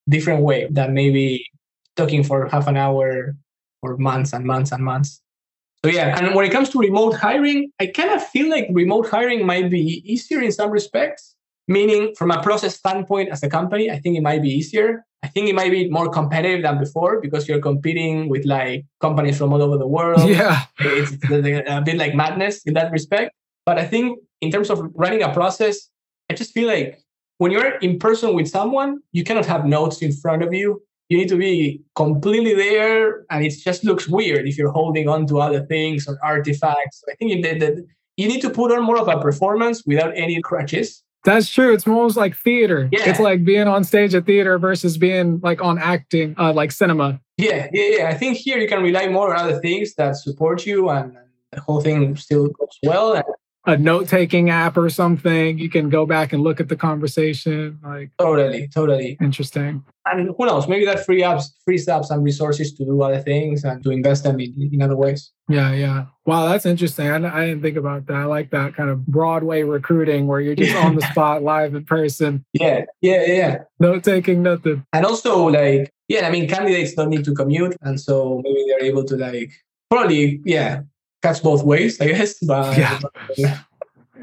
different 0.09 0.42
way 0.42 0.66
than 0.70 0.92
maybe 0.92 1.46
talking 1.96 2.22
for 2.22 2.48
half 2.48 2.66
an 2.66 2.76
hour 2.76 3.37
for 3.81 3.96
months 3.96 4.33
and 4.33 4.44
months 4.44 4.72
and 4.72 4.85
months. 4.85 5.22
So 5.84 5.90
yeah, 5.90 6.18
and 6.18 6.34
when 6.34 6.44
it 6.44 6.52
comes 6.52 6.68
to 6.70 6.78
remote 6.78 7.14
hiring, 7.14 7.72
I 7.80 7.86
kind 7.86 8.10
of 8.10 8.22
feel 8.26 8.50
like 8.50 8.68
remote 8.70 9.08
hiring 9.08 9.46
might 9.46 9.70
be 9.70 10.02
easier 10.04 10.42
in 10.42 10.52
some 10.52 10.70
respects. 10.70 11.36
Meaning, 11.68 12.14
from 12.16 12.30
a 12.32 12.42
process 12.42 12.74
standpoint, 12.76 13.30
as 13.30 13.42
a 13.42 13.48
company, 13.48 13.90
I 13.90 13.98
think 13.98 14.18
it 14.18 14.22
might 14.22 14.42
be 14.42 14.50
easier. 14.50 15.04
I 15.22 15.28
think 15.28 15.48
it 15.48 15.54
might 15.54 15.70
be 15.70 15.88
more 15.88 16.08
competitive 16.08 16.62
than 16.62 16.78
before 16.78 17.20
because 17.20 17.48
you're 17.48 17.60
competing 17.60 18.28
with 18.28 18.44
like 18.44 18.84
companies 19.00 19.38
from 19.38 19.52
all 19.52 19.62
over 19.62 19.78
the 19.78 19.86
world. 19.86 20.20
Yeah, 20.28 20.64
it's 20.80 21.12
a 21.12 21.82
bit 21.84 21.96
like 21.96 22.14
madness 22.14 22.62
in 22.64 22.74
that 22.74 22.90
respect. 22.90 23.32
But 23.64 23.78
I 23.78 23.86
think 23.86 24.18
in 24.40 24.50
terms 24.50 24.68
of 24.68 24.90
running 24.94 25.22
a 25.22 25.32
process, 25.32 25.88
I 26.30 26.34
just 26.34 26.52
feel 26.52 26.66
like 26.66 26.98
when 27.38 27.52
you're 27.52 27.78
in 27.78 27.98
person 27.98 28.34
with 28.34 28.48
someone, 28.48 29.00
you 29.12 29.24
cannot 29.24 29.46
have 29.46 29.64
notes 29.64 30.02
in 30.02 30.12
front 30.12 30.42
of 30.42 30.52
you 30.52 30.82
you 31.10 31.18
need 31.18 31.28
to 31.28 31.36
be 31.36 31.82
completely 31.96 32.54
there 32.54 33.26
and 33.30 33.44
it 33.44 33.52
just 33.62 33.84
looks 33.84 34.08
weird 34.08 34.48
if 34.48 34.56
you're 34.56 34.72
holding 34.72 35.08
on 35.08 35.26
to 35.26 35.40
other 35.40 35.66
things 35.66 36.08
or 36.08 36.18
artifacts 36.24 37.02
i 37.10 37.14
think 37.16 37.42
that 37.42 37.84
you 38.16 38.28
need 38.28 38.40
to 38.40 38.48
put 38.48 38.72
on 38.72 38.82
more 38.82 38.98
of 38.98 39.08
a 39.08 39.20
performance 39.20 39.82
without 39.84 40.12
any 40.16 40.40
crutches 40.40 41.02
that's 41.24 41.50
true. 41.50 41.74
It's 41.74 41.86
almost 41.86 42.16
like 42.16 42.34
theater. 42.34 42.88
Yeah. 42.90 43.10
It's 43.10 43.20
like 43.20 43.44
being 43.44 43.68
on 43.68 43.84
stage 43.84 44.14
at 44.14 44.24
theater 44.24 44.58
versus 44.58 44.96
being 44.96 45.38
like 45.42 45.62
on 45.62 45.78
acting, 45.78 46.34
uh, 46.38 46.52
like 46.54 46.72
cinema. 46.72 47.20
Yeah, 47.36 47.68
yeah, 47.72 47.96
yeah. 47.98 48.08
I 48.08 48.14
think 48.14 48.38
here 48.38 48.58
you 48.58 48.68
can 48.68 48.82
rely 48.82 49.06
more 49.08 49.34
on 49.34 49.44
other 49.44 49.60
things 49.60 49.94
that 49.96 50.16
support 50.16 50.64
you, 50.64 50.88
and 50.88 51.16
the 51.52 51.60
whole 51.60 51.80
thing 51.80 52.16
still 52.16 52.48
goes 52.48 52.78
well. 52.82 53.14
And 53.14 53.24
a 53.66 53.76
note-taking 53.76 54.48
app 54.50 54.76
or 54.76 54.88
something. 54.88 55.58
You 55.58 55.68
can 55.68 55.90
go 55.90 56.06
back 56.06 56.32
and 56.32 56.42
look 56.42 56.60
at 56.60 56.68
the 56.68 56.76
conversation. 56.76 57.78
Like 57.82 58.10
totally, 58.18 58.68
totally 58.68 59.18
interesting. 59.20 59.84
And 60.06 60.34
who 60.36 60.46
knows? 60.46 60.66
Maybe 60.66 60.86
that 60.86 61.04
free 61.04 61.22
apps 61.22 61.50
frees 61.64 61.86
up 61.86 62.04
some 62.04 62.22
resources 62.22 62.72
to 62.74 62.84
do 62.84 63.02
other 63.02 63.20
things 63.20 63.64
and 63.64 63.82
to 63.84 63.90
invest 63.90 64.24
them 64.24 64.40
in, 64.40 64.70
in 64.72 64.80
other 64.82 64.96
ways. 64.96 65.30
Yeah, 65.48 65.72
yeah. 65.72 66.06
Wow, 66.24 66.46
that's 66.46 66.64
interesting. 66.64 67.06
I, 67.06 67.16
I 67.16 67.46
didn't 67.46 67.62
think 67.62 67.76
about 67.76 68.06
that. 68.06 68.16
I 68.16 68.24
like 68.24 68.50
that 68.50 68.74
kind 68.74 68.88
of 68.88 69.06
Broadway 69.06 69.62
recruiting 69.62 70.26
where 70.26 70.40
you're 70.40 70.54
just 70.54 70.74
on 70.76 70.94
the 70.94 71.02
spot, 71.10 71.42
live 71.42 71.74
in 71.74 71.84
person. 71.84 72.44
Yeah, 72.54 72.86
yeah, 73.02 73.24
yeah. 73.26 73.58
Note 73.78 74.04
taking, 74.04 74.42
nothing. 74.42 74.84
And 74.92 75.04
also, 75.04 75.48
like, 75.48 75.92
yeah, 76.08 76.26
I 76.26 76.30
mean, 76.30 76.48
candidates 76.48 76.94
don't 76.94 77.10
need 77.10 77.24
to 77.26 77.34
commute, 77.34 77.76
and 77.82 78.00
so 78.00 78.40
maybe 78.42 78.64
they're 78.68 78.84
able 78.84 79.04
to 79.04 79.16
like 79.16 79.52
probably, 79.90 80.40
yeah, 80.44 80.82
cuts 81.22 81.40
both 81.40 81.62
ways, 81.62 82.00
I 82.00 82.09
guess. 82.09 82.38
But 82.46 82.76
yeah. 83.37 83.61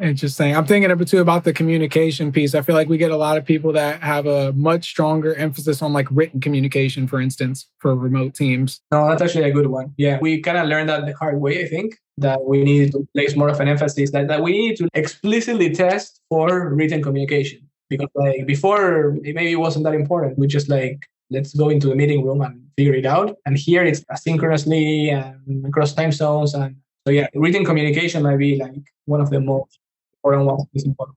Interesting. 0.02 0.56
I'm 0.56 0.66
thinking 0.66 0.92
about 0.92 1.08
too 1.08 1.22
about 1.22 1.44
the 1.44 1.54
communication 1.54 2.32
piece. 2.32 2.54
I 2.54 2.62
feel 2.62 2.76
like 2.76 2.88
we 2.88 2.98
get 2.98 3.10
a 3.10 3.18
lot 3.18 3.38
of 3.38 3.46
people 3.46 3.72
that 3.74 4.02
have 4.04 4.28
a 4.28 4.54
much 4.54 4.86
stronger 4.86 5.34
emphasis 5.36 5.82
on 5.82 5.92
like 5.92 6.08
written 6.12 6.40
communication, 6.40 7.08
for 7.08 7.20
instance, 7.20 7.68
for 7.80 7.96
remote 7.96 8.36
teams. 8.36 8.80
No, 8.92 9.10
that's 9.10 9.24
actually 9.24 9.50
a 9.50 9.52
good 9.52 9.68
one. 9.68 9.94
Yeah, 9.98 10.20
we 10.22 10.40
kind 10.42 10.58
of 10.58 10.68
learned 10.68 10.90
that 10.90 11.06
the 11.06 11.14
hard 11.14 11.42
way. 11.42 11.64
I 11.64 11.68
think 11.68 11.96
that 12.20 12.46
we 12.46 12.64
need 12.64 12.92
to 12.92 13.08
place 13.16 13.36
more 13.36 13.50
of 13.50 13.60
an 13.60 13.68
emphasis 13.68 14.12
that, 14.12 14.28
that 14.28 14.42
we 14.42 14.52
need 14.52 14.76
to 14.78 14.88
explicitly 14.94 15.74
test 15.74 16.22
for 16.30 16.74
written 16.76 17.02
communication 17.02 17.68
because 17.90 18.10
like 18.16 18.46
before 18.46 19.18
it 19.24 19.34
maybe 19.34 19.56
wasn't 19.56 19.86
that 19.86 19.94
important. 19.94 20.38
We 20.38 20.48
just 20.48 20.70
like 20.70 21.08
let's 21.30 21.54
go 21.54 21.70
into 21.70 21.88
the 21.88 21.96
meeting 21.96 22.26
room 22.26 22.42
and 22.42 22.62
figure 22.78 22.94
it 22.94 23.06
out. 23.06 23.36
And 23.46 23.58
here 23.58 23.84
it's 23.84 24.04
asynchronously 24.06 25.12
and 25.12 25.66
across 25.66 25.94
time 25.94 26.12
zones. 26.12 26.54
And 26.54 26.76
so, 27.08 27.12
yeah, 27.12 27.28
written 27.36 27.64
communication 27.64 28.22
might 28.22 28.36
be 28.36 28.58
like 28.58 28.74
one 29.06 29.22
of 29.22 29.30
the 29.30 29.40
most 29.40 29.80
important 30.26 30.46
ones. 30.46 30.68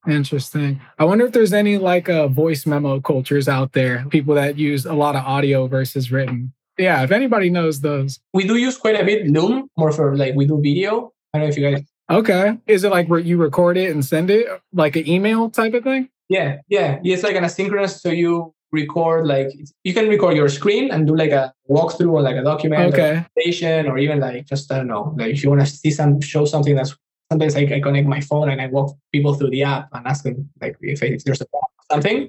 Interesting. 0.07 0.81
I 1.01 1.05
wonder 1.05 1.27
if 1.27 1.33
there's 1.33 1.53
any 1.53 1.79
like 1.79 2.09
uh, 2.09 2.29
voice 2.29 2.65
memo 2.65 3.01
cultures 3.01 3.49
out 3.49 3.73
there, 3.73 4.07
people 4.09 4.37
that 4.37 4.57
use 4.57 4.87
a 4.87 4.93
lot 4.93 5.17
of 5.17 5.25
audio 5.25 5.67
versus 5.67 6.13
written. 6.13 6.53
Yeah, 6.79 7.03
if 7.03 7.11
anybody 7.11 7.51
knows 7.51 7.81
those. 7.81 8.21
We 8.33 8.47
do 8.47 8.55
use 8.55 8.77
quite 8.77 9.01
a 9.01 9.05
bit 9.05 9.27
Loom, 9.27 9.69
more 9.77 9.91
for 9.91 10.17
like 10.17 10.37
we 10.37 10.47
do 10.47 10.61
video. 10.63 11.13
I 11.35 11.39
don't 11.39 11.49
know 11.49 11.51
if 11.51 11.59
you 11.59 11.69
guys. 11.69 11.85
Okay. 12.09 12.57
Is 12.69 12.85
it 12.85 12.91
like 12.91 13.09
where 13.09 13.19
you 13.19 13.37
record 13.37 13.77
it 13.77 13.91
and 13.91 14.05
send 14.05 14.31
it 14.31 14.47
like 14.73 14.95
an 14.95 15.09
email 15.09 15.51
type 15.51 15.75
of 15.75 15.83
thing? 15.83 16.09
Yeah, 16.29 16.59
yeah. 16.69 17.01
It's 17.03 17.25
like 17.25 17.35
an 17.35 17.43
asynchronous. 17.43 17.99
So 17.99 18.11
you 18.11 18.55
record 18.73 19.27
like 19.27 19.49
you 19.85 19.93
can 19.93 20.09
record 20.09 20.37
your 20.37 20.49
screen 20.49 20.91
and 20.91 21.07
do 21.07 21.17
like 21.17 21.33
a 21.33 21.53
walkthrough 21.69 22.13
or 22.13 22.23
like 22.23 22.37
a 22.37 22.43
document 22.43 22.95
okay. 22.95 23.25
or, 23.67 23.93
or 23.93 23.99
even 23.99 24.21
like 24.21 24.47
just 24.47 24.71
I 24.71 24.77
don't 24.79 24.87
know 24.87 25.15
like 25.17 25.35
if 25.35 25.43
you 25.43 25.49
want 25.49 25.63
to 25.63 25.67
see 25.67 25.91
some 25.91 26.21
show 26.21 26.45
something 26.45 26.77
that's 26.77 26.97
sometimes 27.31 27.57
I, 27.57 27.63
I 27.63 27.81
connect 27.81 28.07
my 28.07 28.21
phone 28.21 28.49
and 28.49 28.61
I 28.61 28.67
walk 28.69 28.97
people 29.13 29.35
through 29.35 29.51
the 29.51 29.65
app 29.65 29.89
and 29.93 30.07
ask 30.07 30.25
them 30.25 30.49
like 30.61 30.77
if, 30.81 31.03
if 31.03 31.25
there's 31.25 31.41
a 31.41 31.47
something 31.91 32.29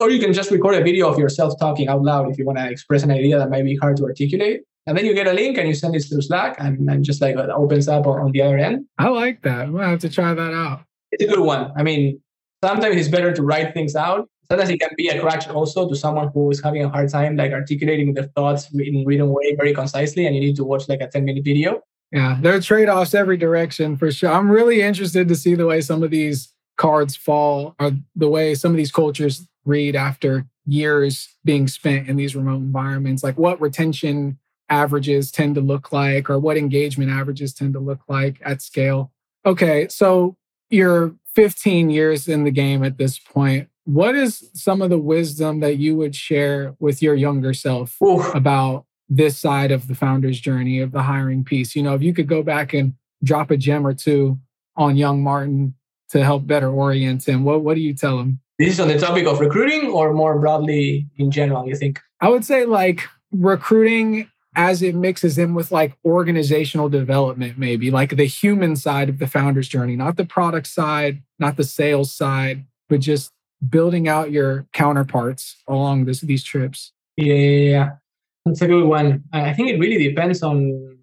or 0.00 0.10
you 0.10 0.18
can 0.18 0.32
just 0.32 0.50
record 0.50 0.74
a 0.74 0.82
video 0.82 1.08
of 1.08 1.18
yourself 1.18 1.58
talking 1.60 1.88
out 1.88 2.02
loud 2.02 2.30
if 2.30 2.38
you 2.38 2.46
want 2.46 2.58
to 2.58 2.68
express 2.70 3.02
an 3.02 3.10
idea 3.10 3.38
that 3.38 3.50
might 3.50 3.64
be 3.64 3.76
hard 3.76 3.96
to 3.98 4.04
articulate 4.04 4.62
and 4.86 4.98
then 4.98 5.04
you 5.04 5.14
get 5.14 5.28
a 5.28 5.32
link 5.32 5.58
and 5.58 5.68
you 5.68 5.74
send 5.74 5.94
it 5.94 6.00
through 6.00 6.22
Slack 6.22 6.56
and, 6.58 6.90
and 6.90 7.04
just 7.04 7.20
like 7.20 7.36
it 7.36 7.50
opens 7.50 7.86
up 7.86 8.06
on, 8.06 8.20
on 8.20 8.32
the 8.32 8.42
other 8.42 8.58
end. 8.58 8.84
I 8.98 9.08
like 9.08 9.42
that. 9.42 9.70
Gonna 9.70 9.86
have 9.86 10.00
to 10.00 10.08
try 10.08 10.34
that 10.34 10.52
out. 10.52 10.80
It's 11.12 11.22
a 11.22 11.28
good 11.28 11.40
one. 11.40 11.70
I 11.76 11.84
mean, 11.84 12.20
sometimes 12.64 12.96
it's 12.96 13.08
better 13.08 13.32
to 13.32 13.42
write 13.42 13.74
things 13.74 13.94
out 13.94 14.28
sometimes 14.52 14.70
it 14.70 14.80
can 14.80 14.90
be 14.96 15.08
a 15.08 15.18
crutch 15.18 15.48
also 15.48 15.88
to 15.88 15.96
someone 15.96 16.30
who 16.34 16.50
is 16.50 16.62
having 16.62 16.84
a 16.84 16.88
hard 16.88 17.08
time 17.08 17.36
like 17.36 17.52
articulating 17.52 18.12
their 18.12 18.28
thoughts 18.36 18.70
in 18.72 19.04
written 19.06 19.30
way 19.30 19.54
very 19.56 19.72
concisely 19.72 20.26
and 20.26 20.34
you 20.34 20.40
need 20.40 20.56
to 20.56 20.64
watch 20.64 20.88
like 20.88 21.00
a 21.00 21.08
10 21.08 21.24
minute 21.24 21.44
video. 21.44 21.80
Yeah 22.10 22.38
there 22.40 22.54
are 22.54 22.60
trade-offs 22.60 23.14
every 23.14 23.38
direction 23.38 23.96
for 23.96 24.12
sure. 24.12 24.30
I'm 24.30 24.50
really 24.50 24.82
interested 24.82 25.28
to 25.28 25.36
see 25.36 25.54
the 25.54 25.66
way 25.66 25.80
some 25.80 26.02
of 26.02 26.10
these 26.10 26.52
cards 26.76 27.16
fall 27.16 27.74
or 27.80 27.92
the 28.14 28.28
way 28.28 28.54
some 28.54 28.72
of 28.72 28.76
these 28.76 28.92
cultures 28.92 29.48
read 29.64 29.96
after 29.96 30.44
years 30.66 31.28
being 31.44 31.66
spent 31.66 32.08
in 32.08 32.16
these 32.16 32.36
remote 32.36 32.56
environments 32.56 33.22
like 33.22 33.38
what 33.38 33.60
retention 33.60 34.38
averages 34.68 35.30
tend 35.30 35.54
to 35.54 35.60
look 35.60 35.92
like 35.92 36.28
or 36.30 36.38
what 36.38 36.56
engagement 36.56 37.10
averages 37.10 37.52
tend 37.54 37.72
to 37.72 37.80
look 37.80 38.00
like 38.06 38.40
at 38.44 38.60
scale. 38.60 39.12
Okay 39.46 39.88
so 39.88 40.36
you're 40.68 41.14
15 41.34 41.88
years 41.88 42.28
in 42.28 42.44
the 42.44 42.50
game 42.50 42.84
at 42.84 42.98
this 42.98 43.18
point 43.18 43.68
what 43.84 44.14
is 44.14 44.48
some 44.54 44.82
of 44.82 44.90
the 44.90 44.98
wisdom 44.98 45.60
that 45.60 45.76
you 45.76 45.96
would 45.96 46.14
share 46.14 46.74
with 46.78 47.02
your 47.02 47.14
younger 47.14 47.52
self 47.54 48.00
Oof. 48.02 48.34
about 48.34 48.86
this 49.08 49.38
side 49.38 49.72
of 49.72 49.88
the 49.88 49.94
founder's 49.94 50.40
journey 50.40 50.80
of 50.80 50.92
the 50.92 51.02
hiring 51.02 51.44
piece? 51.44 51.74
You 51.74 51.82
know, 51.82 51.94
if 51.94 52.02
you 52.02 52.14
could 52.14 52.28
go 52.28 52.42
back 52.42 52.72
and 52.72 52.94
drop 53.24 53.50
a 53.50 53.56
gem 53.56 53.86
or 53.86 53.94
two 53.94 54.38
on 54.76 54.96
young 54.96 55.22
Martin 55.22 55.74
to 56.10 56.22
help 56.24 56.46
better 56.46 56.70
orient 56.70 57.26
him, 57.26 57.44
what, 57.44 57.62
what 57.62 57.74
do 57.74 57.80
you 57.80 57.94
tell 57.94 58.20
him? 58.20 58.40
This 58.58 58.74
is 58.74 58.80
on 58.80 58.88
the 58.88 58.98
topic 58.98 59.26
of 59.26 59.40
recruiting 59.40 59.90
or 59.90 60.12
more 60.12 60.38
broadly 60.38 61.08
in 61.16 61.30
general, 61.30 61.66
you 61.66 61.74
think? 61.74 62.00
I 62.20 62.28
would 62.28 62.44
say 62.44 62.64
like 62.64 63.08
recruiting 63.32 64.30
as 64.54 64.82
it 64.82 64.94
mixes 64.94 65.38
in 65.38 65.54
with 65.54 65.72
like 65.72 65.96
organizational 66.04 66.88
development, 66.88 67.58
maybe 67.58 67.90
like 67.90 68.16
the 68.16 68.26
human 68.26 68.76
side 68.76 69.08
of 69.08 69.18
the 69.18 69.26
founder's 69.26 69.66
journey, 69.66 69.96
not 69.96 70.16
the 70.16 70.26
product 70.26 70.66
side, 70.66 71.22
not 71.38 71.56
the 71.56 71.64
sales 71.64 72.12
side, 72.12 72.66
but 72.88 73.00
just 73.00 73.32
building 73.68 74.08
out 74.08 74.32
your 74.32 74.66
counterparts 74.72 75.56
along 75.68 76.04
this, 76.04 76.20
these 76.20 76.44
trips? 76.44 76.92
Yeah, 77.16 77.34
yeah, 77.34 77.70
yeah. 77.70 77.90
That's 78.44 78.62
a 78.62 78.66
good 78.66 78.84
one. 78.84 79.24
I 79.32 79.52
think 79.52 79.70
it 79.70 79.78
really 79.78 80.02
depends 80.02 80.42
on. 80.42 80.98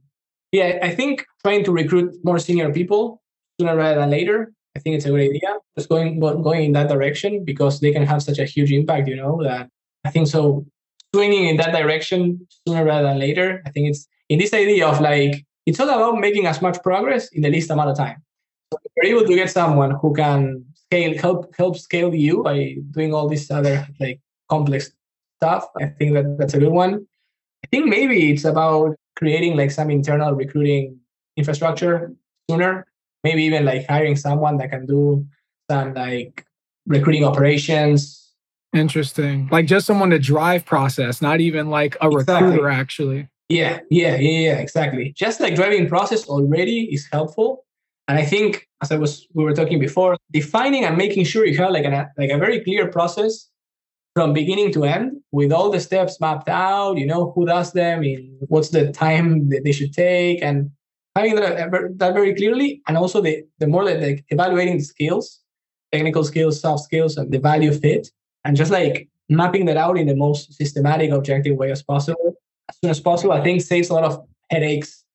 Yeah, 0.52 0.80
I 0.82 0.94
think 0.94 1.26
trying 1.44 1.64
to 1.66 1.72
recruit 1.72 2.16
more 2.24 2.40
senior 2.40 2.72
people 2.74 3.22
sooner 3.60 3.76
rather 3.76 4.00
than 4.00 4.10
later. 4.10 4.52
I 4.76 4.80
think 4.80 4.96
it's 4.96 5.06
a 5.06 5.10
good 5.10 5.22
idea. 5.22 5.58
Just 5.78 5.90
going 5.90 6.20
going 6.20 6.66
in 6.66 6.72
that 6.74 6.90
direction 6.90 7.46
because 7.46 7.80
they 7.80 7.92
can 7.92 8.06
have 8.06 8.24
such 8.24 8.40
a 8.40 8.46
huge 8.46 8.72
impact. 8.72 9.08
You 9.08 9.16
know 9.16 9.42
that 9.44 9.70
I 10.06 10.10
think 10.10 10.28
so. 10.28 10.66
Swinging 11.14 11.48
in 11.48 11.58
that 11.58 11.72
direction 11.72 12.46
sooner 12.68 12.86
rather 12.86 13.08
than 13.08 13.20
later. 13.20 13.64
I 13.66 13.72
think 13.72 13.90
it's 13.90 14.08
in 14.30 14.38
this 14.38 14.54
idea 14.54 14.88
of 14.88 15.02
like 15.02 15.46
it's 15.66 15.80
all 15.80 15.90
about 15.90 16.20
making 16.20 16.46
as 16.46 16.62
much 16.62 16.82
progress 16.84 17.30
in 17.30 17.42
the 17.42 17.50
least 17.50 17.70
amount 17.70 17.90
of 17.90 17.98
time. 17.98 18.22
So 18.72 18.80
if 18.84 18.92
you're 18.96 19.18
able 19.18 19.28
to 19.28 19.36
get 19.36 19.50
someone 19.50 19.92
who 19.92 20.14
can 20.14 20.66
scale 20.92 21.18
help 21.18 21.56
help 21.56 21.78
scale 21.78 22.14
you 22.14 22.44
by 22.44 22.78
doing 22.92 23.14
all 23.14 23.30
this 23.30 23.52
other 23.52 23.88
like 24.00 24.20
complex 24.50 24.92
stuff. 25.38 25.68
I 25.80 25.88
think 25.88 26.14
that 26.14 26.38
that's 26.38 26.54
a 26.56 26.60
good 26.60 26.72
one. 26.72 27.06
I 27.64 27.68
think 27.68 27.86
maybe 27.88 28.32
it's 28.32 28.46
about 28.46 28.96
creating 29.16 29.56
like 29.56 29.72
some 29.72 29.90
internal 29.90 30.34
recruiting 30.34 31.00
infrastructure 31.38 32.12
sooner. 32.50 32.86
Maybe 33.24 33.44
even 33.44 33.66
like 33.66 33.86
hiring 33.88 34.16
someone 34.16 34.58
that 34.58 34.72
can 34.72 34.86
do 34.86 35.28
some 35.70 35.94
like 35.94 36.46
recruiting 36.88 37.24
operations. 37.24 38.34
Interesting. 38.74 39.50
Like 39.52 39.68
just 39.68 39.86
someone 39.86 40.10
to 40.12 40.20
drive 40.20 40.66
process, 40.66 41.22
not 41.22 41.42
even 41.42 41.70
like 41.70 41.98
a 42.02 42.08
exactly. 42.08 42.52
recruiter 42.52 42.70
actually. 42.70 43.28
Yeah, 43.50 43.80
yeah, 43.90 44.16
yeah, 44.16 44.40
yeah, 44.40 44.58
exactly. 44.60 45.12
Just 45.18 45.40
like 45.40 45.56
driving 45.56 45.90
process 45.90 46.28
already 46.28 46.84
is 46.94 47.08
helpful. 47.12 47.66
And 48.10 48.18
I 48.18 48.26
think, 48.26 48.68
as 48.82 48.92
I 48.92 48.98
was 48.98 49.28
we 49.36 49.44
were 49.44 49.54
talking 49.54 49.80
before, 49.80 50.18
defining 50.32 50.84
and 50.84 50.98
making 50.98 51.26
sure 51.26 51.46
you 51.46 51.56
have 51.58 51.72
like 51.72 51.86
a 51.86 52.10
like 52.18 52.32
a 52.32 52.40
very 52.40 52.64
clear 52.64 52.88
process 52.90 53.48
from 54.16 54.34
beginning 54.34 54.74
to 54.74 54.84
end 54.84 55.22
with 55.32 55.52
all 55.52 55.70
the 55.70 55.80
steps 55.80 56.20
mapped 56.20 56.50
out. 56.50 56.98
You 56.98 57.06
know 57.06 57.32
who 57.36 57.46
does 57.46 57.72
them, 57.72 58.04
in 58.04 58.36
what's 58.48 58.70
the 58.70 58.92
time 58.92 59.50
that 59.50 59.62
they 59.64 59.72
should 59.72 59.94
take, 59.94 60.42
and 60.42 60.72
having 61.16 61.36
that, 61.36 61.72
that 62.00 62.14
very 62.16 62.34
clearly. 62.34 62.82
And 62.88 62.98
also 62.98 63.22
the 63.22 63.44
the 63.60 63.68
more 63.68 63.86
that 63.86 64.02
like 64.02 64.26
evaluating 64.30 64.78
the 64.78 64.84
skills, 64.84 65.42
technical 65.92 66.24
skills, 66.24 66.60
soft 66.60 66.84
skills, 66.86 67.16
and 67.16 67.32
the 67.32 67.40
value 67.40 67.72
fit, 67.72 68.10
and 68.44 68.58
just 68.58 68.72
like 68.72 69.08
mapping 69.30 69.66
that 69.66 69.78
out 69.78 70.00
in 70.00 70.08
the 70.08 70.16
most 70.16 70.52
systematic, 70.54 71.12
objective 71.12 71.56
way 71.56 71.72
as 71.72 71.84
possible. 71.84 72.34
as 72.70 72.76
soon 72.82 72.90
as 72.90 73.00
possible, 73.00 73.34
I 73.34 73.44
think 73.44 73.62
saves 73.62 73.90
a 73.90 73.94
lot 73.94 74.04
of 74.04 74.26
headaches, 74.50 75.06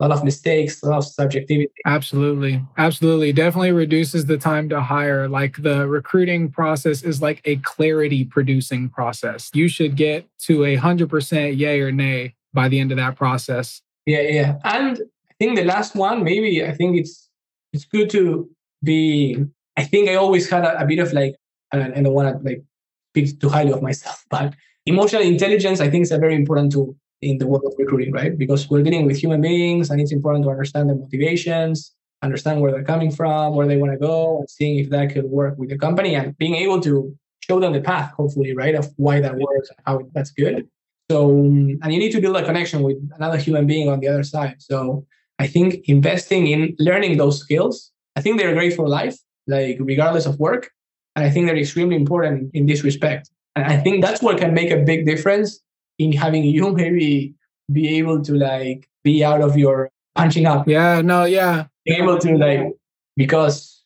a 0.00 0.08
lot 0.08 0.16
of 0.16 0.24
mistakes, 0.24 0.82
a 0.82 0.88
lot 0.88 0.98
of 0.98 1.04
subjectivity. 1.04 1.70
Absolutely. 1.86 2.60
Absolutely. 2.76 3.32
Definitely 3.32 3.72
reduces 3.72 4.26
the 4.26 4.36
time 4.36 4.68
to 4.70 4.80
hire. 4.80 5.28
Like 5.28 5.62
the 5.62 5.86
recruiting 5.86 6.50
process 6.50 7.02
is 7.02 7.22
like 7.22 7.40
a 7.44 7.56
clarity 7.56 8.24
producing 8.24 8.88
process. 8.88 9.50
You 9.54 9.68
should 9.68 9.96
get 9.96 10.28
to 10.40 10.64
a 10.64 10.76
100% 10.76 11.56
yay 11.56 11.80
or 11.80 11.92
nay 11.92 12.34
by 12.52 12.68
the 12.68 12.80
end 12.80 12.90
of 12.90 12.96
that 12.96 13.16
process. 13.16 13.82
Yeah, 14.06 14.20
yeah. 14.20 14.58
And 14.64 14.98
I 15.30 15.34
think 15.38 15.56
the 15.56 15.64
last 15.64 15.94
one, 15.94 16.24
maybe 16.24 16.64
I 16.64 16.72
think 16.72 16.98
it's 16.98 17.30
it's 17.72 17.84
good 17.84 18.10
to 18.10 18.48
be. 18.82 19.44
I 19.76 19.84
think 19.84 20.08
I 20.08 20.14
always 20.14 20.48
had 20.48 20.64
a, 20.64 20.80
a 20.80 20.86
bit 20.86 21.00
of 21.00 21.12
like, 21.12 21.34
I 21.72 21.78
don't, 21.78 21.96
I 21.96 22.02
don't 22.02 22.14
want 22.14 22.38
to 22.38 22.44
like 22.48 22.62
speak 23.10 23.40
too 23.40 23.48
highly 23.48 23.72
of 23.72 23.82
myself, 23.82 24.24
but 24.30 24.54
emotional 24.86 25.22
intelligence 25.22 25.80
I 25.80 25.88
think 25.88 26.02
is 26.02 26.12
a 26.12 26.18
very 26.18 26.34
important 26.34 26.72
tool 26.72 26.96
in 27.22 27.38
the 27.38 27.46
world 27.46 27.64
of 27.66 27.74
recruiting, 27.78 28.12
right? 28.12 28.36
Because 28.36 28.68
we're 28.68 28.82
dealing 28.82 29.06
with 29.06 29.16
human 29.16 29.40
beings, 29.40 29.90
and 29.90 30.00
it's 30.00 30.12
important 30.12 30.44
to 30.44 30.50
understand 30.50 30.88
their 30.88 30.96
motivations, 30.96 31.94
understand 32.22 32.60
where 32.60 32.72
they're 32.72 32.84
coming 32.84 33.10
from, 33.10 33.54
where 33.54 33.66
they 33.66 33.76
want 33.76 33.92
to 33.92 33.98
go, 33.98 34.38
and 34.38 34.50
seeing 34.50 34.78
if 34.78 34.90
that 34.90 35.12
could 35.12 35.24
work 35.24 35.56
with 35.58 35.70
the 35.70 35.78
company, 35.78 36.14
and 36.14 36.36
being 36.38 36.54
able 36.54 36.80
to 36.80 37.16
show 37.40 37.60
them 37.60 37.72
the 37.72 37.80
path, 37.80 38.12
hopefully, 38.16 38.54
right, 38.54 38.74
of 38.74 38.90
why 38.96 39.20
that 39.20 39.34
works 39.36 39.68
and 39.70 39.78
how 39.86 40.00
that's 40.14 40.30
good. 40.30 40.68
So, 41.10 41.28
and 41.38 41.92
you 41.92 41.98
need 41.98 42.12
to 42.12 42.20
build 42.20 42.36
a 42.36 42.44
connection 42.44 42.82
with 42.82 42.96
another 43.16 43.36
human 43.36 43.66
being 43.66 43.88
on 43.88 44.00
the 44.00 44.08
other 44.08 44.22
side. 44.22 44.56
So, 44.58 45.06
I 45.38 45.46
think 45.46 45.88
investing 45.88 46.46
in 46.46 46.76
learning 46.78 47.16
those 47.18 47.40
skills, 47.40 47.90
I 48.16 48.20
think 48.20 48.38
they're 48.38 48.54
great 48.54 48.74
for 48.74 48.88
life, 48.88 49.16
like 49.46 49.76
regardless 49.80 50.26
of 50.26 50.38
work. 50.38 50.70
And 51.16 51.24
I 51.24 51.30
think 51.30 51.46
they're 51.46 51.56
extremely 51.56 51.96
important 51.96 52.50
in 52.54 52.66
this 52.66 52.82
respect. 52.84 53.30
And 53.56 53.64
I 53.66 53.76
think 53.76 54.04
that's 54.04 54.22
what 54.22 54.38
can 54.38 54.54
make 54.54 54.70
a 54.70 54.78
big 54.78 55.06
difference 55.06 55.60
in 55.98 56.12
having 56.12 56.44
you 56.44 56.72
maybe 56.76 57.34
be 57.72 57.98
able 57.98 58.22
to 58.22 58.34
like 58.34 58.88
be 59.02 59.24
out 59.24 59.40
of 59.40 59.56
your 59.56 59.90
punching 60.14 60.46
up. 60.46 60.68
Yeah, 60.68 61.00
no, 61.00 61.24
yeah. 61.24 61.66
Being 61.84 62.02
able 62.02 62.18
to 62.18 62.36
like 62.36 62.72
because 63.16 63.82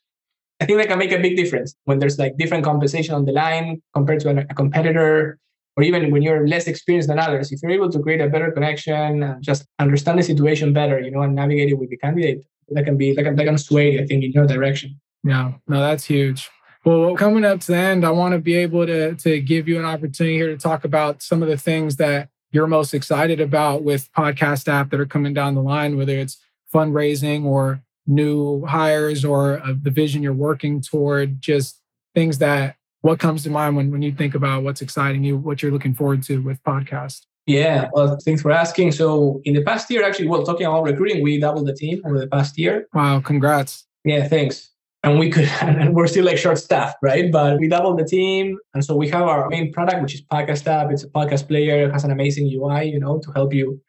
I 0.60 0.66
think 0.66 0.78
that 0.78 0.88
can 0.88 0.98
make 0.98 1.12
a 1.12 1.18
big 1.18 1.36
difference 1.36 1.74
when 1.84 1.98
there's 1.98 2.18
like 2.18 2.36
different 2.36 2.64
compensation 2.64 3.14
on 3.14 3.24
the 3.24 3.32
line 3.32 3.80
compared 3.94 4.20
to 4.20 4.30
a 4.30 4.54
competitor 4.54 5.38
or 5.78 5.84
even 5.84 6.10
when 6.10 6.22
you're 6.22 6.46
less 6.48 6.66
experienced 6.66 7.08
than 7.08 7.20
others, 7.20 7.52
if 7.52 7.62
you're 7.62 7.70
able 7.70 7.88
to 7.88 8.00
create 8.00 8.20
a 8.20 8.28
better 8.28 8.50
connection 8.50 9.22
and 9.22 9.40
just 9.40 9.64
understand 9.78 10.18
the 10.18 10.24
situation 10.24 10.72
better, 10.72 10.98
you 10.98 11.08
know, 11.08 11.22
and 11.22 11.36
navigate 11.36 11.68
it 11.68 11.74
with 11.74 11.88
the 11.88 11.96
candidate, 11.96 12.44
that 12.70 12.84
can 12.84 12.96
be 12.96 13.14
that 13.14 13.22
can, 13.22 13.36
that 13.36 13.44
can 13.44 13.56
sway, 13.56 14.00
I 14.00 14.04
think, 14.04 14.24
in 14.24 14.32
your 14.32 14.44
direction. 14.44 15.00
Yeah, 15.22 15.52
no, 15.68 15.78
that's 15.78 16.04
huge. 16.04 16.50
Well, 16.84 17.16
coming 17.16 17.44
up 17.44 17.60
to 17.60 17.72
the 17.72 17.76
end, 17.76 18.04
I 18.04 18.10
want 18.10 18.32
to 18.32 18.38
be 18.38 18.54
able 18.54 18.86
to 18.86 19.14
to 19.14 19.40
give 19.40 19.68
you 19.68 19.78
an 19.78 19.84
opportunity 19.84 20.36
here 20.36 20.48
to 20.48 20.56
talk 20.56 20.84
about 20.84 21.22
some 21.22 21.42
of 21.42 21.48
the 21.48 21.56
things 21.56 21.96
that 21.96 22.28
you're 22.50 22.66
most 22.66 22.94
excited 22.94 23.40
about 23.40 23.82
with 23.82 24.10
podcast 24.12 24.68
app 24.68 24.90
that 24.90 25.00
are 25.00 25.06
coming 25.06 25.34
down 25.34 25.54
the 25.54 25.62
line, 25.62 25.96
whether 25.96 26.16
it's 26.16 26.38
fundraising 26.72 27.44
or 27.44 27.82
new 28.06 28.64
hires 28.64 29.24
or 29.24 29.60
uh, 29.60 29.74
the 29.82 29.90
vision 29.90 30.22
you're 30.22 30.32
working 30.32 30.80
toward, 30.80 31.40
just 31.42 31.80
things 32.14 32.38
that 32.38 32.76
what 33.02 33.18
comes 33.18 33.42
to 33.44 33.50
mind 33.50 33.76
when, 33.76 33.90
when 33.90 34.02
you 34.02 34.12
think 34.12 34.34
about 34.34 34.62
what's 34.62 34.82
exciting 34.82 35.22
you, 35.22 35.36
what 35.36 35.62
you're 35.62 35.70
looking 35.70 35.94
forward 35.94 36.22
to 36.24 36.42
with 36.42 36.62
podcast? 36.64 37.26
Yeah, 37.46 37.88
well, 37.92 38.18
thanks 38.24 38.42
for 38.42 38.50
asking. 38.50 38.92
So, 38.92 39.40
in 39.44 39.54
the 39.54 39.62
past 39.62 39.90
year, 39.90 40.04
actually, 40.04 40.28
well, 40.28 40.42
talking 40.42 40.66
about 40.66 40.82
recruiting, 40.82 41.22
we 41.22 41.40
doubled 41.40 41.66
the 41.66 41.74
team 41.74 42.02
over 42.04 42.18
the 42.18 42.26
past 42.26 42.58
year. 42.58 42.86
Wow, 42.92 43.20
congrats. 43.20 43.86
Yeah, 44.04 44.28
thanks. 44.28 44.70
And 45.04 45.18
we 45.18 45.30
could, 45.30 45.44
and 45.60 45.94
we're 45.94 46.06
still 46.06 46.24
like 46.24 46.38
short 46.38 46.58
staffed, 46.58 46.98
right? 47.02 47.30
But 47.30 47.58
we 47.58 47.68
doubled 47.68 47.98
the 47.98 48.04
team. 48.04 48.58
And 48.74 48.84
so 48.84 48.96
we 48.96 49.08
have 49.08 49.22
our 49.22 49.48
main 49.48 49.72
product, 49.72 50.02
which 50.02 50.14
is 50.14 50.22
Podcast 50.22 50.66
App. 50.66 50.90
It's 50.90 51.04
a 51.04 51.08
podcast 51.08 51.48
player, 51.48 51.86
it 51.86 51.92
has 51.92 52.04
an 52.04 52.10
amazing 52.10 52.50
UI, 52.52 52.84
you 52.84 53.00
know, 53.00 53.18
to 53.20 53.32
help 53.32 53.52
you 53.54 53.80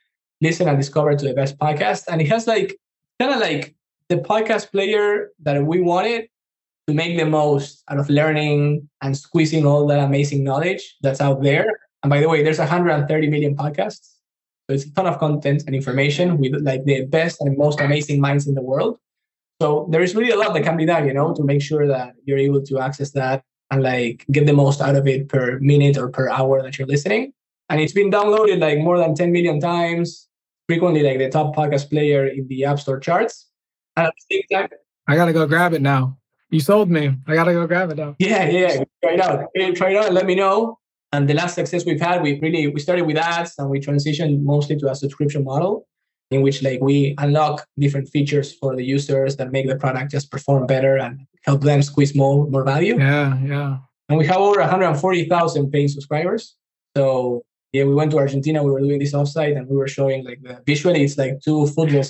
listen 0.41 0.67
and 0.67 0.77
discover 0.77 1.15
to 1.15 1.25
the 1.25 1.33
best 1.33 1.57
podcast. 1.57 2.05
And 2.07 2.21
it 2.21 2.27
has 2.29 2.47
like, 2.47 2.77
kind 3.19 3.33
of 3.33 3.39
like 3.39 3.75
the 4.07 4.17
podcast 4.17 4.71
player 4.71 5.29
that 5.43 5.63
we 5.65 5.81
wanted 5.81 6.27
to 6.87 6.93
make 6.93 7.17
the 7.17 7.25
most 7.25 7.83
out 7.89 7.99
of 7.99 8.09
learning 8.09 8.89
and 9.01 9.15
squeezing 9.15 9.65
all 9.65 9.85
that 9.87 9.99
amazing 9.99 10.43
knowledge 10.43 10.97
that's 11.01 11.21
out 11.21 11.43
there. 11.43 11.67
And 12.01 12.09
by 12.09 12.21
the 12.21 12.29
way, 12.29 12.41
there's 12.41 12.59
130 12.59 13.29
million 13.29 13.55
podcasts. 13.55 14.15
So 14.67 14.75
it's 14.75 14.85
a 14.85 14.93
ton 14.93 15.05
of 15.05 15.19
content 15.19 15.63
and 15.67 15.75
information 15.75 16.37
with 16.37 16.53
like 16.61 16.85
the 16.85 17.05
best 17.05 17.41
and 17.41 17.57
most 17.57 17.79
amazing 17.79 18.21
minds 18.21 18.47
in 18.47 18.55
the 18.55 18.61
world. 18.61 18.97
So 19.61 19.87
there 19.91 20.01
is 20.01 20.15
really 20.15 20.31
a 20.31 20.37
lot 20.37 20.53
that 20.53 20.63
can 20.63 20.77
be 20.77 20.85
done, 20.85 21.05
you 21.05 21.13
know, 21.13 21.33
to 21.33 21.43
make 21.43 21.61
sure 21.61 21.85
that 21.87 22.13
you're 22.25 22.37
able 22.37 22.61
to 22.61 22.79
access 22.79 23.11
that 23.11 23.43
and 23.71 23.83
like 23.83 24.25
get 24.31 24.45
the 24.45 24.53
most 24.53 24.81
out 24.81 24.95
of 24.95 25.07
it 25.07 25.27
per 25.27 25.59
minute 25.59 25.97
or 25.97 26.09
per 26.09 26.29
hour 26.29 26.61
that 26.63 26.77
you're 26.77 26.87
listening. 26.87 27.33
And 27.69 27.81
it's 27.81 27.93
been 27.93 28.09
downloaded 28.09 28.59
like 28.59 28.79
more 28.79 28.97
than 28.97 29.15
10 29.15 29.31
million 29.31 29.59
times, 29.59 30.27
frequently 30.67 31.03
like 31.03 31.19
the 31.19 31.29
top 31.29 31.55
podcast 31.55 31.89
player 31.89 32.25
in 32.25 32.47
the 32.47 32.65
App 32.65 32.79
Store 32.79 32.99
charts. 32.99 33.47
And 33.97 34.07
at 34.07 34.13
the 34.29 34.35
same 34.35 34.59
time, 34.59 34.69
I 35.07 35.15
gotta 35.15 35.33
go 35.33 35.45
grab 35.45 35.73
it 35.73 35.81
now. 35.81 36.17
You 36.49 36.61
sold 36.61 36.89
me. 36.89 37.15
I 37.27 37.35
gotta 37.35 37.53
go 37.53 37.67
grab 37.67 37.91
it 37.91 37.97
now. 37.97 38.15
Yeah, 38.17 38.49
yeah. 38.49 38.83
Try 39.03 39.13
it 39.13 39.19
out. 39.19 39.45
Try 39.75 39.91
it 39.91 39.97
out 39.97 40.05
and 40.05 40.15
let 40.15 40.25
me 40.25 40.35
know. 40.35 40.79
And 41.11 41.27
the 41.27 41.33
last 41.33 41.55
success 41.55 41.85
we've 41.85 41.99
had, 41.99 42.21
we 42.21 42.39
really 42.39 42.67
we 42.67 42.79
started 42.79 43.05
with 43.05 43.17
ads 43.17 43.55
and 43.57 43.69
we 43.69 43.79
transitioned 43.79 44.41
mostly 44.41 44.77
to 44.77 44.89
a 44.89 44.95
subscription 44.95 45.43
model 45.43 45.85
in 46.31 46.41
which 46.41 46.61
like 46.63 46.79
we 46.81 47.15
unlock 47.17 47.65
different 47.77 48.07
features 48.09 48.53
for 48.53 48.75
the 48.75 48.83
users 48.83 49.35
that 49.37 49.51
make 49.51 49.67
the 49.67 49.75
product 49.75 50.11
just 50.11 50.31
perform 50.31 50.67
better 50.67 50.97
and 50.97 51.25
help 51.43 51.61
them 51.61 51.81
squeeze 51.81 52.15
more 52.15 52.47
more 52.47 52.63
value. 52.63 52.97
Yeah, 52.97 53.39
yeah. 53.43 53.77
And 54.09 54.17
we 54.17 54.25
have 54.25 54.37
over 54.37 54.59
140,000 54.59 55.71
paying 55.71 55.87
subscribers. 55.87 56.55
So 56.97 57.43
yeah, 57.71 57.83
we 57.83 57.93
went 57.93 58.11
to 58.11 58.17
Argentina. 58.17 58.63
We 58.63 58.71
were 58.71 58.79
doing 58.79 58.99
this 58.99 59.13
offsite, 59.13 59.55
and 59.55 59.67
we 59.67 59.77
were 59.77 59.87
showing 59.87 60.25
like 60.25 60.41
the 60.41 60.61
visually, 60.65 61.03
it's 61.03 61.17
like 61.17 61.39
two 61.41 61.67
football, 61.67 62.03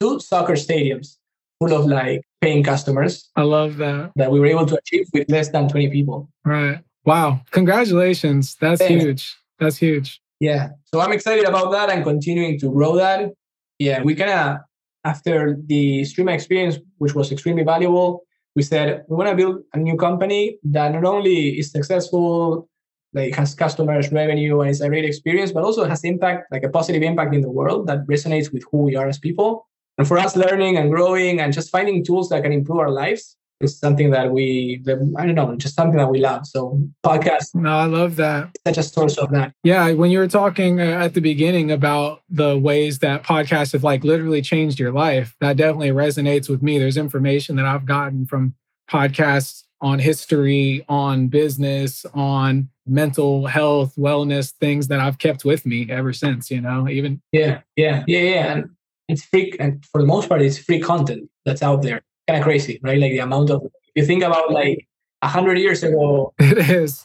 two 0.00 0.20
soccer 0.20 0.54
stadiums 0.54 1.16
full 1.60 1.72
of 1.72 1.86
like 1.86 2.22
paying 2.40 2.62
customers. 2.62 3.30
I 3.36 3.42
love 3.42 3.76
that. 3.76 4.10
That 4.16 4.30
we 4.32 4.40
were 4.40 4.46
able 4.46 4.66
to 4.66 4.76
achieve 4.76 5.06
with 5.12 5.30
less 5.30 5.50
than 5.50 5.68
20 5.68 5.90
people. 5.90 6.28
Right. 6.44 6.80
Wow. 7.04 7.40
Congratulations. 7.52 8.56
That's 8.60 8.80
Thanks. 8.80 9.04
huge. 9.04 9.36
That's 9.58 9.76
huge. 9.76 10.20
Yeah. 10.40 10.70
So 10.86 11.00
I'm 11.00 11.12
excited 11.12 11.44
about 11.44 11.70
that 11.72 11.90
and 11.90 12.02
continuing 12.02 12.58
to 12.60 12.70
grow 12.70 12.96
that. 12.96 13.30
Yeah. 13.78 14.02
We 14.02 14.14
kind 14.14 14.30
of, 14.30 14.58
after 15.04 15.58
the 15.66 16.02
Streema 16.02 16.34
experience, 16.34 16.78
which 16.98 17.14
was 17.14 17.32
extremely 17.32 17.64
valuable, 17.64 18.22
we 18.56 18.62
said 18.62 19.04
we 19.08 19.16
want 19.16 19.30
to 19.30 19.36
build 19.36 19.62
a 19.74 19.78
new 19.78 19.96
company 19.96 20.58
that 20.64 20.92
not 20.92 21.04
only 21.04 21.58
is 21.58 21.70
successful, 21.70 22.68
like 23.12 23.34
has 23.34 23.54
customers, 23.54 24.10
revenue, 24.12 24.60
and 24.60 24.70
it's 24.70 24.80
a 24.80 24.88
great 24.88 25.04
experience, 25.04 25.52
but 25.52 25.64
also 25.64 25.84
has 25.84 26.04
impact, 26.04 26.50
like 26.50 26.62
a 26.62 26.68
positive 26.68 27.02
impact 27.02 27.34
in 27.34 27.40
the 27.40 27.50
world 27.50 27.86
that 27.86 28.06
resonates 28.06 28.52
with 28.52 28.64
who 28.70 28.78
we 28.78 28.96
are 28.96 29.08
as 29.08 29.18
people. 29.18 29.68
And 29.98 30.06
for 30.06 30.18
us, 30.18 30.36
learning 30.36 30.76
and 30.76 30.90
growing 30.90 31.40
and 31.40 31.52
just 31.52 31.70
finding 31.70 32.04
tools 32.04 32.28
that 32.30 32.42
can 32.42 32.52
improve 32.52 32.78
our 32.78 32.90
lives 32.90 33.36
is 33.60 33.78
something 33.78 34.10
that 34.10 34.30
we, 34.30 34.82
I 35.16 35.26
don't 35.26 35.34
know, 35.34 35.56
just 35.56 35.74
something 35.74 35.96
that 35.96 36.10
we 36.10 36.20
love. 36.20 36.46
So 36.46 36.80
podcast. 37.04 37.54
No, 37.54 37.70
I 37.70 37.84
love 37.84 38.16
that. 38.16 38.50
Such 38.66 38.78
a 38.78 38.82
source 38.82 39.18
of 39.18 39.30
that. 39.30 39.52
Yeah. 39.62 39.92
When 39.92 40.10
you 40.10 40.18
were 40.18 40.28
talking 40.28 40.80
uh, 40.80 40.84
at 40.84 41.14
the 41.14 41.20
beginning 41.20 41.70
about 41.70 42.22
the 42.28 42.58
ways 42.58 42.98
that 43.00 43.22
podcasts 43.22 43.72
have 43.72 43.84
like 43.84 44.04
literally 44.04 44.42
changed 44.42 44.78
your 44.78 44.92
life, 44.92 45.34
that 45.40 45.56
definitely 45.56 45.90
resonates 45.90 46.48
with 46.48 46.62
me. 46.62 46.78
There's 46.78 46.96
information 46.96 47.56
that 47.56 47.64
I've 47.64 47.86
gotten 47.86 48.26
from 48.26 48.54
podcasts 48.90 49.64
on 49.80 49.98
history, 49.98 50.84
on 50.88 51.28
business, 51.28 52.06
on 52.14 52.68
mental 52.86 53.46
health, 53.46 53.94
wellness, 53.96 54.52
things 54.52 54.88
that 54.88 55.00
I've 55.00 55.18
kept 55.18 55.44
with 55.44 55.64
me 55.64 55.86
ever 55.90 56.12
since, 56.12 56.50
you 56.50 56.60
know, 56.60 56.88
even. 56.88 57.20
Yeah. 57.32 57.60
Yeah. 57.76 58.04
Yeah. 58.06 58.20
Yeah. 58.20 58.52
And 58.52 58.70
it's 59.08 59.24
free 59.24 59.52
and 59.60 59.84
for 59.86 60.00
the 60.00 60.06
most 60.06 60.28
part 60.28 60.42
it's 60.42 60.58
free 60.58 60.80
content 60.80 61.28
that's 61.44 61.62
out 61.62 61.82
there 61.82 62.02
kind 62.28 62.38
of 62.38 62.44
crazy 62.44 62.80
right? 62.82 62.98
Like 62.98 63.12
the 63.12 63.18
amount 63.18 63.50
of 63.50 63.66
you 63.94 64.04
think 64.04 64.22
about 64.22 64.50
like 64.50 64.86
a 65.22 65.28
hundred 65.28 65.58
years 65.58 65.82
ago. 65.82 66.32
It 66.38 66.58
is. 66.70 67.04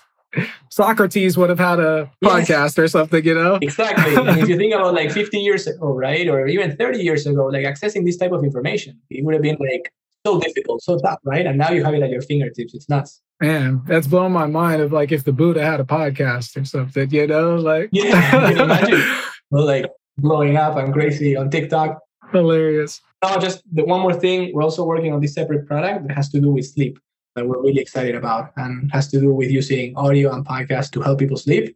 Socrates 0.70 1.36
would 1.38 1.50
have 1.50 1.60
had 1.60 1.80
a 1.80 2.12
yes. 2.22 2.32
podcast 2.32 2.78
or 2.78 2.88
something 2.88 3.24
you 3.26 3.34
know? 3.34 3.58
Exactly. 3.62 4.14
If 4.42 4.48
you 4.48 4.58
think 4.58 4.76
about 4.76 4.94
like 4.94 5.12
50 5.22 5.40
years 5.40 5.66
ago 5.68 5.94
right? 5.94 6.28
Or 6.28 6.48
even 6.48 6.76
30 6.76 7.00
years 7.00 7.26
ago 7.26 7.46
like 7.48 7.66
accessing 7.66 8.06
this 8.06 8.18
type 8.18 8.32
of 8.32 8.44
information 8.44 9.00
it 9.10 9.24
would 9.26 9.34
have 9.34 9.44
been 9.44 9.58
like 9.60 9.92
so 10.26 10.40
difficult 10.40 10.84
so 10.84 10.98
tough 11.00 11.20
right? 11.24 11.46
And 11.46 11.58
now 11.58 11.72
you 11.72 11.84
have 11.84 11.94
it 11.94 12.04
at 12.04 12.10
your 12.10 12.22
fingertips. 12.22 12.74
It's 12.74 12.90
nuts. 12.90 13.22
Man, 13.42 13.82
that's 13.88 14.06
blowing 14.06 14.34
my 14.34 14.48
mind 14.48 14.82
of 14.82 14.92
like 14.92 15.14
if 15.14 15.24
the 15.24 15.32
Buddha 15.32 15.64
had 15.64 15.80
a 15.80 15.86
podcast 15.86 16.60
or 16.60 16.66
something, 16.66 17.10
you 17.10 17.26
know, 17.26 17.56
like 17.56 17.90
yeah, 17.94 18.32
can 18.32 18.58
imagine? 18.58 19.02
well, 19.50 19.66
like 19.66 19.86
blowing 20.18 20.58
up 20.58 20.76
and 20.76 20.92
crazy 20.94 21.38
on 21.38 21.50
TikTok. 21.50 22.00
Hilarious. 22.32 23.02
Now, 23.24 23.38
just 23.38 23.64
the 23.74 23.84
one 23.84 24.02
more 24.02 24.14
thing, 24.14 24.52
we're 24.54 24.64
also 24.64 24.86
working 24.86 25.14
on 25.14 25.22
this 25.22 25.34
separate 25.34 25.68
product 25.68 26.08
that 26.08 26.14
has 26.16 26.30
to 26.30 26.40
do 26.40 26.52
with 26.52 26.66
sleep 26.66 27.00
that 27.36 27.48
we're 27.48 27.62
really 27.62 27.80
excited 27.82 28.16
about 28.16 28.52
and 28.58 28.92
has 28.92 29.08
to 29.10 29.20
do 29.20 29.34
with 29.34 29.50
using 29.50 29.96
audio 29.96 30.32
and 30.34 30.46
podcasts 30.46 30.92
to 30.92 31.02
help 31.02 31.20
people 31.20 31.38
sleep. 31.38 31.76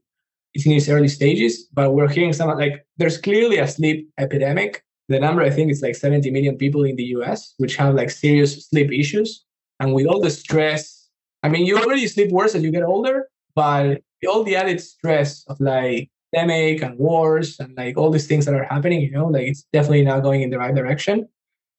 It's 0.54 0.66
in 0.66 0.74
its 0.74 0.90
early 0.90 1.08
stages, 1.08 1.68
but 1.74 1.94
we're 1.94 2.08
hearing 2.08 2.34
some 2.34 2.50
like 2.58 2.86
there's 2.98 3.18
clearly 3.18 3.58
a 3.58 3.68
sleep 3.68 4.10
epidemic. 4.18 4.84
The 5.10 5.20
number 5.20 5.42
I 5.42 5.50
think 5.50 5.72
is 5.72 5.82
like 5.82 5.96
70 5.96 6.30
million 6.32 6.58
people 6.58 6.84
in 6.84 6.96
the 6.96 7.06
US 7.18 7.56
which 7.58 7.76
have 7.76 7.96
like 7.96 8.10
serious 8.10 8.68
sleep 8.68 8.92
issues. 8.92 9.44
And 9.80 9.94
with 9.94 10.08
all 10.08 10.22
the 10.22 10.30
stress, 10.30 11.10
I 11.42 11.50
mean, 11.50 11.66
you 11.66 11.78
already 11.78 12.08
sleep 12.08 12.32
worse 12.32 12.56
as 12.56 12.64
you 12.64 12.72
get 12.72 12.84
older, 12.84 13.28
but 13.56 14.02
all 14.28 14.44
the 14.44 14.56
added 14.56 14.80
stress 14.80 15.44
of 15.48 15.60
like 15.60 16.10
pandemic 16.34 16.82
and 16.82 16.98
wars 16.98 17.60
and 17.60 17.76
like 17.78 17.98
all 17.98 18.10
these 18.10 18.28
things 18.28 18.46
that 18.46 18.54
are 18.54 18.64
happening, 18.64 19.02
you 19.02 19.12
know, 19.12 19.28
like 19.28 19.48
it's 19.48 19.66
definitely 19.74 20.04
not 20.04 20.22
going 20.24 20.42
in 20.42 20.50
the 20.50 20.58
right 20.58 20.76
direction. 20.76 21.28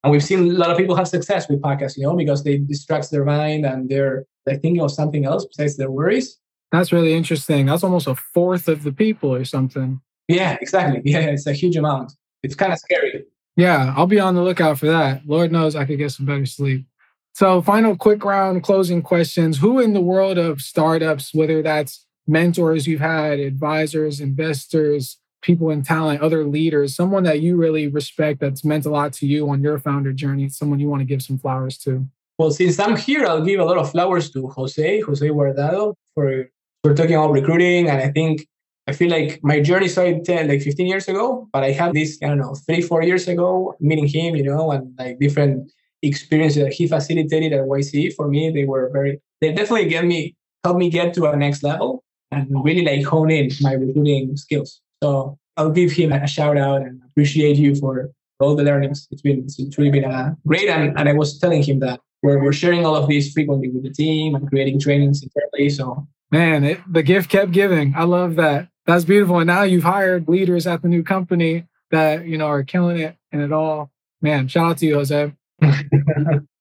And 0.03 0.13
we've 0.13 0.23
seen 0.23 0.51
a 0.51 0.53
lot 0.55 0.71
of 0.71 0.77
people 0.77 0.95
have 0.97 1.09
success 1.09 1.49
with 1.49 1.63
podcasts, 1.63 1.97
you 1.97 2.05
know, 2.05 2.15
because 2.15 2.45
they 2.45 2.59
distract 2.59 3.11
their 3.11 3.25
mind 3.25 3.65
and 3.65 3.89
they're 3.89 4.25
like 4.47 4.61
thinking 4.61 4.83
of 4.83 4.91
something 4.91 5.25
else 5.25 5.47
besides 5.47 5.77
their 5.77 5.91
worries. 5.91 6.39
That's 6.73 6.93
really 6.93 7.15
interesting. 7.15 7.67
That's 7.67 7.85
almost 7.85 8.07
a 8.07 8.15
fourth 8.15 8.69
of 8.69 8.83
the 8.83 8.93
people 8.93 9.35
or 9.35 9.45
something. 9.45 10.01
Yeah, 10.29 10.57
exactly. 10.61 11.01
Yeah, 11.05 11.21
it's 11.21 11.47
a 11.47 11.53
huge 11.53 11.77
amount. 11.77 12.13
It's 12.43 12.55
kind 12.55 12.73
of 12.73 12.79
scary. 12.79 13.25
Yeah, 13.57 13.95
I'll 13.97 14.07
be 14.07 14.21
on 14.21 14.35
the 14.35 14.43
lookout 14.43 14.79
for 14.79 14.87
that. 14.87 15.23
Lord 15.27 15.53
knows 15.53 15.77
I 15.77 15.85
could 15.85 15.99
get 15.99 16.11
some 16.11 16.27
better 16.27 16.47
sleep. 16.47 16.87
So, 17.35 17.63
final 17.63 17.97
quick 17.97 18.25
round 18.25 18.63
closing 18.63 19.03
questions. 19.03 19.59
Who 19.59 19.81
in 19.81 19.93
the 19.93 20.01
world 20.01 20.39
of 20.39 20.61
startups, 20.61 21.35
whether 21.35 21.63
that's 21.63 22.05
mentors 22.27 22.87
you've 22.87 23.01
had, 23.01 23.39
advisors, 23.39 24.21
investors, 24.21 25.19
people 25.43 25.71
in 25.71 25.83
talent, 25.83 26.23
other 26.23 26.45
leaders, 26.45 26.97
someone 26.97 27.23
that 27.25 27.41
you 27.41 27.57
really 27.57 27.87
respect 27.87 28.41
that's 28.41 28.65
meant 28.65 28.87
a 28.87 28.91
lot 28.91 29.13
to 29.13 29.27
you 29.27 29.49
on 29.51 29.63
your 29.63 29.79
founder 29.79 30.13
journey, 30.13 30.49
someone 30.49 30.81
you 30.81 30.89
want 30.89 31.01
to 31.01 31.07
give 31.07 31.23
some 31.23 31.39
flowers 31.39 31.77
to? 31.79 32.07
Well, 32.39 32.51
since 32.51 32.79
I'm 32.81 32.97
here, 32.97 33.27
I'll 33.27 33.45
give 33.45 33.61
a 33.61 33.65
lot 33.65 33.79
of 33.79 33.91
flowers 33.91 34.31
to 34.33 34.49
Jose, 34.49 35.01
Jose 35.01 35.29
Guardado, 35.29 35.95
for 36.15 36.47
for 36.83 36.95
talking 36.95 37.15
about 37.15 37.33
recruiting. 37.33 37.89
And 37.89 38.01
I 38.01 38.11
think 38.11 38.47
I 38.87 38.93
feel 38.93 39.11
like 39.11 39.41
my 39.43 39.61
journey 39.61 39.89
started 39.89 40.25
10, 40.25 40.49
like 40.49 40.61
15 40.61 40.87
years 40.87 41.09
ago, 41.09 41.49
but 41.53 41.65
I 41.65 41.71
had 41.71 41.95
this, 41.95 42.19
I 42.23 42.27
don't 42.27 42.39
know, 42.39 42.55
three, 42.67 42.83
four 42.83 43.03
years 43.03 43.27
ago, 43.29 43.75
meeting 43.81 44.07
him, 44.07 44.37
you 44.37 44.43
know, 44.43 44.71
and 44.71 44.95
like 44.99 45.19
different 45.19 45.73
experiences 46.03 46.63
that 46.63 46.73
he 46.75 46.87
facilitated 46.87 47.55
at 47.55 47.65
YC. 47.65 48.13
For 48.15 48.29
me, 48.29 48.51
they 48.51 48.65
were 48.65 48.91
very, 48.93 49.21
they 49.41 49.53
definitely 49.53 49.89
get 49.89 50.05
me, 50.05 50.37
helped 50.63 50.79
me 50.79 50.91
get 50.91 51.15
to 51.15 51.27
a 51.27 51.37
next 51.37 51.63
level 51.63 52.04
and 52.37 52.65
really 52.65 52.85
like 52.85 53.05
hone 53.05 53.31
in 53.31 53.51
my 53.61 53.73
recruiting 53.73 54.37
skills. 54.37 54.81
So 55.03 55.39
I'll 55.57 55.71
give 55.71 55.93
him 55.93 56.13
a 56.13 56.27
shout 56.27 56.57
out 56.57 56.83
and 56.83 57.01
appreciate 57.07 57.57
you 57.57 57.75
for 57.75 58.11
all 58.41 58.57
the 58.57 58.65
learnings. 58.65 59.07
It's 59.11 59.23
been 59.23 59.45
it's 59.47 59.79
really 59.79 59.91
been 59.91 60.05
uh, 60.05 60.35
great. 60.47 60.69
And, 60.69 60.99
and 60.99 61.09
I 61.09 61.13
was 61.13 61.39
telling 61.39 61.63
him 61.63 61.81
that 61.81 62.01
we're, 62.23 62.43
we're 62.43 62.53
sharing 62.53 62.85
all 62.85 62.97
of 62.97 63.09
these 63.09 63.33
frequently 63.33 63.71
with 63.71 63.85
the 63.85 63.91
team 63.91 64.35
and 64.35 64.49
creating 64.49 64.81
trainings 64.81 65.23
internally. 65.23 65.71
So 65.71 66.07
man, 66.31 66.65
it, 66.65 66.81
the 66.91 67.03
gift 67.03 67.31
kept 67.31 67.53
giving. 67.53 67.95
I 67.97 68.05
love 68.05 68.37
that. 68.37 68.69
That's 68.87 69.05
beautiful. 69.05 69.39
And 69.39 69.47
now 69.47 69.63
you've 69.63 69.85
hired 69.85 70.29
leaders 70.29 70.67
at 70.67 70.83
the 70.83 70.89
new 70.89 71.03
company 71.03 71.67
that 71.91 72.27
you 72.27 72.37
know 72.37 72.47
are 72.47 72.65
killing 72.65 72.99
it 72.99 73.17
and 73.33 73.43
it 73.43 73.53
all. 73.53 73.91
Man, 74.21 74.49
shout 74.49 74.71
out 74.71 74.79
to 74.79 74.87
you, 74.87 74.95
Jose. 74.97 75.33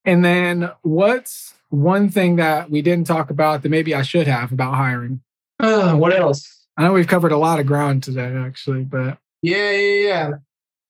and 0.05 0.25
then 0.25 0.69
what's 0.81 1.53
one 1.69 2.09
thing 2.09 2.35
that 2.35 2.69
we 2.69 2.81
didn't 2.81 3.07
talk 3.07 3.29
about 3.29 3.63
that 3.63 3.69
maybe 3.69 3.95
I 3.95 4.03
should 4.03 4.27
have 4.27 4.51
about 4.51 4.75
hiring? 4.75 5.21
Uh, 5.59 5.95
what 5.95 6.15
else? 6.15 6.65
I 6.77 6.83
know 6.83 6.93
we've 6.93 7.07
covered 7.07 7.31
a 7.31 7.37
lot 7.37 7.59
of 7.59 7.65
ground 7.65 8.03
today, 8.03 8.33
actually, 8.35 8.83
but 8.83 9.17
yeah, 9.41 9.71
yeah, 9.71 10.07
yeah. 10.07 10.31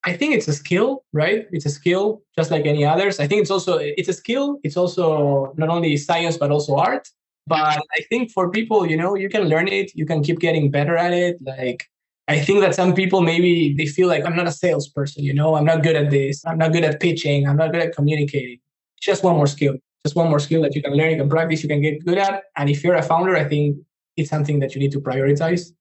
I 0.05 0.14
think 0.14 0.36
it's 0.36 0.47
a 0.47 0.53
skill, 0.53 1.03
right? 1.14 1.45
It's 1.51 1.66
a 1.66 1.70
skill, 1.70 2.22
just 2.38 2.51
like 2.51 2.66
any 2.66 2.84
others. 2.86 3.20
I 3.20 3.28
think 3.28 3.41
it's 3.41 3.51
also 3.51 3.78
it's 3.78 4.09
a 4.09 4.14
skill. 4.14 4.59
It's 4.64 4.78
also 4.78 5.53
not 5.57 5.70
only 5.70 5.95
science 5.97 6.38
but 6.38 6.51
also 6.51 6.76
art. 6.76 7.07
But 7.45 7.82
I 7.91 8.01
think 8.09 8.32
for 8.32 8.49
people, 8.49 8.86
you 8.86 8.95
know, 8.95 9.16
you 9.16 9.28
can 9.28 9.43
learn 9.43 9.68
it. 9.68 9.91
You 9.95 10.05
can 10.05 10.24
keep 10.24 10.39
getting 10.39 10.72
better 10.72 10.95
at 10.95 11.14
it. 11.14 11.38
Like 11.41 11.89
I 12.28 12.39
think 12.39 12.61
that 12.61 12.74
some 12.74 12.93
people 12.93 13.22
maybe 13.22 13.76
they 13.78 13.86
feel 13.86 14.07
like 14.07 14.26
I'm 14.26 14.36
not 14.36 14.47
a 14.47 14.51
salesperson. 14.51 15.24
You 15.24 15.34
know, 15.34 15.55
I'm 15.55 15.66
not 15.66 15.84
good 15.84 15.95
at 15.95 16.09
this. 16.09 16.45
I'm 16.45 16.57
not 16.57 16.72
good 16.72 16.84
at 16.86 16.99
pitching. 17.01 17.47
I'm 17.47 17.57
not 17.57 17.72
good 17.72 17.82
at 17.82 17.95
communicating. 17.95 18.59
Just 19.01 19.24
one 19.24 19.36
more 19.36 19.47
skill. 19.47 19.76
Just 20.05 20.16
one 20.16 20.30
more 20.30 20.39
skill 20.39 20.61
that 20.64 20.76
you 20.76 20.82
can 20.82 20.93
learn, 20.93 21.11
you 21.11 21.18
can 21.18 21.30
practice, 21.30 21.64
you 21.64 21.70
can 21.70 21.82
get 21.82 22.05
good 22.05 22.18
at. 22.18 22.43
And 22.57 22.70
if 22.70 22.84
you're 22.84 22.95
a 22.95 23.01
founder, 23.01 23.38
I 23.38 23.45
think 23.45 23.78
it's 24.18 24.30
something 24.30 24.59
that 24.59 24.74
you 24.74 24.80
need 24.80 24.91
to 24.91 24.99
prioritize 24.99 25.72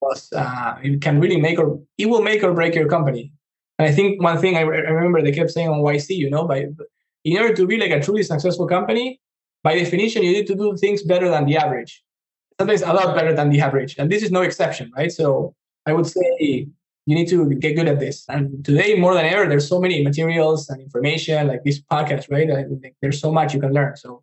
because 0.00 0.32
uh, 0.32 0.76
it 0.82 1.00
can 1.00 1.20
really 1.20 1.40
make 1.40 1.58
or 1.58 1.80
it 1.98 2.06
will 2.06 2.22
make 2.22 2.42
or 2.42 2.52
break 2.52 2.74
your 2.74 2.88
company. 2.88 3.32
And 3.78 3.88
I 3.88 3.92
think 3.92 4.22
one 4.22 4.38
thing 4.38 4.56
I, 4.56 4.60
re- 4.60 4.86
I 4.86 4.90
remember 4.90 5.22
they 5.22 5.32
kept 5.32 5.50
saying 5.50 5.68
on 5.68 5.80
YC, 5.80 6.10
you 6.10 6.30
know, 6.30 6.46
by 6.46 6.66
in 7.24 7.38
order 7.38 7.54
to 7.54 7.66
be 7.66 7.78
like 7.78 7.90
a 7.90 8.00
truly 8.00 8.22
successful 8.22 8.66
company, 8.66 9.20
by 9.62 9.76
definition, 9.76 10.22
you 10.22 10.32
need 10.32 10.46
to 10.48 10.54
do 10.54 10.76
things 10.76 11.02
better 11.02 11.28
than 11.28 11.46
the 11.46 11.56
average. 11.56 12.02
Sometimes 12.58 12.82
a 12.82 12.92
lot 12.92 13.14
better 13.14 13.34
than 13.34 13.50
the 13.50 13.60
average, 13.60 13.96
and 13.98 14.10
this 14.10 14.22
is 14.22 14.30
no 14.30 14.42
exception, 14.42 14.92
right? 14.96 15.10
So 15.10 15.54
I 15.86 15.92
would 15.92 16.06
say 16.06 16.66
you 17.06 17.16
need 17.16 17.28
to 17.28 17.54
get 17.54 17.74
good 17.74 17.88
at 17.88 17.98
this. 17.98 18.24
And 18.28 18.64
today, 18.64 18.94
more 18.94 19.14
than 19.14 19.24
ever, 19.24 19.48
there's 19.48 19.68
so 19.68 19.80
many 19.80 20.02
materials 20.04 20.68
and 20.68 20.80
information, 20.80 21.48
like 21.48 21.64
this 21.64 21.80
podcast, 21.80 22.30
right? 22.30 22.48
there's 23.00 23.20
so 23.20 23.32
much 23.32 23.54
you 23.54 23.60
can 23.60 23.72
learn. 23.72 23.96
So 23.96 24.22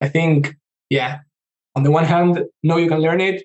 I 0.00 0.08
think, 0.08 0.56
yeah, 0.90 1.20
on 1.76 1.82
the 1.82 1.90
one 1.90 2.04
hand, 2.04 2.42
know 2.62 2.78
you 2.78 2.88
can 2.88 2.98
learn 2.98 3.20
it. 3.20 3.44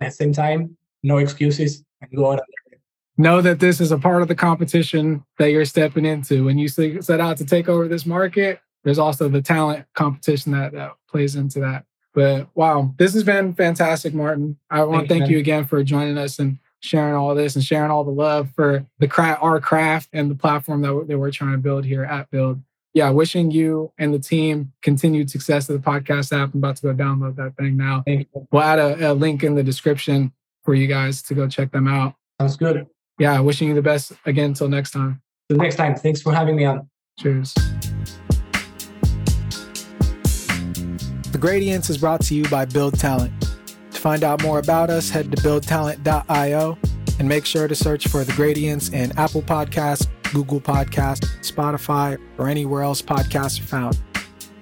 At 0.00 0.08
the 0.08 0.10
same 0.12 0.32
time, 0.32 0.76
no 1.02 1.18
excuses 1.18 1.84
and 2.00 2.10
go 2.16 2.28
out 2.28 2.38
and 2.38 2.40
learn 2.40 2.72
it. 2.72 2.80
Know 3.18 3.42
that 3.42 3.60
this 3.60 3.80
is 3.80 3.92
a 3.92 3.98
part 3.98 4.22
of 4.22 4.28
the 4.28 4.34
competition 4.34 5.22
that 5.38 5.50
you're 5.50 5.66
stepping 5.66 6.06
into. 6.06 6.44
When 6.44 6.56
you 6.56 6.68
set 6.68 7.20
out 7.20 7.36
to 7.38 7.44
take 7.44 7.68
over 7.68 7.88
this 7.88 8.06
market, 8.06 8.60
there's 8.84 8.98
also 8.98 9.28
the 9.28 9.42
talent 9.42 9.84
competition 9.94 10.52
that, 10.52 10.72
that 10.72 10.92
plays 11.08 11.34
into 11.36 11.60
that. 11.60 11.84
But 12.14 12.48
wow, 12.54 12.94
this 12.96 13.14
has 13.14 13.24
been 13.24 13.52
fantastic, 13.52 14.14
Martin. 14.14 14.56
I 14.70 14.84
want 14.84 15.08
to 15.08 15.14
thank 15.14 15.28
you 15.28 15.38
again 15.38 15.64
for 15.64 15.82
joining 15.82 16.18
us 16.18 16.38
and 16.38 16.58
sharing 16.80 17.14
all 17.14 17.34
this 17.34 17.54
and 17.54 17.64
sharing 17.64 17.90
all 17.90 18.04
the 18.04 18.10
love 18.10 18.50
for 18.54 18.86
the 18.98 19.08
craft, 19.08 19.42
our 19.42 19.60
craft 19.60 20.08
and 20.12 20.30
the 20.30 20.34
platform 20.34 20.82
that, 20.82 21.06
that 21.08 21.18
we're 21.18 21.30
trying 21.30 21.52
to 21.52 21.58
build 21.58 21.84
here 21.84 22.04
at 22.04 22.30
Build 22.30 22.60
yeah, 22.94 23.08
wishing 23.10 23.50
you 23.50 23.92
and 23.98 24.12
the 24.12 24.18
team 24.18 24.72
continued 24.82 25.30
success 25.30 25.68
of 25.68 25.82
the 25.82 25.90
podcast 25.90 26.32
app. 26.32 26.52
I'm 26.52 26.58
about 26.58 26.76
to 26.76 26.82
go 26.82 26.94
download 26.94 27.36
that 27.36 27.56
thing 27.56 27.76
now. 27.76 28.04
We'll 28.50 28.62
add 28.62 28.78
a, 28.78 29.12
a, 29.12 29.14
link 29.14 29.42
in 29.42 29.54
the 29.54 29.62
description 29.62 30.32
for 30.62 30.74
you 30.74 30.86
guys 30.86 31.22
to 31.22 31.34
go 31.34 31.48
check 31.48 31.72
them 31.72 31.88
out. 31.88 32.14
Sounds 32.40 32.56
good. 32.56 32.86
Yeah, 33.18 33.40
wishing 33.40 33.68
you 33.68 33.74
the 33.74 33.82
best 33.82 34.12
again 34.26 34.50
until 34.50 34.68
next 34.68 34.90
time. 34.90 35.22
Till 35.48 35.58
next 35.58 35.76
time. 35.76 35.94
Thanks 35.94 36.20
for 36.20 36.34
having 36.34 36.56
me 36.56 36.64
on. 36.64 36.88
Cheers. 37.18 37.54
The 41.32 41.38
Gradience 41.38 41.88
is 41.88 41.96
brought 41.98 42.20
to 42.22 42.34
you 42.34 42.46
by 42.48 42.66
Build 42.66 42.98
Talent. 42.98 43.32
To 43.92 44.00
find 44.00 44.22
out 44.22 44.42
more 44.42 44.58
about 44.58 44.90
us, 44.90 45.08
head 45.08 45.30
to 45.30 45.42
buildtalent.io 45.42 46.78
and 47.18 47.28
make 47.28 47.46
sure 47.46 47.68
to 47.68 47.74
search 47.74 48.08
for 48.08 48.24
The 48.24 48.32
Gradience 48.32 48.90
in 48.90 49.16
Apple 49.18 49.42
Podcasts 49.42 50.08
Google 50.32 50.60
Podcast, 50.60 51.26
Spotify, 51.40 52.18
or 52.38 52.48
anywhere 52.48 52.82
else 52.82 53.00
podcasts 53.00 53.60
are 53.60 53.64
found. 53.64 53.98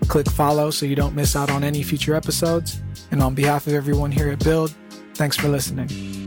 Click 0.08 0.28
follow 0.30 0.70
so 0.70 0.86
you 0.86 0.96
don't 0.96 1.14
miss 1.14 1.36
out 1.36 1.50
on 1.50 1.62
any 1.64 1.82
future 1.82 2.14
episodes. 2.14 2.80
And 3.10 3.22
on 3.22 3.34
behalf 3.34 3.66
of 3.66 3.74
everyone 3.74 4.12
here 4.12 4.30
at 4.30 4.42
Build, 4.42 4.74
thanks 5.14 5.36
for 5.36 5.48
listening. 5.48 6.19